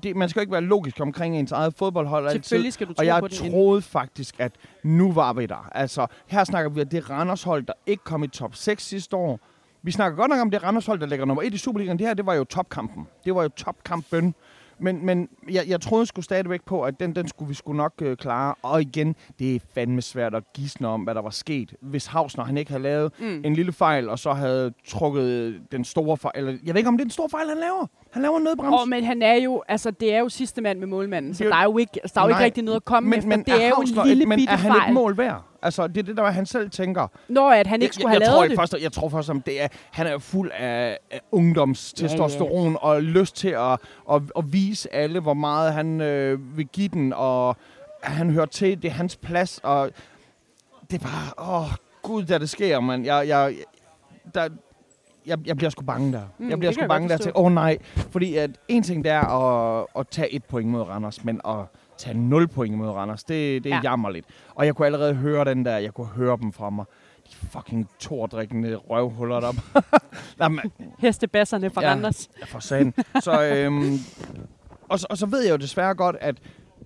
[0.04, 2.72] det, man skal jo ikke være logisk omkring ens eget fodboldhold altid.
[2.72, 3.52] Skal du tro Og jeg på den inden.
[3.52, 4.52] troede faktisk, at
[4.84, 5.70] nu var vi der.
[5.72, 9.40] Altså, her snakker vi om det Randers-hold, der ikke kom i top 6 sidste år.
[9.84, 12.00] Vi snakker godt nok om det Randers-hold, der ligger nummer 1 i Superligaen.
[12.00, 13.08] Det her, det var jo topkampen.
[13.26, 14.36] Det var jo topkampen.
[14.80, 17.94] Men, men jeg, jeg troede sgu stadigvæk på, at den, den skulle vi skulle nok
[18.02, 18.56] øh, klare.
[18.62, 21.74] Og igen, det er fandme svært at gisne om, hvad der var sket.
[21.82, 23.42] Hvis Hausner han ikke havde lavet Mm.
[23.46, 26.32] en lille fejl, og så havde trukket den store fejl.
[26.36, 27.88] Eller, jeg ved ikke, om det er en stor fejl, han laver.
[28.12, 28.82] Han laver en nødbrems.
[28.82, 31.44] Åh, men han er jo, altså det er jo sidste mand med målmanden, så Det
[31.44, 33.10] er jo- der er jo ikke, altså, der er jo ikke rigtig noget at komme
[33.10, 33.30] men, efter.
[33.30, 34.90] men det er, jo Hausler en lille men bitte er han fejl.
[34.90, 35.44] et mål værd?
[35.66, 37.08] Altså, det er det, der han selv tænker.
[37.28, 38.72] Når at han ikke skulle jeg, have jeg, lavet tror, det.
[38.72, 42.78] Først, jeg tror først, at det er, han er fuld af, af ungdomstestosteron ja, ja.
[42.78, 43.80] og lyst til at,
[44.12, 47.56] at, at, vise alle, hvor meget han øh, vil give den, og
[48.04, 49.92] han hører til, det er hans plads, og
[50.92, 53.06] det er bare, åh, gud, da det sker, mand.
[53.06, 53.56] Jeg, jeg,
[54.34, 54.50] der,
[55.26, 56.24] jeg, jeg bliver sgu bange der.
[56.38, 57.78] Mm, jeg bliver sgu jeg bange der til, åh oh, nej.
[57.96, 61.56] Fordi at en ting det er at, at tage et point mod Randers, men at
[61.98, 63.82] tage 0 point mod Randers, det, det er Ja.
[63.84, 63.90] ja.
[63.90, 64.26] jammerligt.
[64.56, 66.86] Og jeg kunne allerede høre den der, jeg kunne høre dem fra mig.
[67.28, 69.62] De fucking tordrikkende røvhuller deroppe.
[70.40, 70.60] Nej, men,
[71.00, 71.90] Hestebasserne fra Ja.
[71.92, 72.30] Randers.
[72.40, 72.94] Ja, for sagen.
[73.20, 73.98] Så, øhm,
[74.90, 76.36] og, så, og så ved jeg jo desværre godt, at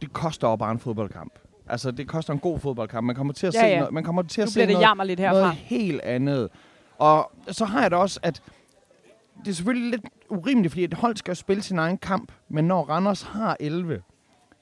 [0.02, 1.34] det koster jo bare en fodboldkamp.
[1.68, 3.06] Altså, det koster en god fodboldkamp.
[3.06, 3.80] Man kommer til at Ja, se, ja.
[3.80, 5.34] Noget, man kommer til at Nu se det noget, herfra.
[5.40, 6.50] noget helt andet.
[6.98, 8.42] Og så har jeg det også, at
[9.46, 12.84] det er selvfølgelig lidt urimeligt, fordi et hold skal spille sin egen kamp, men når
[12.84, 14.02] Randers har 11,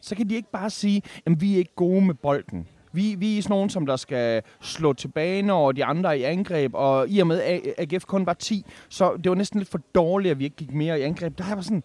[0.02, 2.68] så kan de ikke bare sige, at vi er ikke gode med bolden.
[2.93, 6.24] Vi, vi er sådan nogen, som der skal slå tilbage, når de andre er i
[6.24, 9.70] angreb, og i og med at AGF kun var 10, så det var næsten lidt
[9.70, 11.38] for dårligt, at vi ikke gik mere i angreb.
[11.38, 11.84] Der er bare sådan,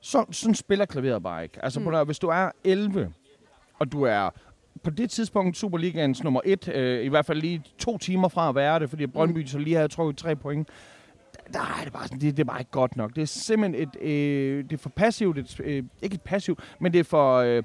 [0.00, 1.64] så, sådan spiller klaveret bare ikke.
[1.64, 1.86] Altså, Mm.
[1.86, 2.06] mm.
[2.06, 3.12] hvis du er 11,
[3.78, 4.30] og du er
[4.84, 8.54] på det tidspunkt Superligaens nummer et, øh, i hvert fald lige to timer fra at
[8.54, 10.68] være det, fordi Brøndby så lige havde trukket tre point.
[11.46, 13.14] Der der er det bare sådan, det, det er bare ikke godt nok.
[13.14, 16.92] Det er simpelthen et, øh, det er for passivt, et, øh, ikke et passivt, men
[16.92, 17.62] det er for, øh,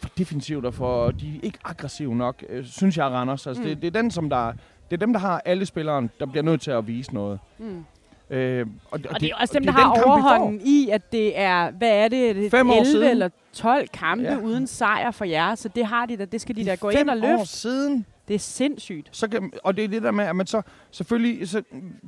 [0.00, 3.46] for defensivt og for, de er ikke aggressive nok, øh, synes jeg, Randers.
[3.46, 3.68] Altså, Mm.
[3.68, 4.52] det, det, er den, som der,
[4.90, 7.38] det er dem, der har alle spillere, der bliver nødt til at vise noget.
[7.58, 7.84] Mm.
[8.30, 11.38] Øh, Og det er også dem, det der er har kamp, overhånden i, at det
[11.38, 13.08] er, hvad er det, det er Fem år 11 siden.
[13.10, 14.38] eller 12 kampe Ja.
[14.38, 17.10] uden sejr for jer, så det har de da, det skal de da gå ind
[17.10, 17.46] og år løfte.
[17.46, 19.08] siden, Det er sindssygt.
[19.12, 21.62] så kan, og det er det der med, at man så selvfølgelig, så,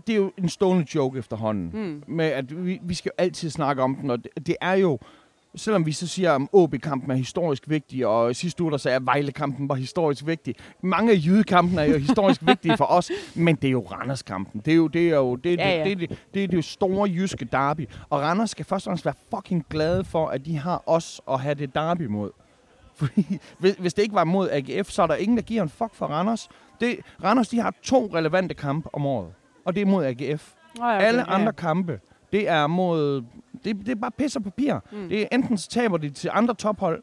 [0.07, 2.03] det er jo en stående joke efterhånden, Mm.
[2.15, 4.99] med at vi, vi skal jo altid snakke om den, og det, det er jo,
[5.57, 9.07] selvom vi så siger, at OB-kampen er historisk vigtig, og sidste uge der sagde, at
[9.07, 10.55] Vejle-kampen var historisk vigtig.
[10.83, 14.61] Mange af jydekampen er jo historisk vigtige for os, men det er jo Randers-kampen.
[14.65, 15.79] Det er jo det, er jo, det, ja.
[15.79, 15.85] ja.
[15.85, 17.89] det, det, det, det, er det store jyske derby.
[18.11, 21.41] Og Randers skal først og fremmest være fucking glade for, at de har os at
[21.41, 22.31] have det derby mod.
[22.99, 25.69] Fordi hvis, hvis det ikke var mod AGF, så er der ingen, der giver en
[25.69, 26.49] fuck for Randers.
[26.81, 29.33] Det, Randers de har to relevante kampe om året,
[29.65, 30.21] og det er mod AGF.
[30.21, 32.01] Oh, ja, Okay, Alle andre kampe,
[32.33, 33.23] det er mod...
[33.65, 34.75] Det, det er bare pis og papir.
[34.93, 35.09] Mm.
[35.09, 37.03] Det er enten så taber de til andre tophold,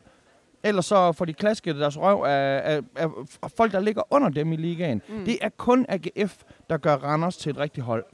[0.63, 3.07] eller så får de klasket deres røv af, af, af,
[3.43, 5.01] af folk, der ligger under dem i ligaen.
[5.09, 5.25] Mm.
[5.25, 6.35] Det er kun AGF,
[6.69, 8.05] der gør Randers til et rigtigt hold.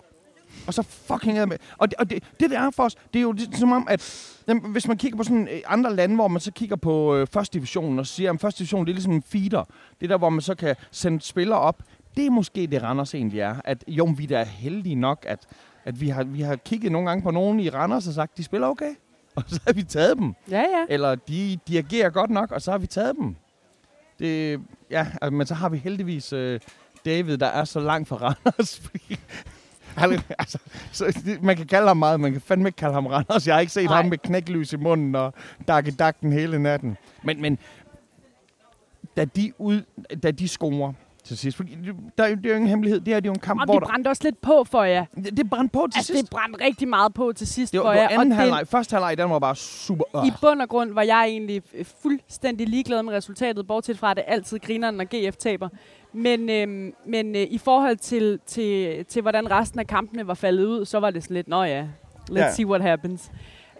[0.67, 1.57] Og så fucking med.
[1.77, 3.87] Og, det, og det, det, der er for os, det er jo det, som om,
[3.89, 7.15] at jamen, hvis man kigger på sådan øh, andre lande, hvor man så kigger på
[7.15, 9.63] øh, første division, og siger, at første division, det er ligesom en feeder.
[9.99, 11.83] Det er der, hvor man så kan sende spillere op.
[12.17, 13.55] Det er måske det, Randers egentlig er.
[13.63, 15.39] At jo, vi er da heldige nok, at,
[15.85, 18.43] at vi, har, vi har kigget nogle gange på nogen i Randers og sagt, de
[18.43, 18.95] spiller okay.
[19.35, 20.33] Og så har vi taget dem.
[20.51, 20.85] Ja, ja.
[20.89, 23.35] Eller de dirigerer godt nok, og så har vi taget dem.
[24.19, 26.59] Det, ja, altså, men så har vi heldigvis øh,
[27.05, 28.81] David, der er så langt fra Randers.
[29.97, 30.57] Han- altså,
[30.91, 33.47] så, det, man kan kalde ham meget, man kan fandme ikke kalde ham Randers.
[33.47, 33.95] Jeg har ikke set Nej.
[34.01, 35.33] ham med knæklys i munden og
[35.67, 36.97] dakke dakken hele natten.
[37.23, 37.57] Men, men
[39.17, 39.81] da de, ud,
[40.23, 40.93] da de scorer
[41.23, 43.27] til sidst, fordi det, der, er jo- det er jo ingen hemmelighed, det her det
[43.27, 45.05] er jo en kamp, Og hvor de der, brændte også lidt på for jer.
[45.15, 46.21] det, det brændte på til Altså, sidst.
[46.23, 48.07] det brændte rigtig meget på til sidst Det for var, jer.
[48.07, 48.67] det var anden og halvleg.
[48.67, 50.25] Første halvleg, den var bare super.
[50.25, 54.17] I bund og grund var jeg egentlig øh, fuldstændig ligeglad med resultatet, bortset fra, at
[54.17, 55.69] det altid griner, når GF taber.
[56.13, 60.65] Men, øhm, men øh, i forhold til, til, til, hvordan resten af kampene var faldet
[60.65, 61.85] ud, så var det sådan lidt, nå ja,
[62.31, 62.51] let's Ja.
[62.53, 63.31] see what happens.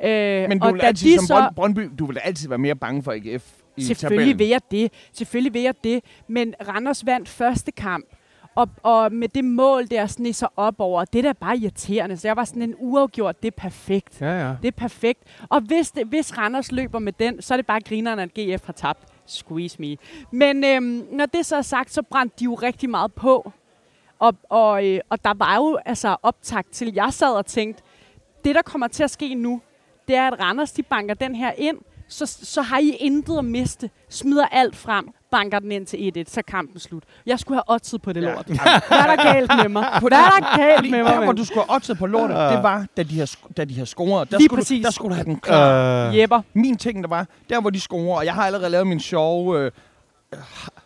[0.04, 2.76] Øh, Men du og vil altid, de som så, Brøndby, du vil altid være mere
[2.76, 3.44] bange for AGF
[3.78, 4.40] i Selvfølgelig tabellen.
[4.40, 4.92] vil jeg det.
[5.14, 6.04] Selvfølgelig vil jeg det.
[6.28, 8.06] Men Randers vandt første kamp.
[8.56, 12.18] Og, og med det mål der sig op over, det er da bare irriterende.
[12.18, 14.22] Så jeg var sådan en uafgjort, det er perfekt.
[14.22, 14.56] Ja, ja.
[14.62, 15.20] Det er perfekt.
[15.50, 18.66] Og hvis, det, hvis Randers løber med den, så er det bare grineren, at GF
[18.66, 19.00] har tabt.
[19.28, 19.98] Squeeze me.
[20.32, 23.52] Men øhm, når det så er sagt, så brændte de jo rigtig meget på.
[24.20, 27.84] Og, og, øh, og der var jo altså optakt til, jeg sad og tænkte,
[28.44, 29.62] det der kommer til at ske nu,
[30.08, 31.78] det er, at Randers de banker den her ind,
[32.10, 33.90] så, så har I intet at miste.
[34.10, 37.04] Smider alt frem, banker den ind til 1-1, så er kampen slut.
[37.26, 38.34] Jeg skulle have oddset på det Ja.
[38.34, 38.46] lort.
[38.46, 38.58] Hvad
[38.92, 39.84] er der galt med mig?
[40.02, 41.38] Hvad er der galt Fordi med der, mig, hvor mand?
[41.38, 43.86] du skulle have oddset på lortet, det var, da de har, sk- da de har
[43.86, 44.32] scoret.
[44.32, 44.82] Der Lige skulle, præcis.
[44.84, 46.10] du, der skulle du have den klar.
[46.10, 46.42] Uh, Jepper.
[46.54, 49.60] Min ting, der var, der hvor de scorer, og jeg har allerede lavet min sjove
[49.60, 49.72] øh,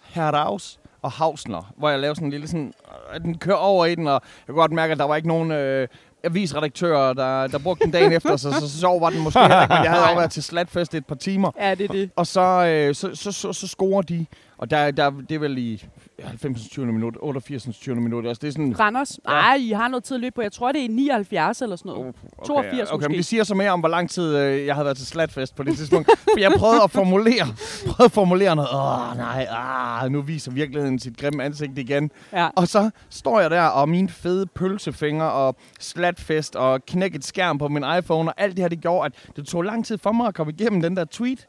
[0.03, 2.73] Herdaus og Hausner, hvor jeg lavede sådan en lille sådan,
[3.13, 5.27] øh, den kører over i den, og jeg kunne godt mærke, at der var ikke
[5.27, 5.87] nogen øh,
[6.23, 9.61] avisredaktører, der, der brugte den dagen efter, så, så, så sjov var den måske heller
[9.61, 11.51] ikke, men jeg havde også været til Slatfest et par timer.
[11.59, 12.09] Ja, det er det.
[12.15, 14.25] Og så, øh, så, så, så, så scorer de,
[14.61, 15.83] Og der, der, det er vel i
[16.23, 16.69] 90.
[16.69, 16.85] 20.
[16.85, 17.67] minut, 88.
[17.77, 17.95] 20.
[17.95, 18.27] minut.
[18.27, 18.79] Altså, det er sådan...
[18.79, 19.19] Randers?
[19.27, 19.31] Ja.
[19.31, 20.41] Nej, I har noget tid at løbe på.
[20.41, 22.07] Jeg tror, det er 79 eller sådan noget.
[22.07, 23.09] Okay, 82 okay, måske.
[23.09, 25.55] men det siger så mere om, hvor lang tid øh, jeg havde været til Slatfest
[25.55, 26.09] på det tidspunkt.
[26.33, 27.45] For jeg prøvede at formulere,
[27.87, 28.69] prøvede at formulere noget.
[28.73, 32.11] Åh, nej, ah, nu viser virkeligheden sit grimme ansigt igen.
[32.33, 32.49] Ja.
[32.55, 37.67] Og så står jeg der, og mine fede pølsefinger og Slatfest og knækket skærm på
[37.67, 40.27] min iPhone, og alt det her, det gjorde, at det tog lang tid for mig
[40.27, 41.47] at komme igennem den der tweet.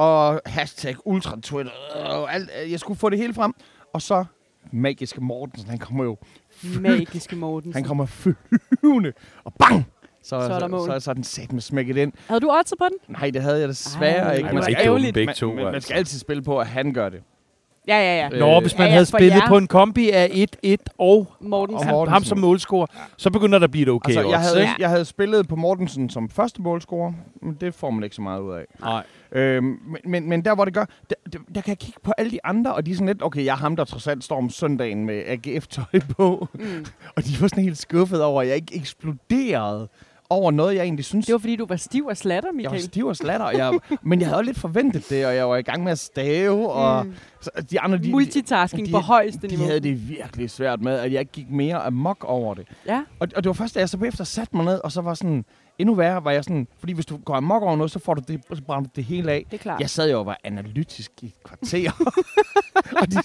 [0.00, 3.54] Og hashtag ultra Twitter, og alt, jeg skulle få det hele frem.
[3.94, 4.24] Og så
[4.72, 6.16] magiske Mortensen, han kommer jo
[6.80, 7.74] Magiske Mortensen.
[7.74, 9.12] han kommer flyvende,
[9.44, 9.84] og bang!
[10.22, 10.86] Så, Så er der så, mål.
[10.88, 12.12] så, så er den sat med smækket ind.
[12.28, 13.14] Havde du oddset på den?
[13.18, 14.46] Nej, det havde jeg desværre Ej, ikke.
[14.46, 15.46] det Man var skal, dumme begge man, to.
[15.54, 15.86] man, man altså.
[15.86, 17.22] skal altid spille på, at han gør det.
[17.88, 18.38] Ja, ja, ja.
[18.38, 19.48] Nå, hvis man ja, ja, havde spillet jer.
[19.48, 21.88] på en kombi af 1-1 og Mortensen.
[21.88, 22.12] Og Mortensen.
[22.12, 24.74] ham som målscorer, så begynder der at blive et okay Altså, jeg, odds, havde, ikke?
[24.78, 27.12] jeg havde spillet på Mortensen som første målscorer,
[27.42, 28.64] men det får man ikke så meget ud af.
[28.80, 29.02] Nej.
[29.32, 32.12] Øhm, men, men, men der, hvor det gør, der, der, der kan jeg kigge på
[32.18, 34.24] alle de andre, og de er sådan lidt, okay, jeg er ham, der trods alt
[34.24, 36.48] står om søndagen med AGF-tøj på.
[36.54, 36.84] Mm.
[37.16, 39.88] Og de var sådan helt skuffet over, at jeg ikke eksploderede
[40.30, 42.70] over noget, jeg egentlig synes Det var fordi, du var stiv og slatter, Jeg var
[42.70, 42.82] Michael.
[42.82, 45.62] stiv og slatter, og jeg, men jeg havde lidt forventet det, og jeg var i
[45.62, 47.14] gang med at stave, og Mm.
[47.40, 49.62] så de andre, de, Multitasking de- på højeste niveau.
[49.64, 52.66] de havde det virkelig svært med, at jeg gik mere amok over det.
[52.86, 53.02] Ja.
[53.20, 55.14] Og, og det var først, da jeg så bagefter satte mig ned, og så var
[55.14, 55.44] sådan,
[55.78, 58.22] endnu værre, var jeg sådan, fordi hvis du går amok over noget, så får du
[58.28, 59.44] det, så brænder du det hele af.
[59.50, 59.80] Det er klart.
[59.80, 61.90] Jeg sad jo og var analytisk i et kvarter.
[63.00, 63.16] og de,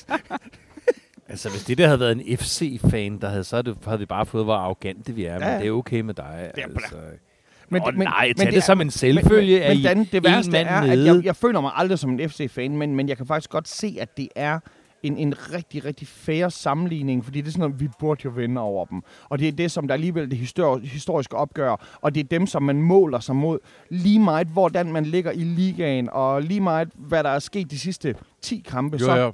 [1.30, 4.05] Altså, hvis det der havde været en FC-fan, der havde, så havde, det, havde vi
[4.05, 5.39] bare fået, hvor arrogante vi er.
[5.39, 5.57] Men Ja.
[5.59, 6.51] det er okay med dig.
[6.55, 6.95] Det er altså.
[7.69, 10.51] men, Åh, nej, tag det, er- som en selvfølge, men, at men, men det værste
[10.51, 11.15] mand er, at nede.
[11.15, 13.97] jeg, jeg føler mig aldrig som en FC-fan, men, men jeg kan faktisk godt se,
[13.99, 14.59] at det er
[15.03, 18.61] en, en rigtig, rigtig fair sammenligning, fordi det er sådan noget, vi burde jo vinde
[18.61, 19.01] over dem.
[19.30, 22.47] Og det er det, som der alligevel det histori- historiske opgør, og det er dem,
[22.47, 23.59] som man måler sig mod
[23.89, 27.80] lige meget, hvordan man ligger i ligaen, og lige meget, hvad der er sket de
[27.80, 29.34] sidste 10 kampe, Jo, så jo.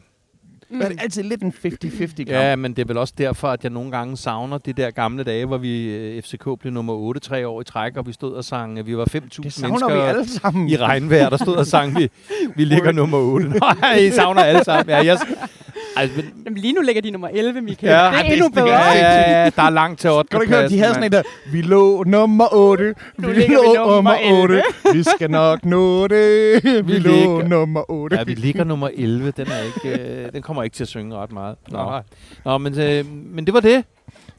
[0.71, 0.81] Mm.
[0.81, 2.29] er det altid lidt en 50-50 kamp.
[2.29, 5.23] Ja, men det er vel også derfor, at jeg nogle gange savner de der gamle
[5.23, 8.33] dage, hvor vi øh, FCK blev nummer 8 tre år i træk, og vi stod
[8.33, 10.69] og sang, at vi var 5.000 det savner vi mennesker alle sammen.
[10.69, 12.09] i regnvejr, der stod og sang, vi,
[12.55, 13.49] vi ligger nummer 8.
[13.81, 14.89] Nej, I savner alle sammen.
[14.89, 15.19] Ja, jeg,
[16.01, 17.91] altså, men, Jamen, lige nu ligger de nummer 11, Michael.
[17.93, 18.67] Ja, det er det- endnu det- bedre.
[18.67, 20.27] ja, ja, ja, der er langt til 8.
[20.29, 21.21] Kan du ikke høre, de havde sådan en der,
[21.51, 24.63] vi lå nummer 8, Nu vi lå vi nummer nummer 8, 11.
[24.97, 28.15] vi skal nok nå det, vi, Vi lå ligger- nummer 8.
[28.17, 29.31] Ja, vi ligger nummer 11.
[29.37, 31.55] Den, er ikke, øh, den kommer ikke til at synge ret meget.
[31.71, 32.01] Nå, Nej.
[32.45, 33.83] Nå men, øh, men det var det.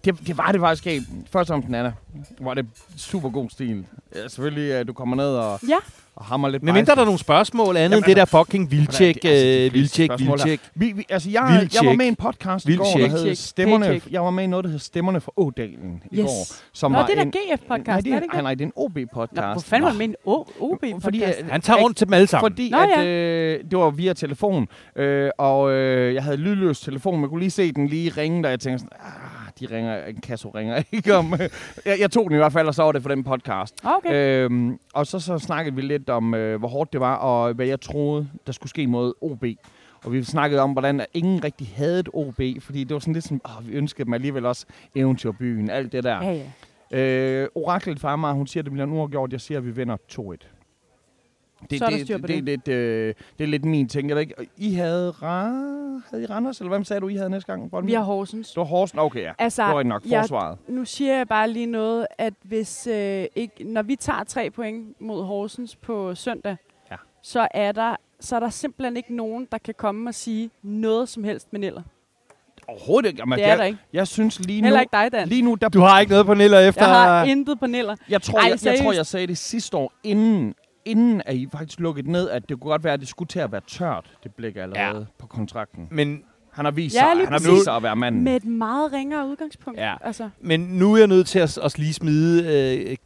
[0.04, 1.06] Det, det var det faktisk ikke.
[1.32, 1.92] Først om den anden,
[2.40, 3.84] var det super god stil.
[4.14, 5.76] Ja, selvfølgelig, at du kommer ned og, Ja.
[6.16, 9.24] og hammer lidt Men mindre der er nogle spørgsmål, andet end det der fucking vildtjek,
[9.24, 10.60] altså vildtjek, vildtjek.
[10.74, 13.06] Vi, vi, altså, jeg, Vild jeg var med i en podcast Vild i går, der
[13.08, 13.34] hed.
[13.34, 13.84] Stemmerne.
[13.86, 14.12] Paycheck.
[14.12, 16.24] Jeg var med i noget, der hed Stemmerne for Ådalen i Yes.
[16.24, 16.54] går.
[16.72, 18.42] Som Nå, var det er en, der nej, GF-podcast, det er det ikke nej, det?
[18.44, 19.36] nej, det er en OB-podcast.
[19.46, 21.40] Nå, hvor fanden var det med en O- Fordi, OB-podcast?
[21.44, 22.50] øh, Han tager rundt til dem alle sammen.
[22.52, 27.20] Fordi Nå, at, øh, det var via telefon, øh, og øh, jeg havde lydløs telefon.
[27.20, 30.20] Man kunne lige se den lige ringe, da jeg tænkte sådan, ah, de ringer, en
[30.20, 31.34] kasse ringer ikke om.
[31.86, 33.74] jeg, jeg tog den i hvert fald, og så var det for den podcast.
[33.84, 34.44] Okay.
[34.44, 37.66] Øhm, og så, så snakkede vi lidt om, øh, hvor hårdt det var, og hvad
[37.66, 39.44] jeg troede, der skulle ske mod OB.
[40.04, 43.24] Og vi snakkede om, hvordan ingen rigtig havde et OB, fordi det var sådan lidt
[43.24, 46.22] sådan, åh, vi ønskede dem alligevel også eventyrbyen, alt det der.
[46.24, 46.42] Ja, ja.
[46.92, 49.32] Øh, oraklet fra Amager, hun siger, at det bliver en uafgjort.
[49.32, 50.46] Jeg siger, at vi vinder 2-1.
[51.70, 52.66] Det, Så er der det, styr på det, det.
[52.66, 54.08] det, er lidt, øh, det er lidt min ting.
[54.08, 55.42] Jeg ved ikke, I havde, ra
[56.10, 57.70] havde I Randers, eller hvem sagde du, I havde næste gang?
[57.70, 57.88] Brøndby?
[57.88, 58.48] Vi har Horsens.
[58.48, 59.32] Det var Horsen, okay ja.
[59.38, 60.58] Altså, Det var nok jeg- forsvaret.
[60.68, 65.00] nu siger jeg bare lige noget, at hvis øh, ikke, når vi tager tre point
[65.00, 66.56] mod Horsens på søndag,
[66.90, 66.96] Ja.
[67.22, 71.08] så, er der, så er der simpelthen ikke nogen, der kan komme og sige noget
[71.08, 71.82] som helst med Niller.
[72.68, 73.18] Overhovedet ikke.
[73.20, 73.78] Jamen, Det er jeg, der ikke.
[73.92, 75.28] jeg synes lige nu, Heller ikke dig, Dan.
[75.28, 76.86] lige nu der, Du har ikke noget på Niller efter...
[76.86, 77.96] Jeg har intet på Niller.
[78.08, 80.54] jeg, tror, Ej, jeg, jeg, tror, jeg sagde det sidste år, inden,
[80.84, 83.38] inden at I faktisk lukkede ned, at det kunne godt være, at det skulle til
[83.38, 85.04] at være tørt, det blik allerede ja.
[85.18, 85.88] på kontrakten.
[85.90, 88.24] Men, Han har vist, Ja, sig, han har vist sig at være manden.
[88.24, 89.80] Med et meget ringere udgangspunkt.
[89.80, 89.94] Ja.
[90.00, 92.96] Altså, men nu er jeg nødt til at, at lige smide øh,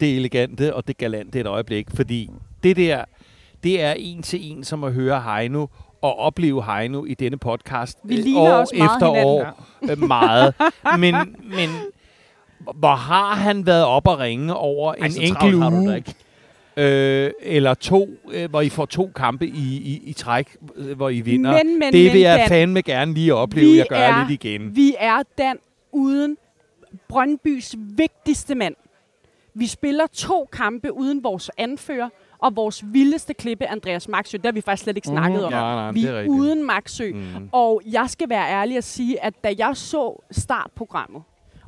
[0.00, 2.30] det elegante og det galante et øjeblik, fordi
[2.62, 3.04] det der,
[3.62, 5.66] det er en til en som at høre Heino
[6.02, 9.46] og opleve Heino i denne podcast Vi øh, ligner år også meget efter hinanden.
[9.46, 10.54] år øh, meget.
[11.02, 11.14] men,
[11.44, 11.68] men
[12.74, 15.80] hvor har han været op og ringe over Ej, en enkelt travlt har du da
[15.80, 16.04] uge?
[16.76, 21.08] Øh, eller to, øh, hvor I får to kampe i, i, i træk, øh, hvor
[21.08, 21.52] I vinder.
[21.64, 24.44] Men, men, det vil jeg Dan, fandme gerne lige opleve, Vi jeg gør er- lidt
[24.44, 24.76] igen.
[24.76, 25.58] Vi er Dan
[25.92, 26.36] uden
[27.08, 28.74] Brøndbys vigtigste mand.
[29.54, 32.08] Vi spiller to kampe uden vores anfører
[32.38, 34.36] og vores vildeste klippe, Andreas Maxø.
[34.36, 35.52] Det har vi faktisk slet ikke snakket om.
[35.52, 37.10] Nej, nej, Vi er er uden Maxø.
[37.14, 37.48] Mm.
[37.52, 41.22] Og jeg skal være ærlig og sige, at da jeg så startprogrammet,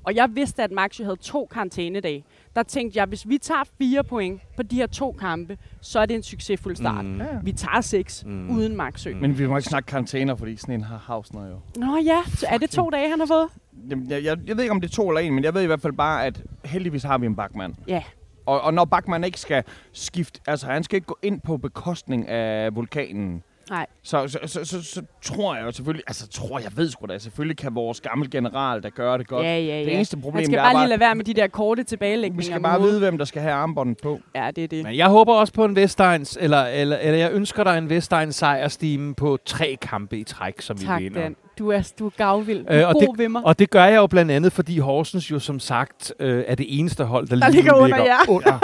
[0.04, 2.24] og jeg vidste, at Maxø havde to karantænedage,
[2.56, 6.06] der tænkte jeg, hvis vi tager fire point på de her to kampe, så er
[6.06, 7.04] det en succesfuld start.
[7.04, 7.20] Mm.
[7.42, 8.50] Vi tager seks Mm.
[8.50, 9.14] uden Maxø.
[9.14, 9.20] Mm.
[9.20, 11.60] Men vi må ikke snakke karantæner, fordi sådan en har Hausner jo.
[11.76, 13.48] Nå ja, så er det to dage, han har fået?
[13.90, 15.62] Jamen, jeg, jeg, jeg ved ikke, om det er to eller en, men jeg ved
[15.62, 17.74] i hvert fald bare, at heldigvis har vi en bakmand.
[17.88, 18.02] Ja.
[18.46, 22.28] Og, og når Bachmann ikke skal skifte, altså han skal ikke gå ind på bekostning
[22.28, 23.86] af vulkanen, Nej.
[24.02, 27.18] så, så, så, så, så tror jeg jo selvfølgelig, altså tror jeg ved sgu da,
[27.18, 29.46] selvfølgelig kan vores gamle general der gøre det godt.
[29.46, 29.84] Ja, ja, ja.
[29.84, 31.46] Det eneste problem, Han skal det er bare bare, lige lade være med de der
[31.46, 32.42] korte vi tilbagelægninger.
[32.44, 34.20] skal med bare vide, hvem der skal have armbåndet på.
[34.34, 34.84] Ja, det er det.
[34.84, 38.36] Men jeg håber også på en Vestegns, eller, eller, eller jeg ønsker dig en Vestegns
[38.36, 41.20] sejrstime på tre kampe i træk, som Tak, vi vinder.
[41.20, 41.36] Dan.
[41.58, 42.66] Du er, du er gavvild.
[42.66, 43.42] Du Øh, er og god ved mig.
[43.44, 46.66] Og det gør jeg jo blandt andet, fordi Horsens jo som sagt øh, er det
[46.78, 48.16] eneste hold, der, Der lige ligger under jer.
[48.28, 48.58] under.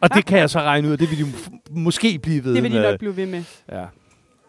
[0.00, 1.24] og det kan jeg så regne ud, og det vil de
[1.70, 2.90] måske blive ved Det vil de med.
[2.90, 3.42] nok blive ved med.
[3.72, 3.84] Ja.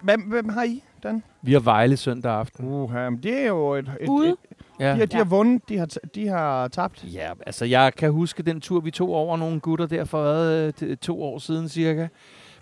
[0.02, 1.24] Hvem, hvem har I, Dan?
[1.42, 2.66] Vi har Vejle søndag aften.
[2.68, 2.94] Uh,
[3.24, 4.30] det er jo et, et, Ude?
[4.30, 4.36] et
[4.80, 4.94] Ja.
[4.94, 7.06] de, har, de har vundet, de har, de har tabt.
[7.14, 10.34] Ja, altså jeg kan huske den tur, vi tog over nogle gutter der for
[10.82, 12.08] øh, to år siden cirka,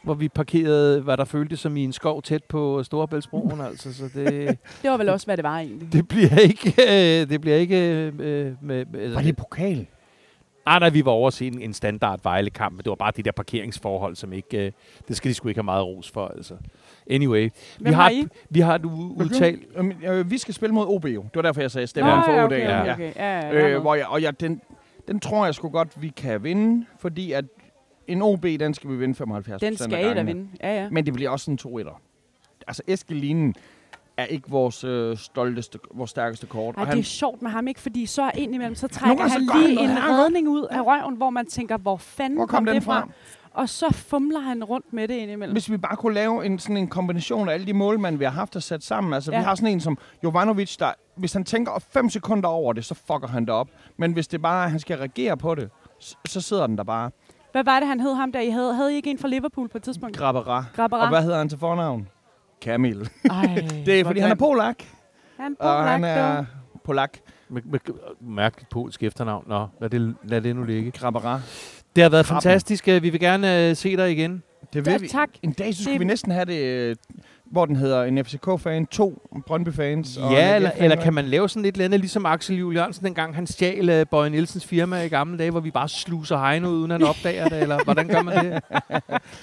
[0.03, 4.03] hvor vi parkerede, hvad der føltes som i en skov tæt på Storebæltsbroen, altså, så
[4.13, 5.93] det, Det var vel også, hvad det var egentlig.
[5.93, 6.73] det bliver ikke,
[7.21, 8.55] øh, det bliver ikke øh, med,
[8.85, 9.87] med, Var det pokal?
[10.65, 13.11] Nej, nej, vi var over at se en, en standard Vejle-kamp, men det var bare
[13.17, 14.71] de der parkeringsforhold, som ikke, øh,
[15.07, 16.53] det skal de sgu ikke have meget ros for, altså.
[17.09, 18.27] Anyway, vi Hvem har, har I?
[18.49, 19.63] vi har du udtalt,
[20.03, 21.21] øh, vi skal spille mod OB jo.
[21.21, 22.45] Det var derfor, jeg sagde Nå, stemmeren for OB.
[22.45, 22.93] okay, ja.
[22.93, 23.11] okay.
[23.15, 24.61] Ja, ja, Øh, hvor jeg, og jeg, den,
[25.07, 27.45] den tror jeg sgu godt, vi kan vinde, fordi at
[28.07, 30.47] en OB, den skal vi vinde 75 Den skal I da vinde.
[30.61, 30.89] Ja, ja.
[30.89, 31.87] Men det bliver også en 2 1
[32.67, 33.55] Altså Eskelinen
[34.17, 36.75] er ikke vores øh, stolteste, vores stærkeste kort.
[36.75, 37.79] Ej, og det han, er sjovt med ham, ikke?
[37.79, 40.81] Fordi så indimellem, så trækker gange så han han lige noget en redning ud af
[40.81, 42.99] røven, hvor man tænker, hvor fanden hvor kom det den fra?
[42.99, 43.09] fra?
[43.55, 45.53] Og så fumler han rundt med det indimellem.
[45.53, 48.31] Hvis vi bare kunne lave en, sådan en kombination af alle de målmænd, vi har
[48.31, 49.13] haft at sætte sammen.
[49.13, 49.37] Altså, ja.
[49.37, 52.93] Vi har sådan en som Jovanovic, der, hvis han tænker 5 sekunder over det, så
[52.93, 53.67] fucker han det op.
[53.97, 56.77] Men hvis det bare er, at han skal reagere på det, så, så sidder den
[56.77, 57.11] der bare.
[57.51, 58.39] Hvad var det, han hed ham der?
[58.39, 60.17] I havde, havde I ikke en fra Liverpool på et tidspunkt?
[60.17, 60.65] Grabbera.
[60.75, 61.01] Grabbera.
[61.01, 62.07] Og hvad hedder han til fornavn?
[62.61, 63.05] Camille.
[63.31, 64.75] Ej, Det er, fordi han er polak.
[65.39, 66.45] Han Og han er er
[66.83, 67.17] polak.
[67.49, 67.79] med, med,
[68.21, 70.91] mærkeligt polsk efternavn, nå, lad det, lad det nu ligge.
[70.91, 71.41] Grabbera.
[71.95, 72.41] Det har været Krabben.
[72.41, 74.43] fantastisk, øh, vi vil gerne øh, se dig igen.
[74.73, 75.07] Det Ja, vil vi.
[75.07, 75.29] tak.
[75.43, 76.95] En dag, så skulle Det- vi næsten have det, øh,
[77.55, 80.17] hvor den hedder en FCK-fan, to Brøndby-fans.
[80.17, 81.03] og Ja, eller, AGF-fan, eller ikke?
[81.03, 84.29] kan man lave sådan lidt andet, ligesom Axel Juel Jørgensen dengang, han stjal uh, Bøje
[84.29, 87.83] Nielsens firma i gamle dage, hvor vi bare sluser Heino, uden han opdager det, eller
[87.83, 88.61] hvordan gør man det?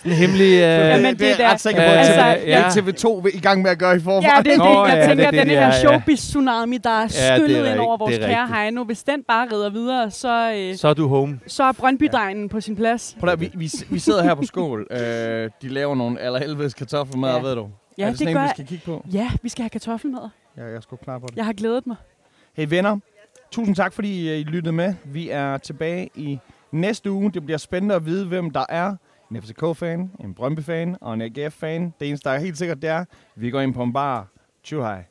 [0.05, 0.53] En hemmelig...
[0.53, 2.69] Uh, Jamen, det, det det er jeg ret sikker på, Øh, at altså, ja.
[2.69, 4.25] TV2 er i gang med at gøre i forvejen.
[4.37, 4.89] Ja, det er det.
[4.91, 5.81] Jeg ja, tænker, det er den det, her ja, ja.
[5.81, 7.11] showbiz-tsunami, der er Ja, det
[7.43, 8.49] skyllet ind over vores det kære.
[8.55, 8.85] Heino.
[8.85, 11.41] Hvis den bare rider videre, så, øh, så er du home.
[11.47, 13.17] så er Brøndby-degnen på sin plads.
[13.21, 14.87] Prøv vi, vi, vi sidder her på skål.
[14.91, 17.37] Øh, de laver nogle allerhelvedes kartoffelmad, Ja.
[17.37, 17.43] ja.
[17.43, 17.67] ved du.
[18.03, 19.07] Ja, er det det sådan en, gør vi skal kigge på?
[19.13, 20.29] Ja, vi skal have kartoffelmad.
[20.57, 21.37] Ja, jeg er sgu klar på det.
[21.37, 21.97] Jeg har glædet mig.
[22.55, 22.99] Hey venner,
[23.51, 24.95] tusind tak, fordi I lyttede med.
[25.05, 26.39] Vi er tilbage i
[26.73, 27.33] næste uge.
[27.33, 28.97] Det bliver spændende at vide, hvem der er
[29.31, 31.95] en FCK-fan, en Brøndby-fan og en AGF-fan.
[32.01, 34.27] Det eneste, der er helt sikkert, det er, at vi går ind på en bar.
[34.65, 35.05] Tjuhej.